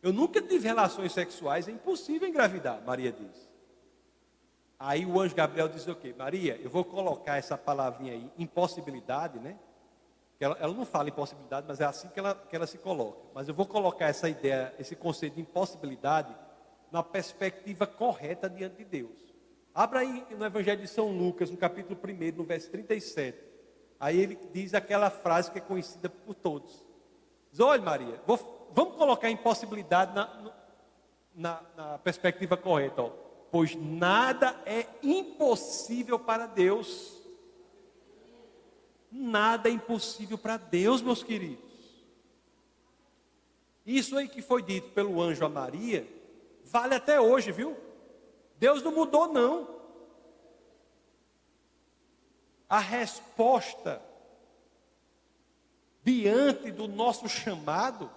Eu 0.02 0.10
nunca 0.10 0.40
tive 0.40 0.66
relações 0.66 1.12
sexuais, 1.12 1.68
é 1.68 1.70
impossível 1.70 2.26
engravidar, 2.26 2.82
Maria 2.82 3.12
diz. 3.12 3.46
Aí 4.78 5.06
o 5.06 5.20
anjo 5.20 5.34
Gabriel 5.34 5.68
diz 5.68 5.86
o 5.86 5.94
quê? 5.94 6.14
Maria, 6.16 6.58
eu 6.62 6.68
vou 6.68 6.84
colocar 6.84 7.36
essa 7.36 7.56
palavrinha 7.56 8.12
aí, 8.12 8.30
impossibilidade, 8.38 9.38
né? 9.38 9.56
Ela, 10.40 10.56
ela, 10.60 10.74
não 10.74 10.84
fala 10.84 11.08
impossibilidade, 11.08 11.66
mas 11.66 11.80
é 11.80 11.84
assim 11.84 12.08
que 12.08 12.18
ela, 12.18 12.34
que 12.34 12.54
ela 12.54 12.66
se 12.66 12.76
coloca. 12.76 13.20
Mas 13.32 13.48
eu 13.48 13.54
vou 13.54 13.66
colocar 13.66 14.06
essa 14.06 14.28
ideia, 14.28 14.74
esse 14.78 14.94
conceito 14.94 15.34
de 15.34 15.40
impossibilidade, 15.40 16.34
na 16.90 17.02
perspectiva 17.02 17.86
correta 17.86 18.50
diante 18.50 18.76
de 18.76 18.84
Deus. 18.84 19.34
Abra 19.74 20.00
aí 20.00 20.26
no 20.36 20.44
Evangelho 20.44 20.82
de 20.82 20.88
São 20.88 21.08
Lucas, 21.08 21.50
no 21.50 21.56
capítulo 21.56 21.98
1, 21.98 22.36
no 22.36 22.44
verso 22.44 22.70
37. 22.70 23.38
Aí 23.98 24.20
ele 24.20 24.38
diz 24.52 24.74
aquela 24.74 25.08
frase 25.08 25.50
que 25.50 25.58
é 25.58 25.62
conhecida 25.62 26.08
por 26.08 26.34
todos. 26.34 26.84
Diz, 27.50 27.60
olha 27.60 27.80
Maria, 27.80 28.20
vou, 28.26 28.68
vamos 28.74 28.96
colocar 28.96 29.30
impossibilidade 29.30 30.14
na, 30.14 30.52
na, 31.34 31.60
na 31.76 31.98
perspectiva 31.98 32.56
correta. 32.56 33.02
Ó 33.02 33.23
pois 33.54 33.76
nada 33.76 34.60
é 34.66 34.84
impossível 35.00 36.18
para 36.18 36.44
Deus. 36.44 37.22
Nada 39.12 39.68
é 39.68 39.72
impossível 39.72 40.36
para 40.36 40.56
Deus, 40.56 41.00
meus 41.00 41.22
queridos. 41.22 41.70
Isso 43.86 44.16
aí 44.16 44.26
que 44.26 44.42
foi 44.42 44.60
dito 44.60 44.90
pelo 44.90 45.22
anjo 45.22 45.46
a 45.46 45.48
Maria, 45.48 46.04
vale 46.64 46.96
até 46.96 47.20
hoje, 47.20 47.52
viu? 47.52 47.76
Deus 48.58 48.82
não 48.82 48.90
mudou, 48.90 49.32
não. 49.32 49.68
A 52.68 52.80
resposta 52.80 54.02
diante 56.02 56.72
do 56.72 56.88
nosso 56.88 57.28
chamado 57.28 58.10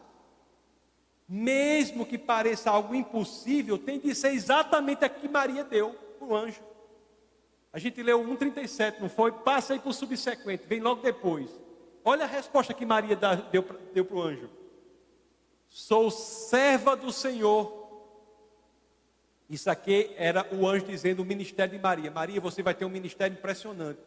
mesmo 1.27 2.05
que 2.05 2.17
pareça 2.17 2.71
algo 2.71 2.95
impossível, 2.95 3.77
tem 3.77 3.99
de 3.99 4.15
ser 4.15 4.29
exatamente 4.29 5.03
a 5.03 5.09
que 5.09 5.27
Maria 5.27 5.63
deu 5.63 5.93
para 6.17 6.27
o 6.27 6.35
anjo. 6.35 6.61
A 7.73 7.79
gente 7.79 8.01
leu 8.01 8.23
1,37, 8.23 8.99
não 9.01 9.09
foi? 9.09 9.31
Passa 9.31 9.73
aí 9.73 9.79
para 9.79 9.89
o 9.89 9.93
subsequente, 9.93 10.65
vem 10.65 10.79
logo 10.79 11.01
depois. 11.01 11.49
Olha 12.03 12.23
a 12.23 12.27
resposta 12.27 12.73
que 12.73 12.85
Maria 12.85 13.17
deu, 13.51 13.61
para 13.61 14.15
o 14.15 14.21
anjo: 14.21 14.49
Sou 15.67 16.09
serva 16.09 16.95
do 16.95 17.11
Senhor. 17.11 17.85
Isso 19.49 19.69
aqui 19.69 20.13
era 20.17 20.47
o 20.53 20.67
anjo 20.67 20.85
dizendo 20.85 21.21
o 21.21 21.25
ministério 21.25 21.77
de 21.77 21.83
Maria: 21.83 22.09
Maria, 22.09 22.39
você 22.39 22.63
vai 22.63 22.73
ter 22.73 22.85
um 22.85 22.89
ministério 22.89 23.35
impressionante. 23.35 23.99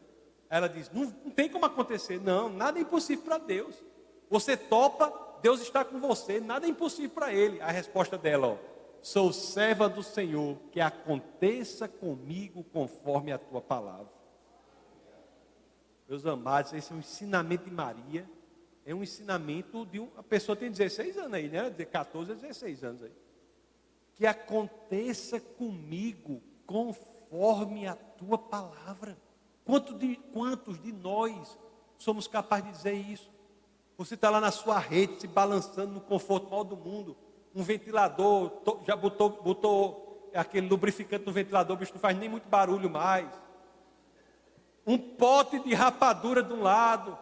Ela 0.48 0.66
diz: 0.66 0.90
Não, 0.90 1.04
não 1.24 1.30
tem 1.30 1.48
como 1.48 1.66
acontecer, 1.66 2.18
não, 2.18 2.48
nada 2.48 2.78
é 2.78 2.82
impossível 2.82 3.24
para 3.24 3.36
Deus. 3.36 3.74
Você 4.30 4.56
topa, 4.56 5.12
Deus 5.42 5.60
está 5.60 5.84
com 5.84 5.98
você, 6.00 6.40
nada 6.40 6.66
é 6.66 6.70
impossível 6.70 7.10
para 7.10 7.32
Ele. 7.32 7.60
A 7.60 7.70
resposta 7.70 8.18
dela, 8.18 8.48
ó, 8.48 8.56
sou 9.02 9.32
serva 9.32 9.88
do 9.88 10.02
Senhor, 10.02 10.58
que 10.70 10.80
aconteça 10.80 11.88
comigo 11.88 12.64
conforme 12.64 13.32
a 13.32 13.38
tua 13.38 13.60
palavra. 13.60 14.20
Meus 16.08 16.26
amados, 16.26 16.72
esse 16.72 16.92
é 16.92 16.96
um 16.96 16.98
ensinamento 16.98 17.64
de 17.64 17.70
Maria, 17.70 18.28
é 18.84 18.94
um 18.94 19.02
ensinamento 19.02 19.86
de 19.86 20.00
uma 20.00 20.22
pessoa 20.22 20.56
tem 20.56 20.70
16 20.70 21.16
anos 21.16 21.34
aí, 21.34 21.48
né? 21.48 21.70
De 21.70 21.86
14 21.86 22.32
a 22.32 22.34
16 22.34 22.84
anos 22.84 23.02
aí. 23.04 23.12
Que 24.14 24.26
aconteça 24.26 25.38
comigo 25.38 26.42
conforme 26.66 27.86
a 27.86 27.94
tua 27.94 28.36
palavra. 28.36 29.16
Quanto 29.64 29.94
de, 29.96 30.16
quantos 30.32 30.82
de 30.82 30.90
nós 30.90 31.56
somos 31.96 32.26
capazes 32.26 32.66
de 32.66 32.72
dizer 32.72 32.94
isso? 32.94 33.30
Você 34.00 34.14
está 34.14 34.30
lá 34.30 34.40
na 34.40 34.50
sua 34.50 34.78
rede, 34.78 35.20
se 35.20 35.26
balançando 35.26 35.92
no 35.92 36.00
conforto 36.00 36.48
maior 36.48 36.64
do 36.64 36.74
mundo. 36.74 37.14
Um 37.54 37.62
ventilador, 37.62 38.50
já 38.86 38.96
botou, 38.96 39.28
botou 39.28 40.30
aquele 40.34 40.66
lubrificante 40.66 41.26
no 41.26 41.32
ventilador, 41.32 41.76
o 41.76 41.78
bicho 41.78 41.92
não 41.92 42.00
faz 42.00 42.16
nem 42.16 42.26
muito 42.26 42.48
barulho 42.48 42.88
mais. 42.88 43.28
Um 44.86 44.96
pote 44.96 45.58
de 45.58 45.74
rapadura 45.74 46.42
de 46.42 46.50
um 46.50 46.62
lado. 46.62 47.18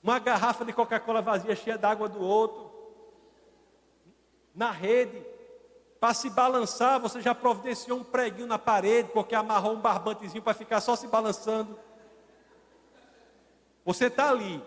Uma 0.00 0.20
garrafa 0.20 0.64
de 0.64 0.72
Coca-Cola 0.72 1.20
vazia 1.20 1.56
cheia 1.56 1.76
d'água 1.76 2.08
do 2.08 2.20
outro. 2.20 2.70
Na 4.54 4.70
rede. 4.70 5.26
Para 5.98 6.14
se 6.14 6.30
balançar, 6.30 7.00
você 7.00 7.20
já 7.20 7.34
providenciou 7.34 7.98
um 7.98 8.04
preguinho 8.04 8.46
na 8.46 8.60
parede, 8.60 9.10
porque 9.12 9.34
amarrou 9.34 9.72
um 9.72 9.80
barbantezinho 9.80 10.40
para 10.40 10.54
ficar 10.54 10.80
só 10.80 10.94
se 10.94 11.08
balançando. 11.08 11.76
Você 13.84 14.06
está 14.06 14.30
ali, 14.30 14.62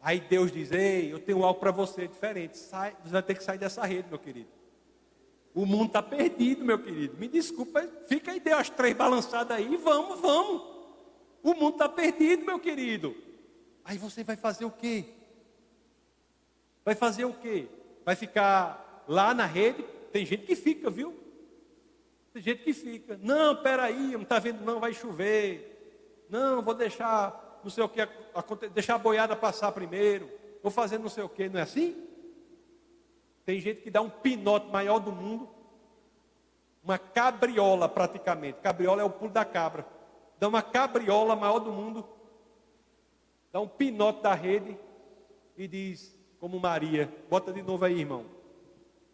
Aí 0.00 0.20
Deus 0.20 0.52
diz: 0.52 0.70
Ei, 0.70 1.12
eu 1.12 1.18
tenho 1.18 1.44
algo 1.44 1.58
para 1.58 1.70
você 1.70 2.06
diferente. 2.06 2.56
Sai, 2.56 2.96
você 3.02 3.10
vai 3.10 3.22
ter 3.22 3.34
que 3.34 3.42
sair 3.42 3.58
dessa 3.58 3.84
rede, 3.84 4.08
meu 4.08 4.18
querido. 4.18 4.48
O 5.54 5.66
mundo 5.66 5.86
está 5.86 6.02
perdido, 6.02 6.64
meu 6.64 6.78
querido. 6.78 7.16
Me 7.16 7.26
desculpa, 7.26 7.82
fica 8.06 8.30
aí, 8.30 8.40
deu 8.40 8.56
as 8.56 8.70
três 8.70 8.94
balançadas 8.94 9.56
aí, 9.56 9.76
vamos, 9.76 10.20
vamos. 10.20 10.62
O 11.42 11.54
mundo 11.54 11.72
está 11.72 11.88
perdido, 11.88 12.44
meu 12.44 12.58
querido. 12.58 13.16
Aí 13.84 13.98
você 13.98 14.22
vai 14.22 14.36
fazer 14.36 14.64
o 14.64 14.70
quê? 14.70 15.06
Vai 16.84 16.94
fazer 16.94 17.24
o 17.24 17.32
quê? 17.32 17.66
Vai 18.04 18.14
ficar 18.14 19.04
lá 19.08 19.34
na 19.34 19.46
rede? 19.46 19.82
Tem 20.12 20.24
gente 20.24 20.46
que 20.46 20.54
fica, 20.54 20.90
viu? 20.90 21.14
Tem 22.32 22.42
gente 22.42 22.62
que 22.62 22.72
fica. 22.72 23.18
Não, 23.22 23.56
peraí, 23.56 24.12
não 24.12 24.22
está 24.22 24.38
vendo, 24.38 24.64
não, 24.64 24.78
vai 24.78 24.92
chover. 24.92 26.26
Não, 26.28 26.62
vou 26.62 26.74
deixar 26.74 27.47
não 27.62 27.70
sei 27.70 27.84
o 27.84 27.88
que, 27.88 28.00
deixar 28.72 28.94
a 28.94 28.98
boiada 28.98 29.34
passar 29.36 29.72
primeiro, 29.72 30.30
vou 30.62 30.70
fazer 30.70 30.98
não 30.98 31.08
sei 31.08 31.24
o 31.24 31.28
que, 31.28 31.48
não 31.48 31.60
é 31.60 31.62
assim? 31.62 31.96
Tem 33.44 33.60
gente 33.60 33.80
que 33.80 33.90
dá 33.90 34.00
um 34.00 34.10
pinote 34.10 34.70
maior 34.70 34.98
do 34.98 35.10
mundo, 35.10 35.48
uma 36.82 36.98
cabriola 36.98 37.88
praticamente. 37.88 38.60
Cabriola 38.60 39.02
é 39.02 39.04
o 39.04 39.10
pulo 39.10 39.30
da 39.30 39.44
cabra. 39.44 39.86
Dá 40.38 40.48
uma 40.48 40.62
cabriola 40.62 41.34
maior 41.34 41.58
do 41.58 41.72
mundo, 41.72 42.06
dá 43.52 43.60
um 43.60 43.66
pinote 43.66 44.22
da 44.22 44.34
rede 44.34 44.78
e 45.56 45.66
diz, 45.66 46.16
como 46.38 46.60
Maria, 46.60 47.12
bota 47.28 47.52
de 47.52 47.62
novo 47.62 47.84
aí, 47.84 48.00
irmão. 48.00 48.26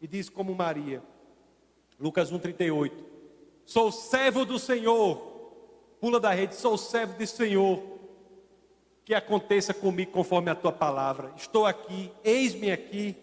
E 0.03 0.07
diz 0.07 0.29
como 0.29 0.55
Maria, 0.55 1.03
Lucas 1.99 2.31
1,38: 2.31 2.93
Sou 3.65 3.91
servo 3.91 4.45
do 4.45 4.59
Senhor. 4.59 5.33
Pula 6.01 6.21
da 6.21 6.31
rede, 6.31 6.55
sou 6.55 6.77
servo 6.77 7.17
do 7.17 7.27
Senhor 7.27 7.94
que 9.05 9.15
aconteça 9.15 9.75
comigo 9.75 10.13
conforme 10.13 10.51
a 10.51 10.55
tua 10.55 10.73
palavra. 10.73 11.33
Estou 11.37 11.67
aqui, 11.67 12.11
eis-me 12.25 12.73
aqui. 12.73 13.17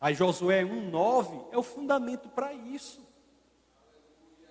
Aí 0.00 0.14
Josué 0.14 0.62
1,9 0.62 1.46
é 1.52 1.58
o 1.58 1.62
fundamento 1.62 2.28
para 2.28 2.52
isso. 2.52 3.00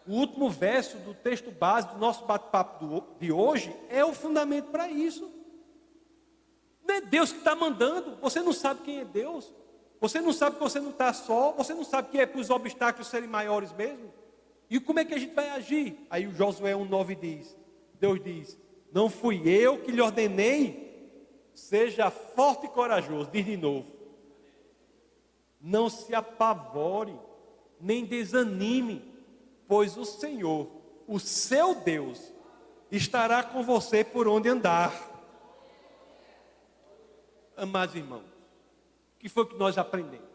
O 0.07 0.13
último 0.13 0.49
verso 0.49 0.97
do 0.97 1.13
texto 1.13 1.51
base 1.51 1.87
do 1.89 1.97
nosso 1.97 2.25
bate-papo 2.25 3.03
de 3.19 3.31
hoje 3.31 3.75
é 3.89 4.03
o 4.03 4.13
fundamento 4.13 4.71
para 4.71 4.89
isso. 4.89 5.31
Não 6.83 6.95
é 6.95 7.01
Deus 7.01 7.31
que 7.31 7.39
está 7.39 7.55
mandando. 7.55 8.17
Você 8.21 8.41
não 8.41 8.53
sabe 8.53 8.81
quem 8.81 8.99
é 8.99 9.05
Deus. 9.05 9.53
Você 9.99 10.19
não 10.19 10.33
sabe 10.33 10.57
que 10.57 10.63
você 10.63 10.79
não 10.79 10.91
está 10.91 11.13
só. 11.13 11.51
Você 11.53 11.73
não 11.73 11.83
sabe 11.83 12.09
que 12.09 12.19
é 12.19 12.25
para 12.25 12.39
os 12.39 12.49
obstáculos 12.49 13.07
serem 13.07 13.29
maiores 13.29 13.71
mesmo. 13.71 14.13
E 14.69 14.79
como 14.79 14.99
é 14.99 15.05
que 15.05 15.13
a 15.13 15.17
gente 15.17 15.33
vai 15.33 15.49
agir? 15.49 16.05
Aí 16.09 16.27
o 16.27 16.33
Josué 16.33 16.73
1,9 16.73 17.19
diz: 17.19 17.57
Deus 17.99 18.23
diz: 18.23 18.64
Não 18.95 19.09
fui 19.09 19.41
eu 19.45 19.83
que 19.83 19.91
lhe 19.91 19.99
ordenei, 20.01 21.11
seja 21.53 22.09
forte 22.09 22.65
e 22.65 22.69
corajoso. 22.69 23.29
Diz 23.29 23.45
de 23.45 23.57
novo: 23.57 23.91
Não 25.59 25.89
se 25.89 26.15
apavore, 26.15 27.19
nem 27.77 28.05
desanime, 28.05 29.03
pois 29.67 29.97
o 29.97 30.05
Senhor, 30.05 30.71
o 31.05 31.19
seu 31.19 31.75
Deus, 31.75 32.31
estará 32.89 33.43
com 33.43 33.63
você 33.63 34.01
por 34.01 34.29
onde 34.29 34.47
andar. 34.47 34.93
Amados 37.57 37.95
irmãos, 37.95 38.23
o 38.23 39.19
que 39.19 39.27
foi 39.27 39.45
que 39.45 39.57
nós 39.57 39.77
aprendemos? 39.77 40.29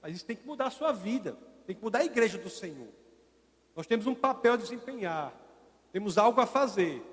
Mas 0.00 0.16
isso 0.16 0.24
tem 0.24 0.34
que 0.34 0.46
mudar 0.46 0.68
a 0.68 0.70
sua 0.70 0.92
vida, 0.92 1.36
tem 1.66 1.76
que 1.76 1.82
mudar 1.82 1.98
a 1.98 2.06
igreja 2.06 2.38
do 2.38 2.48
Senhor. 2.48 2.88
Nós 3.76 3.86
temos 3.86 4.06
um 4.06 4.14
papel 4.14 4.54
a 4.54 4.56
desempenhar, 4.56 5.30
temos 5.92 6.16
algo 6.16 6.40
a 6.40 6.46
fazer. 6.46 7.11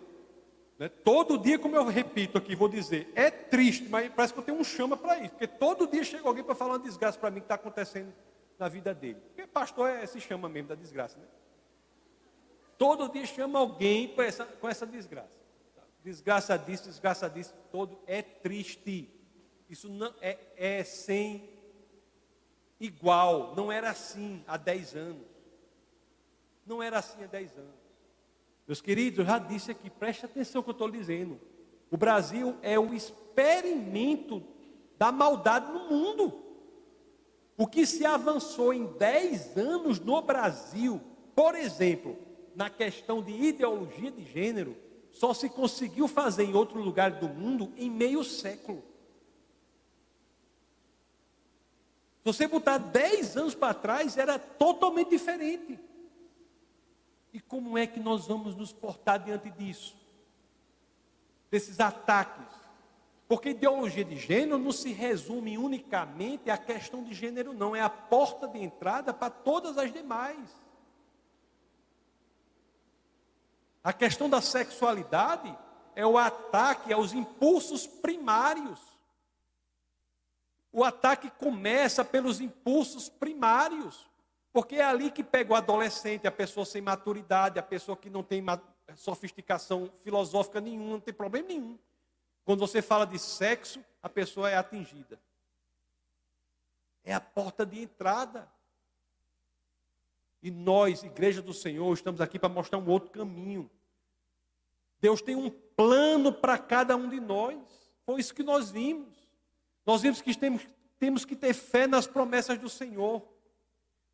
Né? 0.80 0.88
Todo 0.88 1.38
dia, 1.38 1.60
como 1.60 1.76
eu 1.76 1.86
repito 1.86 2.38
aqui, 2.38 2.56
vou 2.56 2.70
dizer, 2.70 3.12
é 3.14 3.30
triste, 3.30 3.90
mas 3.90 4.10
parece 4.14 4.34
que 4.34 4.40
eu 4.40 4.44
tenho 4.44 4.58
um 4.58 4.64
chama 4.64 4.96
para 4.96 5.20
isso, 5.20 5.32
porque 5.32 5.46
todo 5.46 5.86
dia 5.86 6.04
chega 6.06 6.26
alguém 6.26 6.44
para 6.44 6.56
falar 6.56 6.72
uma 6.72 6.80
desgraça 6.80 7.20
para 7.20 7.30
mim 7.30 7.42
que 7.42 7.46
está 7.46 7.56
acontecendo 7.56 8.14
na 8.58 8.70
vida 8.70 8.94
dele. 8.94 9.20
Porque 9.28 9.46
pastor 9.46 9.90
é, 9.90 10.06
se 10.06 10.22
chama 10.22 10.48
mesmo 10.48 10.70
da 10.70 10.76
desgraça, 10.76 11.20
né? 11.20 11.26
Todo 12.78 13.10
dia 13.10 13.26
chama 13.26 13.60
alguém 13.60 14.08
com 14.16 14.22
essa, 14.22 14.46
com 14.46 14.70
essa 14.70 14.88
desgraça. 14.88 15.38
Desgraça 16.02 16.58
disso, 16.58 16.86
desgraça 16.86 17.30
disso, 17.30 17.54
todo 17.74 18.00
é 18.08 18.22
triste. 18.22 19.14
Isso 19.70 19.90
não 19.90 20.14
é, 20.22 20.38
é 20.56 20.84
sem 20.86 21.50
igual. 22.80 23.54
Não 23.54 23.70
era 23.70 23.90
assim 23.90 24.42
há 24.48 24.56
10 24.56 24.96
anos. 24.96 25.28
Não 26.66 26.82
era 26.82 27.00
assim 27.00 27.22
há 27.22 27.28
10 27.28 27.58
anos. 27.58 27.79
Meus 28.70 28.82
queridos, 28.82 29.18
eu 29.18 29.26
já 29.26 29.40
disse 29.40 29.72
aqui, 29.72 29.90
preste 29.90 30.26
atenção 30.26 30.60
no 30.60 30.64
que 30.64 30.70
eu 30.70 30.74
estou 30.74 30.92
dizendo. 30.92 31.42
O 31.90 31.98
Brasil 31.98 32.56
é 32.62 32.78
o 32.78 32.94
experimento 32.94 34.44
da 34.96 35.12
maldade 35.12 35.72
no 35.72 35.90
mundo. 35.90 36.40
O 37.58 37.66
que 37.66 37.84
se 37.88 38.06
avançou 38.06 38.72
em 38.72 38.86
10 38.86 39.58
anos 39.58 40.00
no 40.00 40.22
Brasil, 40.22 41.02
por 41.34 41.56
exemplo, 41.56 42.16
na 42.56 42.70
questão 42.70 43.24
de 43.24 43.32
ideologia 43.32 44.12
de 44.12 44.24
gênero, 44.24 44.78
só 45.10 45.34
se 45.34 45.50
conseguiu 45.50 46.08
fazer 46.08 46.44
em 46.44 46.54
outro 46.54 46.80
lugar 46.80 47.14
do 47.14 47.28
mundo 47.28 47.74
em 47.76 47.90
meio 47.90 48.24
século. 48.24 48.84
Se 52.20 52.24
você 52.24 52.48
botar 52.48 52.78
10 52.78 53.36
anos 53.36 53.56
para 53.56 53.74
trás, 53.74 54.16
era 54.16 54.38
totalmente 54.38 55.10
diferente. 55.10 55.89
E 57.32 57.40
como 57.40 57.78
é 57.78 57.86
que 57.86 58.00
nós 58.00 58.28
vamos 58.28 58.56
nos 58.56 58.74
portar 58.74 59.20
diante 59.20 59.50
disso? 59.52 59.96
Desses 61.52 61.80
ataques. 61.80 62.48
Porque 63.28 63.50
ideologia 63.50 64.04
de 64.04 64.18
gênero 64.18 64.58
não 64.58 64.72
se 64.72 64.92
resume 64.92 65.56
unicamente 65.58 66.50
à 66.50 66.58
questão 66.58 67.04
de 67.04 67.14
gênero, 67.14 67.54
não. 67.54 67.76
É 67.76 67.82
a 67.82 67.90
porta 67.90 68.48
de 68.48 68.58
entrada 68.58 69.14
para 69.14 69.30
todas 69.30 69.78
as 69.78 69.94
demais. 69.94 70.50
A 73.84 73.94
questão 73.94 74.28
da 74.28 74.42
sexualidade 74.42 75.56
é 75.96 76.06
o 76.06 76.18
ataque 76.18 76.92
aos 76.92 77.14
impulsos 77.14 77.86
primários. 77.86 78.80
O 80.72 80.84
ataque 80.84 81.30
começa 81.30 82.04
pelos 82.04 82.42
impulsos 82.42 83.10
primários, 83.10 84.09
porque 84.52 84.76
é 84.76 84.84
ali 84.84 85.12
que 85.12 85.24
pega 85.24 85.54
o 85.54 85.56
adolescente, 85.56 86.28
a 86.28 86.32
pessoa 86.32 86.66
sem 86.66 86.82
maturidade, 86.82 87.60
a 87.60 87.64
pessoa 87.64 87.96
que 87.96 88.10
não 88.10 88.24
tem 88.24 88.44
sofisticação 88.96 89.92
filosófica 90.02 90.60
nenhuma, 90.60 90.92
não 90.92 91.00
tem 91.00 91.14
problema 91.14 91.48
nenhum. 91.48 91.78
Quando 92.44 92.60
você 92.60 92.82
fala 92.82 93.06
de 93.06 93.20
sexo, 93.20 93.84
a 94.02 94.10
pessoa 94.10 94.50
é 94.50 94.58
atingida. 94.58 95.20
É 97.04 97.14
a 97.14 97.22
porta 97.22 97.66
de 97.66 97.80
entrada. 97.80 98.50
E 100.42 100.50
nós, 100.50 101.04
Igreja 101.04 101.42
do 101.42 101.54
Senhor, 101.54 101.94
estamos 101.94 102.22
aqui 102.22 102.40
para 102.40 102.50
mostrar 102.50 102.80
um 102.80 102.90
outro 102.90 103.12
caminho. 103.12 103.70
Deus 105.00 105.22
tem 105.22 105.36
um 105.36 105.50
plano 105.50 106.34
para 106.34 106.58
cada 106.58 106.96
um 106.96 107.08
de 107.08 107.20
nós. 107.20 107.58
Foi 108.06 108.20
isso 108.20 108.34
que 108.34 108.44
nós 108.44 108.72
vimos. 108.72 109.16
Nós 109.86 110.02
vimos 110.02 110.22
que 110.22 110.36
temos, 110.36 110.68
temos 110.98 111.26
que 111.26 111.36
ter 111.36 111.54
fé 111.54 111.88
nas 111.88 112.08
promessas 112.08 112.58
do 112.58 112.70
Senhor. 112.70 113.24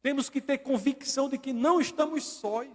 Temos 0.06 0.30
que 0.30 0.39
ter 0.39 0.60
convicção 0.60 1.28
de 1.28 1.36
que 1.36 1.51
não 1.51 1.82
estamos 1.82 2.24
sós. 2.26 2.70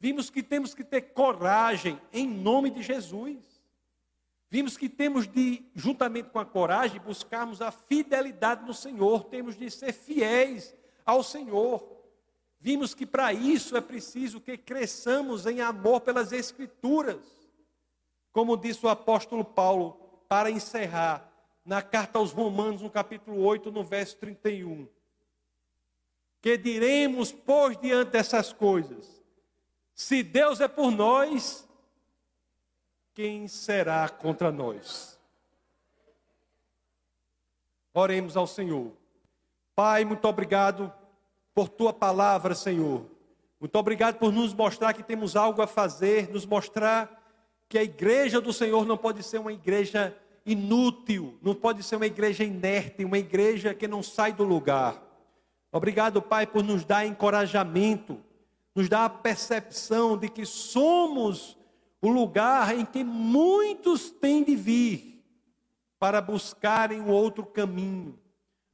Vimos 0.00 0.30
que 0.30 0.42
temos 0.42 0.72
que 0.72 0.82
ter 0.82 1.12
coragem 1.12 2.00
em 2.10 2.26
nome 2.26 2.70
de 2.70 2.82
Jesus. 2.82 3.36
Vimos 4.48 4.74
que 4.74 4.88
temos 4.88 5.26
de, 5.26 5.62
juntamente 5.74 6.30
com 6.30 6.38
a 6.38 6.46
coragem, 6.46 7.02
buscarmos 7.02 7.60
a 7.60 7.70
fidelidade 7.70 8.64
no 8.64 8.72
Senhor. 8.72 9.24
Temos 9.24 9.58
de 9.58 9.70
ser 9.70 9.92
fiéis 9.92 10.74
ao 11.04 11.22
Senhor. 11.22 11.86
Vimos 12.58 12.94
que 12.94 13.04
para 13.04 13.30
isso 13.30 13.76
é 13.76 13.80
preciso 13.82 14.40
que 14.40 14.56
cresçamos 14.56 15.44
em 15.44 15.60
amor 15.60 16.00
pelas 16.00 16.32
Escrituras. 16.32 17.26
Como 18.32 18.56
disse 18.56 18.86
o 18.86 18.88
apóstolo 18.88 19.44
Paulo, 19.44 20.00
para 20.26 20.50
encerrar, 20.50 21.30
na 21.62 21.82
carta 21.82 22.18
aos 22.18 22.32
Romanos, 22.32 22.80
no 22.80 22.88
capítulo 22.88 23.38
8, 23.42 23.70
no 23.70 23.84
verso 23.84 24.16
31. 24.16 24.88
Que 26.40 26.56
diremos, 26.56 27.32
pois, 27.32 27.76
diante 27.78 28.10
dessas 28.10 28.52
coisas? 28.52 29.22
Se 29.94 30.22
Deus 30.22 30.60
é 30.60 30.68
por 30.68 30.90
nós, 30.90 31.68
quem 33.14 33.48
será 33.48 34.08
contra 34.08 34.52
nós? 34.52 35.18
Oremos 37.92 38.36
ao 38.36 38.46
Senhor. 38.46 38.92
Pai, 39.74 40.04
muito 40.04 40.26
obrigado 40.28 40.92
por 41.52 41.68
tua 41.68 41.92
palavra, 41.92 42.54
Senhor. 42.54 43.04
Muito 43.58 43.74
obrigado 43.76 44.18
por 44.18 44.32
nos 44.32 44.54
mostrar 44.54 44.94
que 44.94 45.02
temos 45.02 45.34
algo 45.34 45.60
a 45.60 45.66
fazer, 45.66 46.30
nos 46.30 46.46
mostrar 46.46 47.20
que 47.68 47.76
a 47.76 47.82
igreja 47.82 48.40
do 48.40 48.52
Senhor 48.52 48.86
não 48.86 48.96
pode 48.96 49.22
ser 49.24 49.38
uma 49.38 49.52
igreja 49.52 50.16
inútil, 50.46 51.36
não 51.42 51.54
pode 51.54 51.82
ser 51.82 51.96
uma 51.96 52.06
igreja 52.06 52.44
inerte, 52.44 53.04
uma 53.04 53.18
igreja 53.18 53.74
que 53.74 53.88
não 53.88 54.02
sai 54.02 54.32
do 54.32 54.44
lugar. 54.44 55.02
Obrigado, 55.70 56.22
Pai, 56.22 56.46
por 56.46 56.64
nos 56.64 56.84
dar 56.84 57.06
encorajamento, 57.06 58.18
nos 58.74 58.88
dar 58.88 59.04
a 59.04 59.10
percepção 59.10 60.16
de 60.16 60.28
que 60.28 60.46
somos 60.46 61.58
o 62.00 62.08
lugar 62.08 62.76
em 62.76 62.84
que 62.84 63.04
muitos 63.04 64.10
têm 64.10 64.42
de 64.42 64.54
vir 64.56 65.24
para 65.98 66.20
buscarem 66.20 67.00
um 67.00 67.10
outro 67.10 67.44
caminho. 67.44 68.18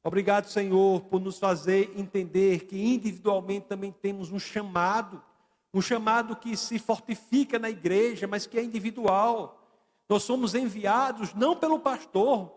Obrigado, 0.02 0.46
Senhor, 0.46 1.00
por 1.04 1.20
nos 1.20 1.38
fazer 1.38 1.92
entender 1.96 2.66
que 2.66 2.78
individualmente 2.78 3.66
também 3.66 3.90
temos 3.90 4.30
um 4.30 4.38
chamado, 4.38 5.22
um 5.72 5.80
chamado 5.80 6.36
que 6.36 6.54
se 6.56 6.78
fortifica 6.78 7.58
na 7.58 7.70
igreja, 7.70 8.26
mas 8.26 8.46
que 8.46 8.58
é 8.58 8.62
individual. 8.62 9.66
Nós 10.06 10.22
somos 10.22 10.54
enviados 10.54 11.32
não 11.32 11.56
pelo 11.56 11.78
pastor, 11.78 12.52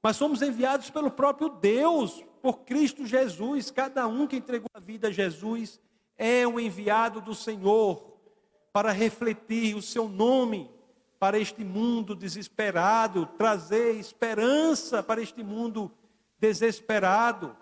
mas 0.00 0.16
somos 0.16 0.40
enviados 0.40 0.88
pelo 0.90 1.10
próprio 1.10 1.48
Deus, 1.48 2.24
por 2.42 2.58
Cristo 2.64 3.06
Jesus. 3.06 3.70
Cada 3.70 4.06
um 4.06 4.26
que 4.26 4.36
entregou 4.36 4.68
a 4.74 4.80
vida 4.80 5.08
a 5.08 5.12
Jesus 5.12 5.80
é 6.18 6.46
um 6.46 6.58
enviado 6.58 7.20
do 7.20 7.34
Senhor 7.34 8.18
para 8.72 8.90
refletir 8.90 9.76
o 9.76 9.80
seu 9.80 10.08
nome 10.08 10.70
para 11.18 11.38
este 11.38 11.64
mundo 11.64 12.16
desesperado, 12.16 13.26
trazer 13.38 13.94
esperança 13.94 15.02
para 15.02 15.22
este 15.22 15.42
mundo 15.42 15.90
desesperado, 16.38 17.56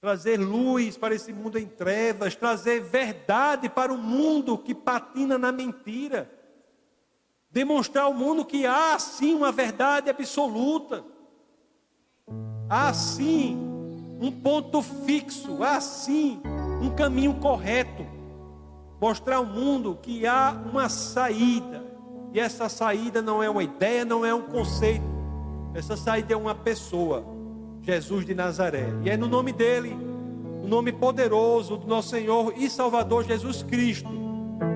trazer 0.00 0.38
luz 0.38 0.96
para 0.96 1.14
esse 1.14 1.32
mundo 1.32 1.58
em 1.58 1.66
trevas, 1.66 2.36
trazer 2.36 2.80
verdade 2.80 3.68
para 3.68 3.92
o 3.92 3.98
mundo 3.98 4.56
que 4.56 4.74
patina 4.74 5.36
na 5.36 5.50
mentira 5.50 6.30
demonstrar 7.50 8.04
ao 8.04 8.14
mundo 8.14 8.44
que 8.44 8.64
há 8.64 8.98
sim 8.98 9.34
uma 9.34 9.50
verdade 9.50 10.08
absoluta, 10.08 11.04
há 12.68 12.94
sim 12.94 13.69
um 14.20 14.30
ponto 14.30 14.82
fixo, 14.82 15.62
há 15.62 15.80
sim 15.80 16.40
um 16.82 16.90
caminho 16.90 17.34
correto, 17.34 18.04
mostrar 19.00 19.36
ao 19.36 19.46
mundo 19.46 19.98
que 20.00 20.26
há 20.26 20.54
uma 20.70 20.90
saída, 20.90 21.82
e 22.32 22.38
essa 22.38 22.68
saída 22.68 23.22
não 23.22 23.42
é 23.42 23.48
uma 23.48 23.62
ideia, 23.62 24.04
não 24.04 24.24
é 24.24 24.34
um 24.34 24.42
conceito, 24.42 25.04
essa 25.74 25.96
saída 25.96 26.34
é 26.34 26.36
uma 26.36 26.54
pessoa, 26.54 27.24
Jesus 27.80 28.26
de 28.26 28.34
Nazaré, 28.34 28.88
e 29.02 29.08
é 29.08 29.16
no 29.16 29.26
nome 29.26 29.52
dele, 29.52 29.96
no 30.62 30.68
nome 30.68 30.92
poderoso 30.92 31.78
do 31.78 31.86
nosso 31.86 32.10
Senhor 32.10 32.52
e 32.56 32.68
Salvador 32.68 33.24
Jesus 33.24 33.62
Cristo, 33.62 34.10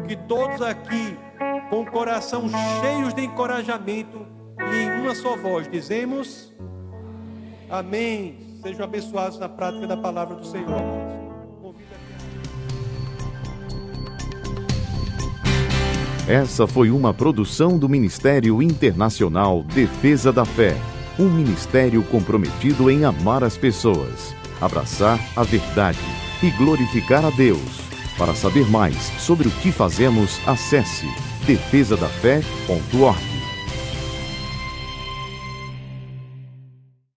que 0.08 0.16
todos 0.16 0.62
aqui 0.62 1.18
com 1.68 1.82
o 1.82 1.90
coração 1.90 2.48
cheios 2.80 3.12
de 3.12 3.24
encorajamento 3.24 4.26
e 4.58 4.76
em 4.84 5.02
uma 5.02 5.14
só 5.14 5.36
voz, 5.36 5.70
dizemos 5.70 6.52
amém. 7.68 8.53
Sejam 8.64 8.84
abençoados 8.86 9.38
na 9.38 9.46
prática 9.46 9.86
da 9.86 9.94
palavra 9.94 10.36
do 10.36 10.46
Senhor. 10.46 10.80
Essa 16.26 16.66
foi 16.66 16.90
uma 16.90 17.12
produção 17.12 17.76
do 17.78 17.90
Ministério 17.90 18.62
Internacional 18.62 19.62
Defesa 19.64 20.32
da 20.32 20.46
Fé, 20.46 20.74
um 21.18 21.28
ministério 21.28 22.02
comprometido 22.04 22.90
em 22.90 23.04
amar 23.04 23.44
as 23.44 23.58
pessoas, 23.58 24.34
abraçar 24.62 25.20
a 25.36 25.42
verdade 25.42 25.98
e 26.42 26.48
glorificar 26.52 27.22
a 27.22 27.30
Deus. 27.30 27.82
Para 28.16 28.34
saber 28.34 28.66
mais 28.70 28.96
sobre 29.20 29.46
o 29.46 29.50
que 29.50 29.70
fazemos, 29.70 30.40
acesse 30.48 31.06
defesadafé.org. 31.46 33.33